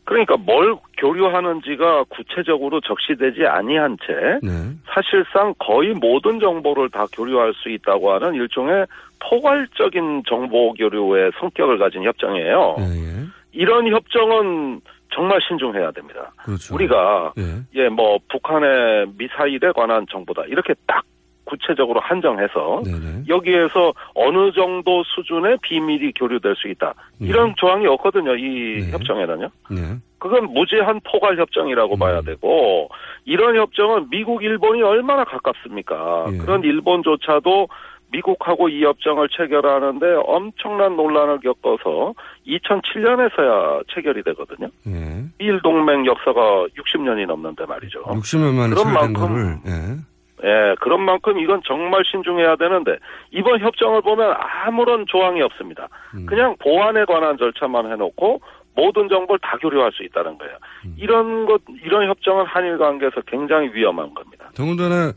[0.09, 4.51] 그러니까 뭘 교류하는지가 구체적으로 적시되지 아니한 채 네.
[4.87, 8.87] 사실상 거의 모든 정보를 다 교류할 수 있다고 하는 일종의
[9.19, 12.75] 포괄적인 정보 교류의 성격을 가진 협정이에요.
[12.79, 14.81] 네, 이런 협정은
[15.13, 16.31] 정말 신중해야 됩니다.
[16.37, 16.75] 그렇죠.
[16.75, 17.43] 우리가 예.
[17.81, 21.03] 예, 뭐 북한의 미사일에 관한 정보다 이렇게 딱
[21.49, 22.91] 구체적으로 한정해서 네,
[23.27, 26.93] 여기에서 어느 정도 수준의 비밀이 교류될 수 있다.
[27.19, 28.35] 이런 조항이 없거든요.
[28.35, 29.49] 이 협정에는요.
[29.71, 29.77] 네.
[30.19, 32.89] 그건 무제한 포괄 협정이라고 봐야 되고
[33.25, 36.25] 이런 협정은 미국 일본이 얼마나 가깝습니까?
[36.39, 37.67] 그런 일본조차도
[38.11, 42.13] 미국하고 이 협정을 체결하는데 엄청난 논란을 겪어서
[42.47, 44.69] 2007년에서야 체결이 되거든요.
[44.87, 45.23] 예.
[45.37, 48.03] 미일 동맹 역사가 60년이 넘는데 말이죠.
[48.03, 49.97] 60년 만에 그런 만큼 예.
[50.41, 52.97] 예, 그런 만큼 이건 정말 신중해야 되는데
[53.31, 54.33] 이번 협정을 보면
[54.65, 55.89] 아무런 조항이 없습니다.
[56.15, 56.25] 음.
[56.25, 58.39] 그냥 보안에 관한 절차만 해놓고
[58.75, 60.55] 모든 정보를 다 교류할 수 있다는 거예요.
[60.95, 64.49] 이런 것, 이런 협정은 한일 관계에서 굉장히 위험한 겁니다.
[64.55, 65.11] 더군다나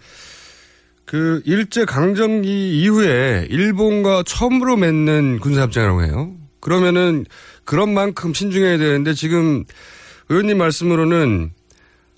[1.05, 6.33] 그 일제 강점기 이후에 일본과 처음으로 맺는 군사협정이라고 해요.
[6.61, 7.25] 그러면은
[7.65, 9.65] 그런 만큼 신중해야 되는데 지금
[10.29, 11.51] 의원님 말씀으로는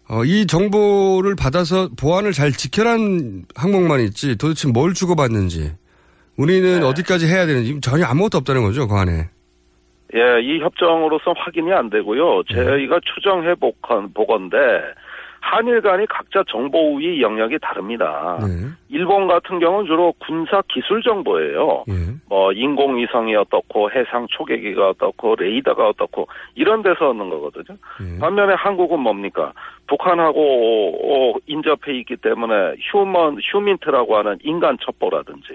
[0.08, 5.72] 어, 이 정보를 받아서 보안을 잘 지켜란 항목만 있지 도대체 뭘 주고받는지
[6.36, 6.86] 우리는 네.
[6.86, 9.30] 어디까지 해야 되는지 전혀 아무것도 없다는 거죠 그 안에.
[10.14, 12.44] 예, 이 협정으로서 확인이 안 되고요.
[12.44, 14.56] 저희가 추정해 보건, 보건데
[15.44, 18.38] 한일 간이 각자 정보 우위 영역이 다릅니다.
[18.88, 21.84] 일본 같은 경우는 주로 군사 기술 정보예요.
[22.28, 27.76] 뭐 인공위성이 어떻고 해상 초계기가 어떻고 레이더가 어떻고 이런 데서 얻는 거거든요.
[28.20, 29.52] 반면에 한국은 뭡니까?
[29.86, 35.54] 북한하고 어, 인접해 있기 때문에 휴먼 휴민트라고 하는 인간 첩보라든지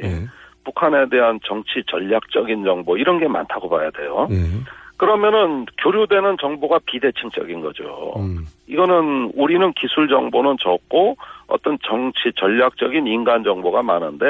[0.64, 4.28] 북한에 대한 정치 전략적인 정보 이런 게 많다고 봐야 돼요.
[4.99, 8.13] 그러면은 교류되는 정보가 비대칭적인 거죠.
[8.67, 11.15] 이거는 우리는 기술 정보는 적고
[11.47, 14.27] 어떤 정치 전략적인 인간 정보가 많은데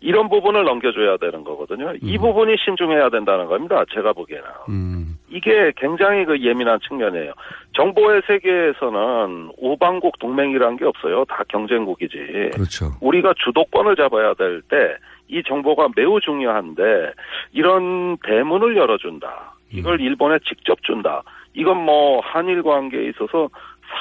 [0.00, 1.94] 이런 부분을 넘겨줘야 되는 거거든요.
[2.02, 3.84] 이 부분이 신중해야 된다는 겁니다.
[3.94, 4.44] 제가 보기에는.
[5.30, 7.32] 이게 굉장히 그 예민한 측면이에요.
[7.74, 11.24] 정보의 세계에서는 우방국 동맹이라는 게 없어요.
[11.26, 12.50] 다 경쟁국이지.
[12.52, 12.86] 그렇죠.
[13.00, 14.76] 우리가 주도권을 잡아야 될 때
[15.32, 17.12] 이 정보가 매우 중요한데
[17.52, 19.54] 이런 대문을 열어준다.
[19.70, 21.22] 이걸 일본에 직접 준다.
[21.54, 23.48] 이건 뭐 한일 관계에 있어서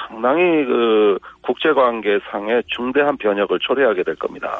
[0.07, 4.51] 상당히 그 국제 관계상의 중대한 변혁을 초래하게 될 겁니다.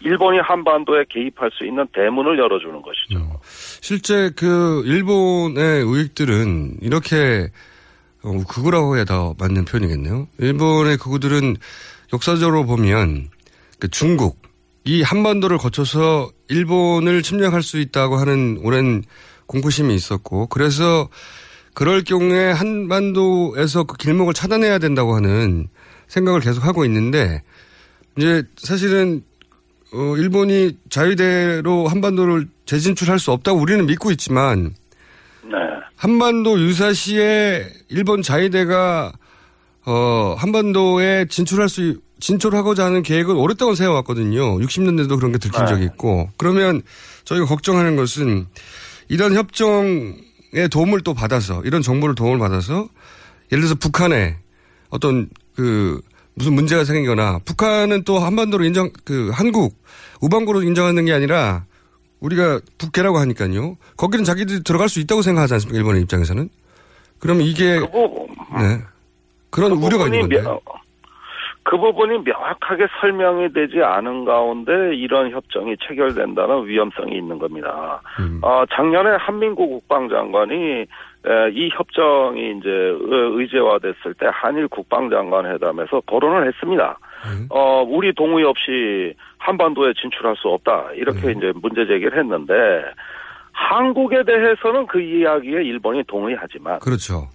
[0.00, 3.40] 일본이 한반도에 개입할 수 있는 대문을 열어주는 것이죠.
[3.42, 7.48] 실제 그 일본의 우익들은 이렇게
[8.24, 10.26] 어, 극우라고 해야 더 맞는 표현이겠네요.
[10.38, 11.56] 일본의 극우들은
[12.12, 13.28] 역사적으로 보면
[13.78, 14.42] 그 중국
[14.84, 19.02] 이 한반도를 거쳐서 일본을 침략할 수 있다고 하는 오랜
[19.46, 21.08] 공포심이 있었고 그래서
[21.74, 25.68] 그럴 경우에 한반도에서 그 길목을 차단해야 된다고 하는
[26.06, 27.42] 생각을 계속 하고 있는데
[28.16, 29.22] 이제 사실은
[29.92, 34.74] 어 일본이 자유대로 한반도를 재진출할 수 없다고 우리는 믿고 있지만
[35.42, 35.56] 네.
[35.96, 39.12] 한반도 유사시에 일본 자위대가
[39.86, 44.58] 어 한반도에 진출할 수 진출하고자 하는 계획을 오랫동안 세워왔거든요.
[44.58, 45.66] 60년대도 그런 게 들킨 네.
[45.66, 46.82] 적이 있고 그러면
[47.24, 48.46] 저희가 걱정하는 것은
[49.08, 52.88] 이런 협정의 도움을 또 받아서 이런 정보를 도움을 받아서
[53.52, 54.36] 예를 들어서 북한에
[54.90, 56.00] 어떤 그
[56.34, 59.80] 무슨 문제가 생기거나 북한은 또 한반도로 인정 그 한국
[60.20, 61.64] 우방구로 인정하는 게 아니라
[62.20, 63.76] 우리가 북해라고 하니까요.
[63.96, 65.76] 거기는 자기들이 들어갈 수 있다고 생각하지 않습니까?
[65.76, 66.48] 일본의 입장에서는.
[67.18, 68.80] 그러면 이게 네.
[69.50, 70.40] 그런 우려가 있는 건데.
[70.40, 70.58] 명-
[71.66, 78.00] 그 부분이 명확하게 설명이 되지 않은 가운데 이런 협정이 체결된다는 위험성이 있는 겁니다.
[78.42, 80.54] 어, 작년에 한민구 국방장관이
[81.26, 86.98] 에, 이 협정이 이제 의- 의제화됐을 때 한일 국방장관 회담에서 거론을 했습니다.
[87.48, 90.90] 어, 우리 동의 없이 한반도에 진출할 수 없다.
[90.96, 92.52] 이렇게 이제 문제 제기를 했는데
[93.52, 97.28] 한국에 대해서는 그 이야기에 일본이 동의하지만 그렇죠.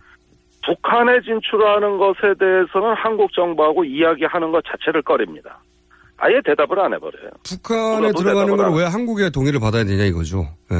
[0.65, 5.60] 북한에 진출하는 것에 대해서는 한국 정부하고 이야기하는 것 자체를 꺼립니다.
[6.18, 7.30] 아예 대답을 안 해버려요.
[7.48, 10.44] 북한에 들어가는 걸안왜 한국의 동의를 받아야 되냐 이거죠.
[10.69, 10.76] 네.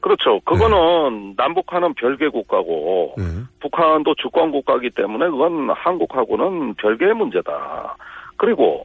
[0.00, 0.38] 그렇죠.
[0.40, 3.14] 그거는 남북한은 별개 국가고
[3.60, 7.96] 북한도 주권 국가이기 때문에 그건 한국하고는 별개의 문제다.
[8.36, 8.84] 그리고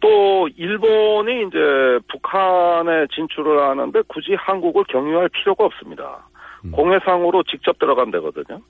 [0.00, 1.58] 또 일본이 이제
[2.08, 6.26] 북한에 진출을 하는데 굳이 한국을 경유할 필요가 없습니다.
[6.72, 8.60] 공해상으로 직접 들어가면 되거든요.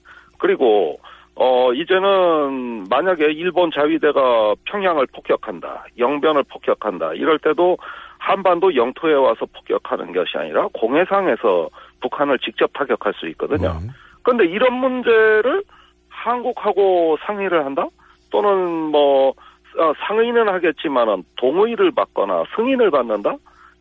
[0.45, 1.01] 그리고
[1.37, 7.79] 어 이제는 만약에 일본 자위대가 평양을 폭격한다, 영변을 폭격한다 이럴 때도
[8.19, 11.71] 한반도 영토에 와서 폭격하는 것이 아니라 공해상에서
[12.03, 13.79] 북한을 직접 타격할 수 있거든요.
[14.23, 15.63] 그런데 이런 문제를
[16.11, 17.87] 한국하고 상의를 한다?
[18.31, 23.35] 또는 뭐 어, 상의는 하겠지만은 동의를 받거나 승인을 받는다?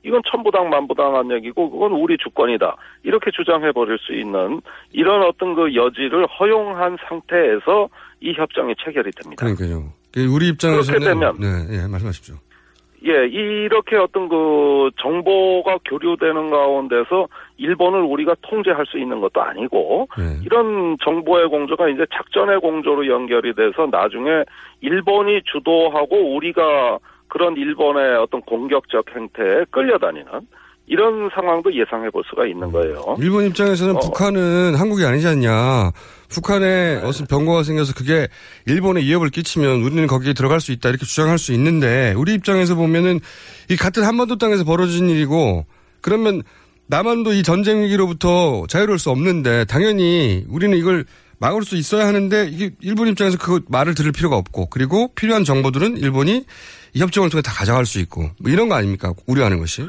[0.03, 2.75] 이건 천부당 만부당한 얘기고 그건 우리 주권이다.
[3.03, 4.61] 이렇게 주장해 버릴 수 있는
[4.91, 7.89] 이런 어떤 그 여지를 허용한 상태에서
[8.19, 9.45] 이 협정이 체결이 됩니다.
[9.45, 9.91] 그러니까요.
[10.30, 12.35] 우리 입장에서는 그렇게 되면 네, 예, 말씀하십시오.
[13.05, 17.27] 예, 이렇게 어떤 그 정보가 교류되는 가운데서
[17.57, 20.39] 일본을 우리가 통제할 수 있는 것도 아니고 네.
[20.45, 24.45] 이런 정보의 공조가 이제 작전의 공조로 연결이 돼서 나중에
[24.80, 30.26] 일본이 주도하고 우리가 그런 일본의 어떤 공격적 행태에 끌려다니는
[30.86, 33.16] 이런 상황도 예상해 볼 수가 있는 거예요.
[33.20, 34.00] 일본 입장에서는 어.
[34.00, 35.91] 북한은 한국이 아니지 않냐.
[36.30, 38.28] 북한에 어떤 병거가 생겨서 그게
[38.66, 43.20] 일본에 위협을 끼치면 우리는 거기에 들어갈 수 있다 이렇게 주장할 수 있는데 우리 입장에서 보면은
[43.70, 45.66] 이 같은 한반도 땅에서 벌어진 일이고
[46.02, 46.41] 그러면
[46.88, 51.06] 남한도 이 전쟁 위기로부터 자유로울 수 없는데 당연히 우리는 이걸
[51.44, 55.98] 막을 수 있어야 하는데 이게 일본 입장에서 그 말을 들을 필요가 없고 그리고 필요한 정보들은
[55.98, 56.45] 일본이
[56.94, 59.84] 이 협정을 통해 다 가져갈 수 있고 뭐 이런 거 아닙니까 우려하는 것이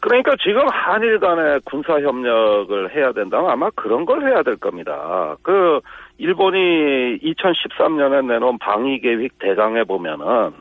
[0.00, 5.34] 그러니까 지금 한일 간의 군사 협력을 해야 된다면 아마 그런 걸 해야 될 겁니다.
[5.42, 5.80] 그
[6.18, 6.58] 일본이
[7.18, 10.52] 2013년에 내놓은 방위 계획 대강에 보면은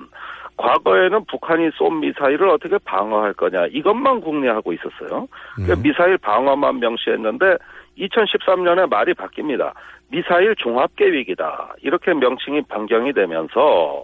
[0.57, 5.27] 과거에는 북한이 쏜 미사일을 어떻게 방어할 거냐 이것만 궁리하고 있었어요.
[5.57, 7.57] 그 미사일 방어만 명시했는데
[7.97, 9.73] 2013년에 말이 바뀝니다.
[10.09, 11.75] 미사일 종합 계획이다.
[11.81, 14.03] 이렇게 명칭이 변경이 되면서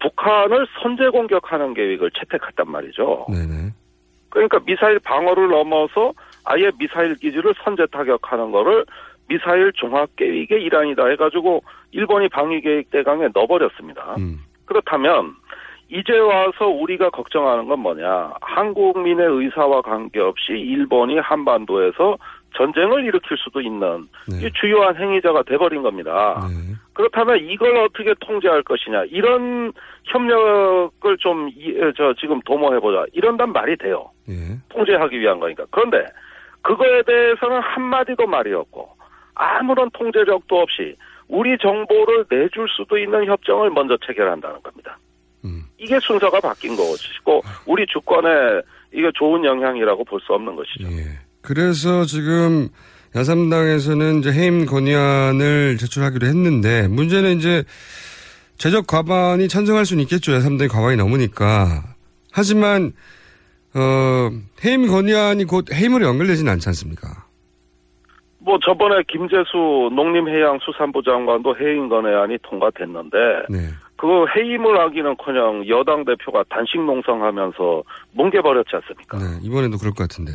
[0.00, 3.26] 북한을 선제 공격하는 계획을 채택했단 말이죠.
[4.28, 6.12] 그러니까 미사일 방어를 넘어서
[6.44, 8.84] 아예 미사일 기지를 선제 타격하는 거를
[9.28, 11.62] 미사일 종합 계획의 일환이다 해가지고
[11.92, 14.16] 일본이 방위 계획 대강에 넣어버렸습니다.
[14.64, 15.34] 그렇다면
[15.88, 18.32] 이제 와서 우리가 걱정하는 건 뭐냐?
[18.40, 22.16] 한국민의 의사와 관계없이 일본이 한반도에서
[22.56, 24.08] 전쟁을 일으킬 수도 있는
[24.46, 26.40] 이 주요한 행위자가 돼버린 겁니다.
[26.94, 29.04] 그렇다면 이걸 어떻게 통제할 것이냐?
[29.10, 29.72] 이런
[30.04, 33.06] 협력을 좀, 이- 저, 지금 도모해보자.
[33.12, 34.10] 이런단 말이 돼요.
[34.68, 35.64] 통제하기 위한 거니까.
[35.70, 36.04] 그런데
[36.62, 38.88] 그거에 대해서는 한 마디도 말이 없고
[39.34, 40.96] 아무런 통제력도 없이
[41.28, 44.98] 우리 정보를 내줄 수도 있는 협정을 먼저 체결한다는 겁니다.
[45.78, 48.28] 이게 순서가 바뀐 것이고 우리 주권에
[48.92, 50.86] 이게 좋은 영향이라고 볼 수 없는 것이죠.
[51.42, 52.68] 그래서 지금
[53.14, 57.64] 야삼당에서는 이제 해임 건의안을 제출하기로 했는데 문제는 이제
[58.56, 60.32] 제적 과반이 찬성할 수는 있겠죠.
[60.32, 61.82] 야삼당이 과반이 넘으니까.
[62.32, 62.92] 하지만
[63.74, 64.30] 어
[64.64, 67.26] 해임 건의안이 곧 해임으로 연결되지는 않지 않습니까?
[68.38, 73.16] 뭐 저번에 김재수 농림해양수산부 장관도 해임 건의안이 통과됐는데
[73.96, 77.82] 그거 해임을 하기는커녕 여당 대표가 단식 농성하면서
[78.12, 79.18] 뭉개버렸지 않습니까?
[79.18, 80.32] 네, 이번에도 그럴 것 같은데.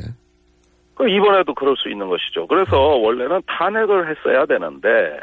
[0.98, 2.48] 그 이번에도 그럴 수 있는 것이죠.
[2.48, 5.20] 그래서 원래는 탄핵을 했어야 되는데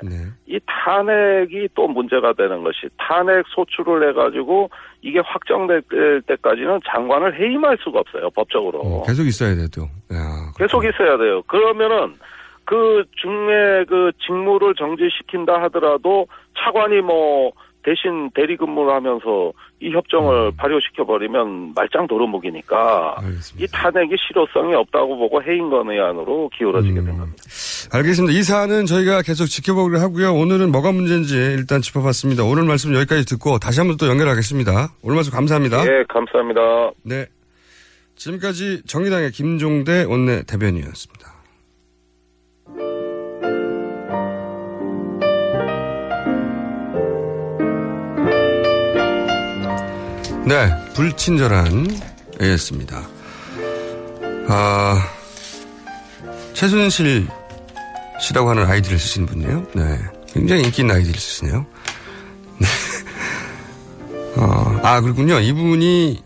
[0.46, 4.70] 이 탄핵이 또 문제가 되는 것이 탄핵 소추를 해가지고
[5.02, 5.82] 이게 확정될
[6.28, 9.02] 때까지는 장관을 해임할 수가 없어요 법적으로.
[9.05, 9.88] 계속 있어야 돼도.
[10.56, 11.42] 계속 있어야 돼요.
[11.42, 12.14] 그러면은
[12.64, 17.51] 그 중에 그 직무를 정지시킨다 하더라도 차관이 뭐
[17.85, 23.16] 대신 대리 근무를 하면서 이 협정을 발효시켜 버리면 말짱 도루묵이니까
[23.59, 27.43] 이 탄핵이 실효성이 없다고 보고 해임 건의안으로 기울어지게 된 겁니다.
[27.93, 28.32] 알겠습니다.
[28.36, 30.32] 이 사안은 저희가 계속 지켜보기로 하고요.
[30.35, 32.44] 오늘은 뭐가 문제인지 일단 짚어봤습니다.
[32.44, 34.89] 오늘 말씀 여기까지 듣고 다시 한번 또 연결하겠습니다.
[35.02, 35.85] 오늘 말씀 감사합니다.
[35.85, 36.61] 예, 감사합니다.
[37.02, 37.27] 네.
[38.16, 41.34] 지금까지 정의당의 김종대 원내 대변인이었습니다.
[50.46, 52.00] 네, 불친절한
[52.40, 53.02] 애였습니다.
[54.48, 55.08] 아,
[56.52, 57.26] 최순실
[58.20, 59.66] 씨라고 하는 아이디를 쓰시는 분이에요.
[59.74, 59.98] 네.
[60.26, 61.66] 굉장히 인기 있는 아이디를 쓰시네요.
[62.58, 62.66] 네.
[64.36, 65.40] 어, 아, 그렇군요.
[65.40, 66.22] 이분이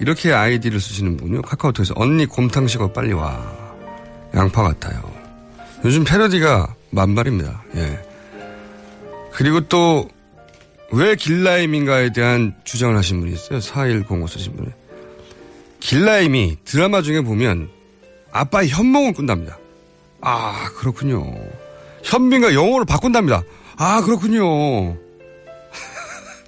[0.00, 1.42] 이렇게 아이디를 쓰시는 분이요.
[1.42, 3.50] 카카오톡에서 언니 곰탕 식어 빨리 와.
[4.34, 5.00] 양파 같아요.
[5.84, 7.62] 요즘 패러디가 만발입니다.
[7.76, 8.02] 예.
[9.32, 10.08] 그리고 또,
[10.94, 13.60] 왜 길라임인가에 대한 주장을 하신 분이 있어요.
[13.60, 14.68] 4105 쓰신 분이.
[15.80, 17.68] 길라임이 드라마 중에 보면
[18.32, 19.58] 아빠의 현몽을 꾼답니다.
[20.20, 21.34] 아, 그렇군요.
[22.04, 23.42] 현빈과 영어로 바꾼답니다.
[23.76, 24.96] 아, 그렇군요.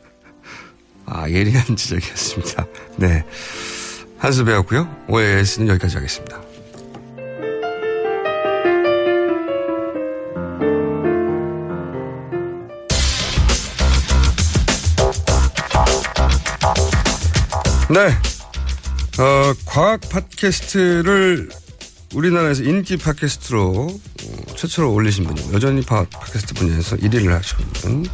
[1.06, 2.66] 아, 예리한 지적이었습니다.
[2.96, 3.24] 네.
[4.18, 4.88] 한수 배웠고요.
[5.08, 6.45] OAS는 여기까지 하겠습니다.
[17.88, 18.08] 네.
[19.22, 21.48] 어, 과학 팟캐스트를
[22.14, 28.06] 우리나라에서 인기 팟캐스트로 어, 최초로 올리신 분이고 여전히 파, 팟캐스트 분야에서 1위를 하신 분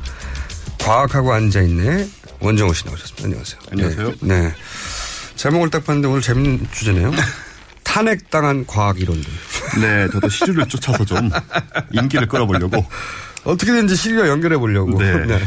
[0.79, 2.07] 과학하고 앉아있네
[2.41, 3.25] 원정호 씨 나오셨습니다.
[3.25, 3.61] 안녕하세요.
[3.71, 4.15] 안녕하세요.
[4.21, 4.41] 네.
[4.41, 4.55] 네.
[5.37, 7.11] 제목을 딱 봤는데 오늘 재밌는 주제네요.
[7.83, 9.31] 탄핵당한 과학 이론들.
[9.81, 11.31] 네, 저도 시류를 쫓아서 좀
[11.93, 12.85] 인기를 끌어보려고.
[13.45, 14.99] 어떻게든지 시류와 연결해 보려고.
[14.99, 15.13] 네.
[15.27, 15.41] 네.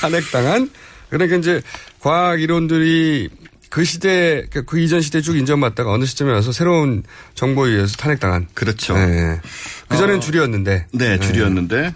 [0.00, 0.70] 탄핵당한
[1.10, 1.60] 그러니까 이제
[1.98, 3.28] 과학 이론들이
[3.70, 7.04] 그 시대, 그, 그 이전 시대에 쭉 인정받다가 어느 시점에 와서 새로운
[7.36, 8.48] 정보에 의해서 탄핵당한.
[8.52, 8.94] 그렇죠.
[8.94, 9.40] 네.
[9.88, 10.86] 그전엔 어, 줄이었는데.
[10.92, 11.94] 네, 줄이었는데.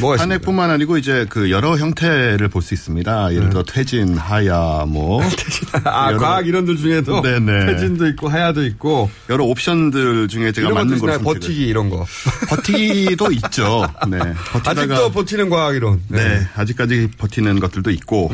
[0.00, 3.34] 뭐가 탄핵뿐만 아니고 이제 그 여러 형태를 볼 수 있습니다.
[3.34, 5.20] 예를 들어 퇴진, 하야, 뭐.
[5.82, 7.20] 아, 과학 이론들 중에도.
[7.22, 7.66] 네네.
[7.66, 9.10] 퇴진도 있고 하야도 있고.
[9.30, 11.18] 여러 옵션들 중에 제가 맞는 걸?
[11.18, 12.06] 버티기 이런 거.
[12.48, 13.84] 버티기도 있죠.
[14.08, 14.18] 네.
[14.52, 16.00] 버티다가 아직도 버티는 과학 이론.
[16.06, 16.46] 네.
[16.54, 18.30] 아직까지 버티는 것들도 있고.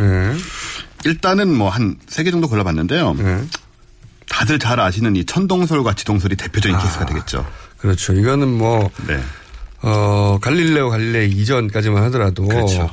[1.07, 3.15] 일단은 뭐 한 세 개 정도 골라봤는데요.
[3.15, 3.45] 네.
[4.29, 7.47] 다들 잘 아시는 이 천동설과 지동설이 대표적인 케이스가 되겠죠.
[7.79, 8.13] 그렇죠.
[8.13, 8.91] 이거는 뭐.
[9.07, 9.21] 네.
[9.83, 12.47] 어, 갈릴레오 갈릴레이 이전까지만 하더라도.
[12.49, 12.91] 그렇죠.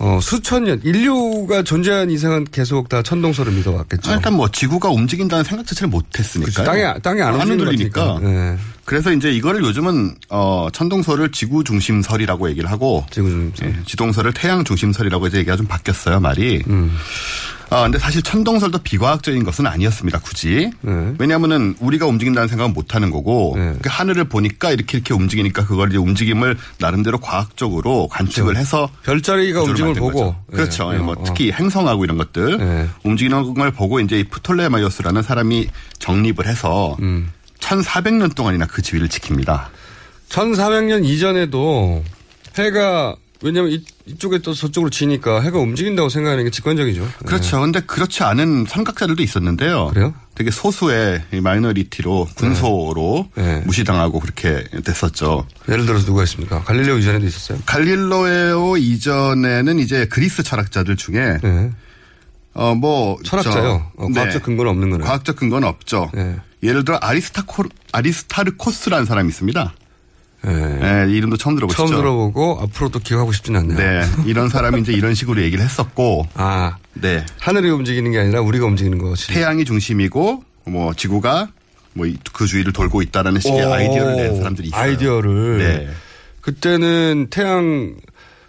[0.00, 4.10] 어, 수천 년, 인류가 존재한 이상은 계속 다 천동설을 믿어왔겠죠.
[4.10, 6.50] 아, 일단 뭐 지구가 움직인다는 생각 자체를 못했으니까.
[6.52, 6.70] 그렇죠.
[6.70, 8.14] 땅에- 땅에 안 움직이니까.
[8.14, 8.18] 흔들리니까.
[8.20, 8.56] 네.
[8.84, 13.68] 그래서 이제 이거를 요즘은 어 천동설을 지구 중심설이라고 얘기를 하고 지구 중심설.
[13.68, 16.62] 예, 지동설을 태양 중심설이라고 이제 얘기가 좀 바뀌었어요 말이.
[16.68, 16.96] 음.
[17.70, 20.70] 아 근데 사실 천동설도 비과학적인 것은 아니었습니다 굳이.
[20.80, 21.14] 네.
[21.18, 25.98] 왜냐하면은 우리가 움직인다는 생각은 못 하는 거고 그 하늘을 보니까 이렇게 이렇게 움직이니까 그걸 이제
[25.98, 30.12] 움직임을 나름대로 과학적으로 관측을 해서 별자리가 움직임을 보고.
[30.12, 30.42] 거죠.
[30.50, 30.90] 그렇죠.
[30.92, 31.24] 예, 예, 뭐 어.
[31.24, 35.68] 특히 행성하고 이런 것들 움직이는 걸 보고 이제 이 프톨레마이오스라는 사람이
[35.98, 37.30] 정립을 해서 음.
[37.60, 39.66] 1,400년 동안이나 그 지위를 지킵니다.
[40.28, 42.02] 1400년 이전에도
[42.58, 47.08] 해가 왜냐면 이, 이쪽에 또 저쪽으로 지니까 해가 움직인다고 생각하는 게 직관적이죠.
[47.24, 47.60] 그렇죠.
[47.60, 49.88] 근데 그렇지 않은 선각자들도 있었는데요.
[49.88, 50.14] 그래요?
[50.34, 53.28] 되게 소수의 이 마이너리티로 군소로
[53.64, 55.46] 무시당하고 그렇게 됐었죠.
[55.68, 56.62] 예를 들어서 누가 있습니까?
[56.64, 57.58] 갈릴레오 이전에도 있었어요?
[57.66, 61.38] 갈릴레오 이전에는 이제 그리스 철학자들 중에
[62.54, 63.28] 어뭐 네.
[63.28, 63.92] 철학자요?
[63.96, 65.06] 어, 과학적 근거는 없는 거네요.
[65.06, 66.10] 과학적 근거는 없죠.
[66.62, 69.74] 예를 들어 아리스타코 아리스타르코스라는 사람이 있습니다.
[70.42, 71.86] 네, 이름도 처음 들어보시죠?
[71.86, 73.76] 처음 들어보고 앞으로도 기억하고 싶진 않네요.
[73.76, 78.66] 네, 이런 사람이 이제 이런 식으로 얘기를 했었고, 아, 네, 하늘이 움직이는 게 아니라 우리가
[78.66, 79.28] 움직이는 것이.
[79.28, 81.48] 태양이 중심이고 뭐 지구가
[81.94, 84.80] 뭐 그 주위를 돌고 있다라는 식의 오, 아이디어를 낸 사람들이 있어요.
[84.80, 85.58] 아이디어를.
[85.58, 85.88] 네.
[86.40, 87.94] 그때는 태양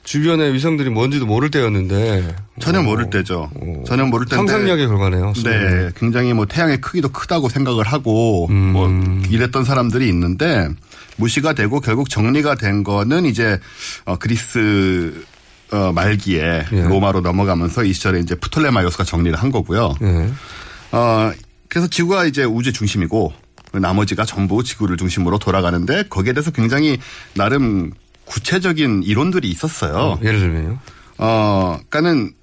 [0.04, 2.36] 주변의 위성들이 뭔지도 모를 때였는데.
[2.60, 3.50] 전혀 모를 때죠.
[3.86, 5.34] 전혀 모를 때인데 상상력에 불과네요.
[5.44, 8.56] 네, 굉장히 뭐 태양의 크기도 크다고 생각을 하고 음.
[8.74, 8.90] 뭐
[9.30, 10.70] 이랬던 사람들이 있는데
[11.20, 13.60] 무시가 되고 결국 정리가 된 거는 이제
[14.06, 15.26] 어 그리스
[15.72, 16.82] 어 말기에 예.
[16.84, 19.94] 로마로 넘어가면서 이 시절에 이제 프톨레마이오스가 정리를 한 거고요.
[20.02, 20.32] 네.
[20.92, 21.32] 어
[21.68, 23.32] 그래서 지구가 이제 우주의 중심이고
[23.74, 26.98] 나머지가 전부 지구를 중심으로 돌아가는데 거기에 대해서 굉장히
[27.36, 27.92] 나름
[28.26, 29.96] 구체적인 이론들이 있었어요.
[29.96, 30.80] 어, 예를 들면요.
[31.18, 32.34] 어, 그러니까는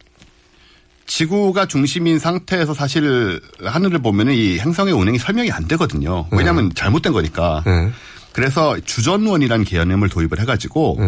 [1.06, 6.26] 지구가 중심인 상태에서 사실 하늘을 보면은 이 행성의 운행이 설명이 안 되거든요.
[6.32, 7.62] 왜냐하면 잘못된 거니까.
[8.36, 10.98] 그래서 주전원이라는 개념을 도입을 해가지고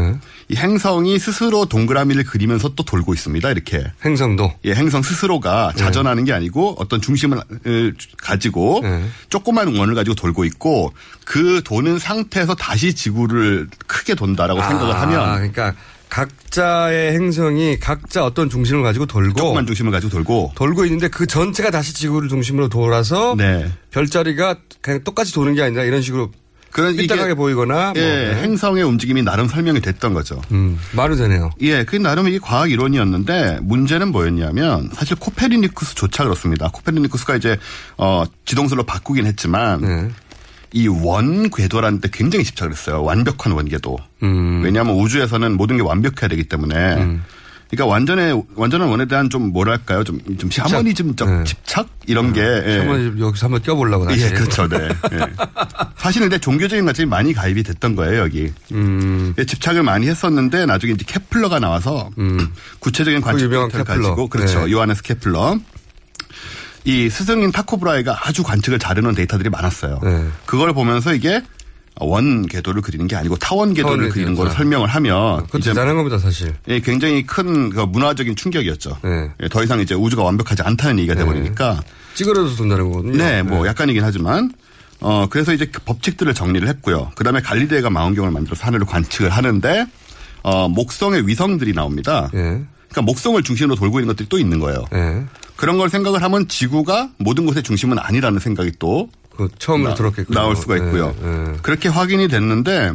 [0.48, 3.50] 이 행성이 스스로 동그라미를 그리면서 또 돌고 있습니다.
[3.50, 8.82] 이렇게 행성도 예, 행성 스스로가 자전하는 게 아니고 어떤 중심을 을 가지고
[9.28, 10.94] 조그만 원을 가지고 돌고 있고
[11.26, 15.74] 그 도는 상태에서 다시 지구를 크게 돈다라고 생각을 아, 하면 그러니까
[16.08, 21.70] 각자의 행성이 각자 어떤 중심을 가지고 돌고 조그만 중심을 가지고 돌고 돌고 있는데 그 전체가
[21.70, 23.70] 다시 지구를 중심으로 돌아서 네.
[23.90, 26.30] 별자리가 그냥 똑같이 도는 게 아니라 이런 식으로
[26.70, 28.02] 그런 삐딱하게 보이거나 뭐.
[28.02, 30.40] 예, 행성의 움직임이 나름 설명이 됐던 거죠.
[30.52, 31.50] 음, 말은 되네요.
[31.62, 36.68] 예, 그 나름 이게 과학 이론이었는데 문제는 뭐였냐면 사실 코페르니쿠스조차 그렇습니다.
[36.68, 37.56] 코페르니쿠스가 이제
[37.96, 40.10] 어 지동설로 바꾸긴 했지만 네.
[40.74, 43.02] 이 원 궤도라는 데 굉장히 집착을 했어요.
[43.02, 43.96] 완벽한 원 궤도.
[44.22, 44.60] 음.
[44.62, 47.18] 왜냐하면 우주에서는 모든 게 완벽해야 되기 때문에.
[47.70, 52.40] 그러니까 완전의 완전한 원에 대한 좀 뭐랄까요, 좀좀 샤머니즘적 집착 이런 게.
[52.40, 52.78] 예.
[52.78, 54.22] 한번 여기서 한번 껴보려고 다시.
[54.22, 54.88] 예, 그렇죠, 네.
[55.12, 55.18] 예.
[55.96, 58.52] 사실은 근데 종교적인 관점이 많이 개입이 됐던 거예요, 여기.
[58.72, 59.34] 음.
[59.38, 62.10] 예, 집착을 많이 했었는데 나중에 이제 케플러가 나와서
[62.80, 64.08] 구체적인 관측 그 유명한 데이터를 케플러.
[64.08, 64.64] 가지고 그렇죠.
[64.64, 64.72] 네.
[64.72, 65.58] 요하네스 케플러.
[66.84, 70.00] 이 스승인 티코 브라헤가 아주 관측을 잘해놓은 데이터들이 많았어요.
[70.02, 70.26] 네.
[70.46, 71.42] 그걸 보면서 이게
[72.00, 74.34] 원 궤도를 그리는 게 아니고 타원 궤도를 그리는.
[74.34, 76.54] 걸 설명을 하면 그건 대단한 겁니다, 사실.
[76.68, 78.98] 예, 굉장히 큰그 문화적인 충격이었죠.
[79.02, 79.30] 네.
[79.42, 81.82] 예, 더 이상 이제 우주가 완벽하지 않다는 얘기가 돼버리니까
[82.14, 83.16] 찌그러져서 돈다는 거거든요.
[83.16, 84.52] 네, 뭐 약간이긴 하지만
[85.00, 87.12] 어 그래서 이제 그 법칙들을 정리를 했고요.
[87.14, 89.86] 그다음에 갈리레이가 망원경을 만들어서 하늘을 관측을 하는데
[90.42, 92.28] 어 목성의 위성들이 나옵니다.
[92.30, 94.84] 그러니까 목성을 중심으로 돌고 있는 것들이 또 있는 거예요.
[95.56, 99.08] 그런 걸 생각을 하면 지구가 모든 곳의 중심은 아니라는 생각이 또
[99.38, 100.36] 그 처음으로 나- 들었겠군요.
[100.38, 101.14] 나올 수가 있고요.
[101.22, 101.52] 네, 네.
[101.62, 102.92] 그렇게 확인이 됐는데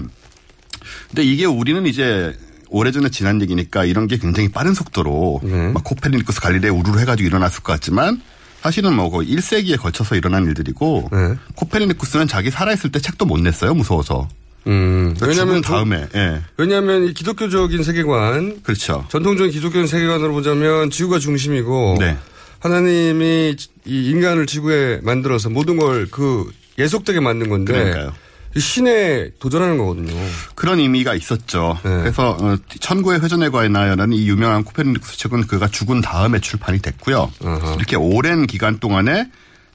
[1.08, 2.38] 근데 이게 우리는 이제
[2.68, 5.72] 오래전에 지난 얘기니까 이런 게 굉장히 빠른 속도로 네.
[5.72, 8.22] 막 코페르니쿠스 갈릴레 우르르 해가지고 일어났을 것 같지만
[8.62, 11.36] 사실은 뭐 거의 1세기에 걸쳐서 일어난 일들이고 네.
[11.56, 14.28] 코페르니쿠스는 자기 살아있을 때 책도 못 냈어요 무서워서.
[14.68, 16.42] 음, 왜냐하면 왜냐면 다음에 예.
[16.58, 19.06] 왜냐하면 이 기독교적인 세계관, 그렇죠.
[19.10, 22.18] 전통적인 기독교적인 세계관으로 보자면 지구가 중심이고 네.
[22.60, 28.14] 하나님이 이 인간을 지구에 만들어서 모든 걸 그 예속되게 만든 건데 그러니까요.
[28.56, 30.14] 이 신에 도전하는 거거든요.
[30.56, 31.80] 그런 의미가 있었죠.
[31.84, 31.90] 네.
[31.98, 37.32] 그래서 어, 천구의 회전에 관하여라는 이 유명한 코페르니쿠스 책은 그가 죽은 다음에 출판이 됐고요.
[37.78, 39.30] 이렇게 오랜 기간 동안에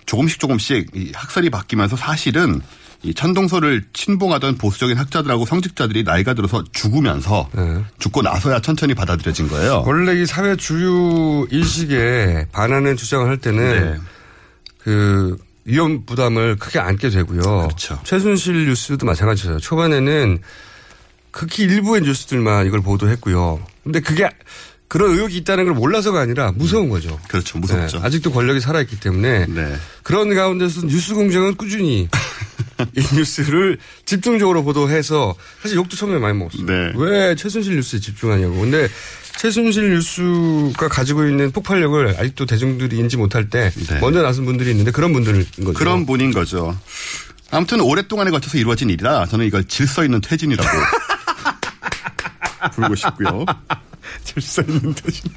[0.06, 2.60] 조금씩 조금씩 이 학설이 바뀌면서 사실은
[3.02, 7.48] 이 천동설을 친봉하던 보수적인 학자들하고 성직자들이 나이가 들어서 죽으면서
[7.98, 9.84] 죽고 나서야 천천히 받아들여진 거예요.
[9.86, 14.00] 원래 이 사회 주류 인식에 반하는 주장을 할 때는 네.
[14.78, 17.40] 그 위험 부담을 크게 안게 되고요.
[17.40, 18.00] 그렇죠.
[18.02, 19.58] 최순실 뉴스도 마찬가지예요.
[19.58, 20.40] 초반에는
[21.30, 23.60] 극히 일부의 뉴스들만 이걸 보도했고요.
[23.84, 24.28] 근데 그게
[24.88, 27.20] 그런 의혹이 있다는 걸 몰라서가 아니라 무서운 거죠.
[27.28, 27.58] 그렇죠.
[27.58, 27.98] 무섭죠.
[27.98, 29.76] 네, 아직도 권력이 살아있기 때문에 네.
[30.02, 32.08] 그런 가운데서 뉴스 공장은 꾸준히
[32.96, 36.66] 이 뉴스를 집중적으로 보도해서 사실 욕도 처음에 많이 먹었어요.
[36.66, 36.92] 네.
[36.96, 38.60] 왜 최순실 뉴스에 집중하냐고.
[38.60, 38.88] 근데
[39.38, 45.12] 최순실 뉴스가 가지고 있는 폭발력을 아직도 대중들이 인지 못할 때 먼저 나선 분들이 있는데 그런
[45.12, 45.64] 분들인 거죠.
[45.64, 45.72] 네.
[45.72, 46.78] 그런 분인 거죠.
[47.50, 50.68] 아무튼 오랫동안에 걸쳐서 이루어진 일이라 저는 이걸 질서 있는 퇴진이라고
[52.74, 53.44] 부르고 싶고요.
[54.24, 55.30] 질서 있는 퇴진.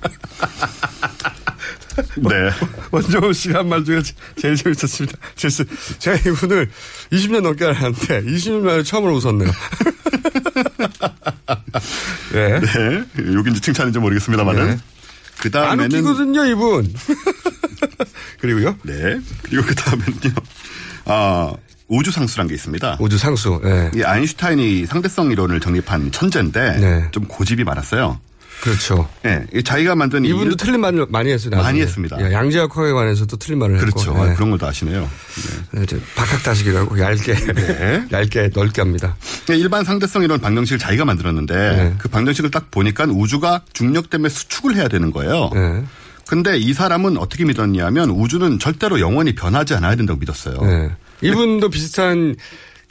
[2.18, 2.50] 네.
[2.92, 4.02] 원정호 씨가 한 말 중에
[4.38, 5.18] 제일 재밌었습니다.
[5.36, 5.64] 질서.
[6.00, 6.70] 제가 이분을
[7.12, 9.52] 20년 넘게 알았는데 20년 만에 처음으로 웃었네요.
[12.34, 12.60] 네.
[12.60, 13.04] 네.
[13.34, 14.68] 여긴지 칭찬인지 모르겠습니다만은.
[14.68, 14.78] 네.
[15.40, 15.98] 그안 다음에는.
[16.00, 16.94] 웃기거든요, 이분.
[18.40, 18.78] 그리고요?
[18.84, 19.20] 네.
[19.44, 20.34] 그리고 그 다음에는요.
[21.06, 21.54] 아,
[21.88, 22.98] 우주 상수란 게 있습니다.
[23.00, 23.92] 우주 상수, 네.
[23.96, 26.78] 이 아인슈타인이 상대성 이론을 정립한 천재인데.
[26.80, 27.08] 네.
[27.12, 28.20] 좀 고집이 많았어요.
[28.62, 29.10] 그렇죠.
[29.24, 29.44] 네.
[29.54, 31.50] 이 자기가 만든 이 이분도 틀린 말을 많이 했어요.
[31.50, 31.64] 나중에.
[31.64, 32.18] 많이 했습니다.
[32.22, 34.12] 예, 양지학학에 관해서도 틀린 말을 그렇죠.
[34.12, 34.22] 했고.
[34.22, 34.36] 아, 네.
[34.36, 35.10] 그런 걸다 아시네요.
[35.72, 37.36] 네, 이제 박학다식이라고 얇게
[38.12, 39.16] 얇게 넓게 합니다.
[39.48, 41.96] 네, 일반 상대성 이론 방정식을 자기가 만들었는데 네.
[41.98, 45.50] 그 방정식을 딱 보니까 우주가 중력 때문에 수축을 해야 되는 거예요.
[45.54, 45.84] 네.
[46.28, 50.62] 근데 이 사람은 어떻게 믿었냐면 우주는 절대로 영원히 변하지 않아야 된다고 믿었어요.
[50.62, 50.92] 네.
[51.22, 52.36] 이분도 비슷한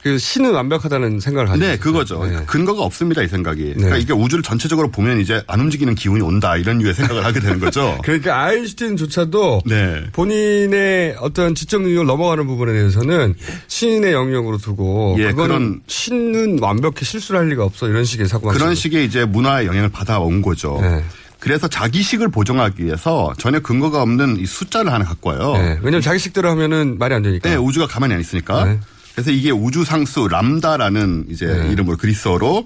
[0.03, 1.77] 그 신은 완벽하다는 생각을 가지고 네.
[1.77, 2.25] 그거죠.
[2.25, 2.43] 네.
[2.47, 3.73] 근거가 없습니다, 이 생각이.
[3.75, 7.59] 그러니까 이게 우주를 전체적으로 보면 이제 안 움직이는 기운이 온다, 이런 류의 생각을 하게 되는
[7.59, 7.99] 거죠.
[8.03, 10.03] 그러니까 아인슈타인조차도 네.
[10.11, 13.35] 본인의 어떤 지적 능력을 넘어가는 부분에 대해서는
[13.67, 18.73] 신의 영역으로 두고 예, 그거는 신은 완벽히 실수를 할 리가 없어 이런 식의 사고가 그런
[18.73, 20.79] 식의 이제 문화의 영향을 받아온 거죠.
[20.81, 21.03] 네.
[21.39, 25.53] 그래서 자기식을 보정하기 위해서 전혀 근거가 없는 이 숫자를 하나 갖고 와요.
[25.53, 25.79] 네.
[25.81, 27.49] 왜냐면 자기식대로 하면은 말이 안 되니까.
[27.49, 28.77] 네, 우주가 가만히 안 있으니까.
[29.11, 29.15] 네.
[29.15, 32.65] 그래서 이게 우주 상수 람다라는 이제 이름을 그리스어로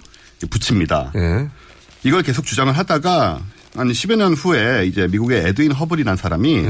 [0.50, 1.12] 붙입니다.
[1.16, 1.48] 네.
[2.04, 3.40] 이걸 계속 주장을 하다가
[3.76, 6.64] 한 10여 년 후에 이제 미국의 에드윈 허블이라는 사람이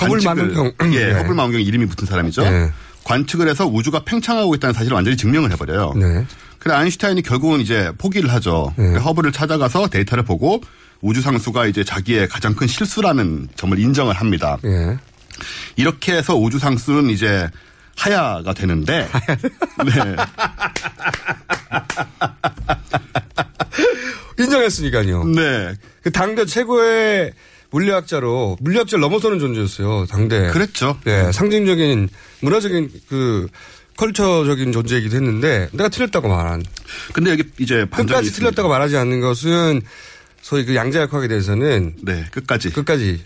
[0.00, 0.72] 허블 관측을- 망원경.
[0.92, 1.12] 예, 네.
[1.12, 2.42] 허블 망원경 이름이 붙은 사람이죠.
[2.42, 2.70] 네.
[3.04, 5.94] 관측을 해서 우주가 팽창하고 있다는 사실을 완전히 증명을 해버려요.
[5.96, 6.26] 네.
[6.58, 8.72] 그래 아인슈타인이 결국은 이제 포기를 하죠.
[9.04, 10.60] 허블을 찾아가서 데이터를 보고
[11.00, 14.56] 우주 상수가 이제 자기의 가장 큰 실수라는 점을 인정을 합니다.
[14.64, 14.96] 예.
[15.74, 17.48] 이렇게 해서 우주 상수는 이제
[17.96, 19.08] 하야가 되는데
[19.84, 20.16] 네.
[24.42, 25.24] 인정했으니까요.
[25.24, 25.74] 네.
[26.02, 27.32] 그 당대 최고의
[27.70, 30.06] 물리학자로 물리학자를 넘어서는 존재였어요.
[30.06, 30.48] 당대.
[30.50, 30.98] 그랬죠.
[31.04, 32.08] 네, 상징적인
[32.40, 33.48] 문화적인 그
[33.96, 36.62] 컬처적인 존재이기도 했는데 내가 틀렸다고 말한.
[37.12, 38.32] 근데 여기 이제 끝까지 있습니다.
[38.36, 39.80] 틀렸다고 말하지 않는 것은
[40.40, 43.22] 소위 그 양자역학에 대해서는 네, 끝까지 끝까지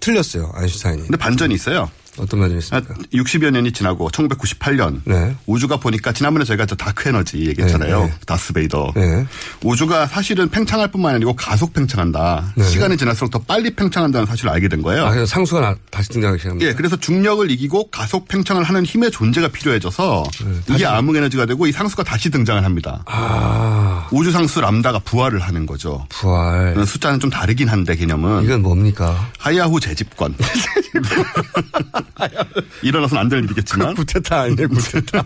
[0.00, 0.50] 틀렸어요.
[0.54, 1.02] 아인슈타인이.
[1.02, 1.90] 근데 반전이 있어요.
[2.18, 2.94] 어떤 있습니까?
[3.12, 5.34] 60여 년이 지나고 1998년 네.
[5.46, 8.00] 우주가 보니까 지난번에 저희가 저 dark energy 얘기했잖아요.
[8.00, 8.12] 네, 네.
[8.26, 8.92] 다스베이더.
[8.96, 9.26] 네.
[9.62, 12.52] 우주가 사실은 팽창할 뿐만 아니고 가속 팽창한다.
[12.56, 12.64] 네.
[12.64, 15.06] 시간이 지날수록 더 빨리 팽창한다는 사실을 알게 된 거예요.
[15.06, 16.68] 아, 그래서 상수가 나- 다시 등장하기 시작합니다.
[16.70, 20.24] 예, 그래서 중력을 이기고 가속 팽창을 하는 힘의 존재가 필요해져서
[20.70, 23.02] 이게 암흑 에너지가 되고 이 상수가 다시 등장을 합니다.
[23.06, 24.08] 아.
[24.12, 26.06] 우주 상수 람다가 부활을 하는 거죠.
[26.10, 26.74] 부활.
[26.86, 29.28] 숫자는 좀 다르긴 한데 개념은 이건 뭡니까?
[29.38, 30.34] 하야후 재집권.
[32.82, 33.94] 일어나서는 안될 일이겠지만.
[33.94, 35.24] 구테타 아니에요, 구테타.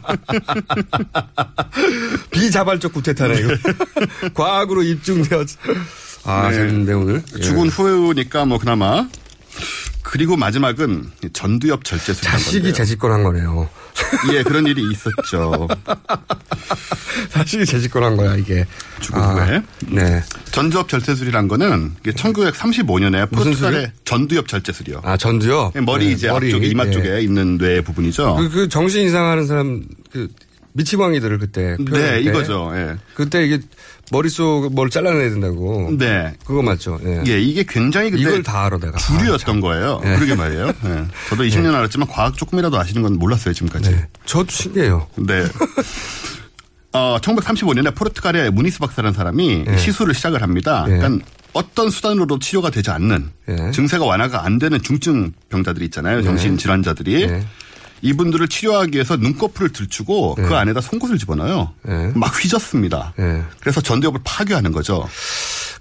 [2.30, 3.54] 비자발적 구테타네, 이거.
[4.34, 5.56] 과학으로 입증되었.
[6.24, 6.56] 아, 네.
[6.56, 7.22] 재밌는데, 오늘.
[7.36, 7.40] 예.
[7.40, 9.06] 죽은 후니까 뭐 그나마.
[10.02, 12.22] 그리고 마지막은 전두엽 절제술.
[12.22, 13.68] 자식이 재집권한 거네요.
[14.32, 15.68] 예, 그런 일이 있었죠.
[17.30, 18.66] 자식이 재집권한 거야, 이게.
[19.00, 19.62] 죽은 아, 후에.
[19.88, 20.22] 네.
[20.52, 23.92] 전두엽 절제술이란 거는 1935년에 무슨 포르투갈의?
[24.04, 25.02] 전두엽 절제술이요.
[25.04, 25.72] 아, 전두요?
[25.84, 26.46] 머리 네, 이제 머리.
[26.48, 26.90] 앞쪽에 이마 네.
[26.90, 28.36] 쪽에 있는 뇌 부분이죠.
[28.36, 30.28] 그, 그 정신 이상하는 사람, 그,
[30.72, 32.20] 미치광이들을 그때 네, 때.
[32.20, 32.70] 이거죠.
[32.74, 32.96] 예.
[33.14, 33.58] 그때 이게
[34.10, 35.90] 머릿속 뭘 잘라내야 된다고.
[35.96, 36.34] 네.
[36.44, 36.98] 그거 맞죠.
[37.04, 37.22] 예.
[37.26, 38.98] 예, 이게 굉장히 그때 이걸 다 알아 내가.
[38.98, 40.00] 주류였던 거예요.
[40.04, 40.14] 예.
[40.16, 40.66] 그러게 말이에요.
[40.68, 41.04] 예.
[41.28, 43.96] 저도 20년 알았지만 과학 조금이라도 아시는 건 몰랐어요, 지금까지.
[44.26, 45.06] 저도 신기해요.
[45.16, 45.44] 네.
[46.92, 49.76] 어, 1935년에 포르투갈의 무니스 박사라는 사람이 예.
[49.76, 50.84] 시술을 시작을 합니다.
[50.88, 50.96] 예.
[50.98, 53.70] 그러니까 어떤 수단으로도 치료가 되지 않는 예.
[53.70, 56.22] 증세가 완화가 안 되는 중증 병자들이 있잖아요.
[56.22, 57.28] 정신 질환자들이.
[58.02, 58.08] 예.
[58.08, 61.72] 이분들을 치료하기 위해서 눈꺼풀을 들추고 그 안에다 송곳을 집어넣어요.
[62.14, 63.14] 막 휘젓습니다.
[63.60, 65.08] 그래서 전두엽을 파괴하는 거죠.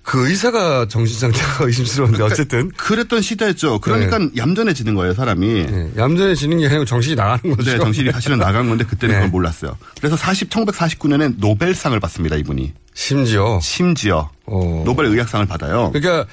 [0.02, 3.80] 그 의사가 정신 상태가 의심스러운데 어쨌든 그랬던 시대죠.
[3.80, 5.68] 그러니까 얌전해지는 거예요, 사람이.
[5.98, 7.72] 얌전해지는 게 아니고 정신이 나가는 거죠.
[7.72, 9.20] 네, 정신이 사실은 나간 건데 그때는 네.
[9.20, 9.78] 그걸 몰랐어요.
[10.00, 12.74] 그래서 40, 1949년에 노벨상을 받습니다, 이분이.
[12.96, 13.60] 심지어.
[13.62, 14.30] 심지어.
[14.48, 15.92] 노벨 의학상을 받아요.
[15.94, 16.26] 그러니까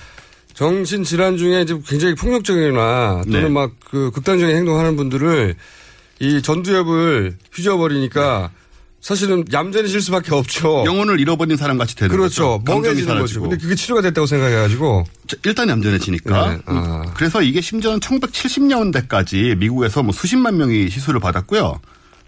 [0.57, 3.49] 정신 질환 중에 이제 굉장히 폭력적이거나 또는 네.
[3.51, 5.55] 막그 극단적인 행동하는 분들을
[6.21, 8.51] 이 전두엽을 휘저어버리니까
[9.03, 10.83] 사실은 얌전해질 수밖에 없죠.
[10.87, 12.59] 영혼을 잃어버린 사람 같이 되는 그렇죠.
[12.59, 12.73] 거죠.
[12.73, 13.43] 멍해지는 거죠.
[13.43, 15.05] 근데 그게 치료가 됐다고 생각해가지고
[15.45, 16.51] 일단 얌전해지니까.
[16.51, 17.03] 네, 아.
[17.05, 21.81] 음, 그래서 이게 심지어는 1970년대까지 미국에서 뭐 수십만 명이 시술을 받았고요.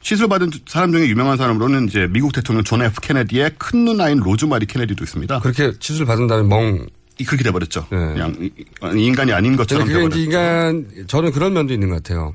[0.02, 4.66] 시술 받은 사람 중에 유명한 사람으로는 이제 미국 대통령 존 F 케네디의 큰 누나인 로즈마리
[4.66, 5.40] 케네디도 있습니다.
[5.40, 6.86] 그렇게 시술 받은 다음에 멍
[7.24, 7.86] 그렇게 돼버렸죠.
[7.88, 8.50] 그냥 이-
[8.96, 10.18] 인간이 아닌 것처럼 돼버렸죠.
[10.18, 12.32] 인간 저는 그런 면도 있는 것 같아요.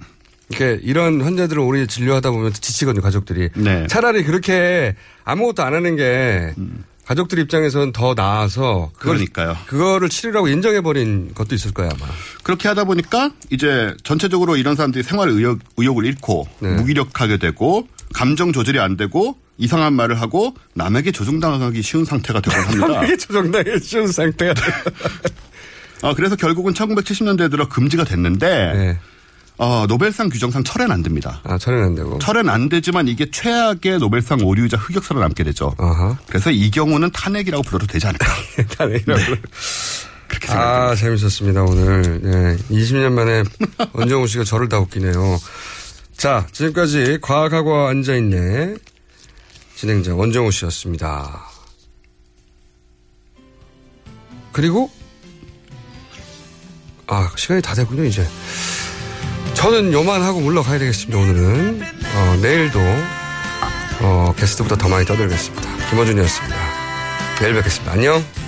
[0.49, 3.49] 이렇게 이런 환자들을 오래 진료하다 보면 지치거든요 가족들이.
[3.55, 3.87] 네.
[3.87, 6.53] 차라리 그렇게 아무것도 안 하는 게
[7.05, 9.57] 가족들 입장에서는 더 나아서 그걸, 그러니까요.
[9.67, 12.05] 그거를 치료라고 인정해 버린 것도 있을 거야 아마.
[12.43, 16.69] 그렇게 하다 보니까 이제 전체적으로 이런 사람들이 생활 의욕, 의욕을 잃고 네.
[16.75, 22.87] 무기력하게 되고 감정 조절이 안 되고 이상한 말을 하고 남에게 조종당하기 쉬운 상태가 되곤 합니다.
[22.87, 24.53] 남에게 조종당하기 쉬운 상태가
[26.01, 28.97] 어, 그래서 결국은 1970년대에 들어 금지가 됐는데
[29.57, 31.39] 어, 노벨상 규정상 철회는 안 됩니다.
[31.43, 32.17] 아, 철회는 안 되고.
[32.19, 35.73] 철회는 안 되지만 이게 최악의 노벨상 오류자 흑역사로 남게 되죠.
[36.27, 38.25] 그래서 이 경우는 탄핵이라고 불러도 되지 않을까.
[38.77, 39.21] 탄핵이라고.
[40.49, 42.19] 아, 재밌었습니다, 오늘.
[42.21, 43.43] 네, 20년 만에
[43.93, 45.39] 원정우 씨가 저를 다 웃기네요.
[46.17, 48.75] 자, 지금까지 과학하고 앉아있네.
[49.83, 51.45] 진행자 원정우 씨였습니다.
[54.53, 54.89] 그리고,
[57.05, 58.25] 아, 시간이 다 됐군요, 이제.
[59.55, 61.81] 저는 요만하고 물러가야 되겠습니다, 오늘은.
[61.81, 62.79] 어, 내일도,
[63.99, 65.89] 어, 게스트보다 더 많이 떠들겠습니다.
[65.89, 66.55] 김어준이었습니다.
[67.41, 67.91] 내일 뵙겠습니다.
[67.91, 68.42] 안녕.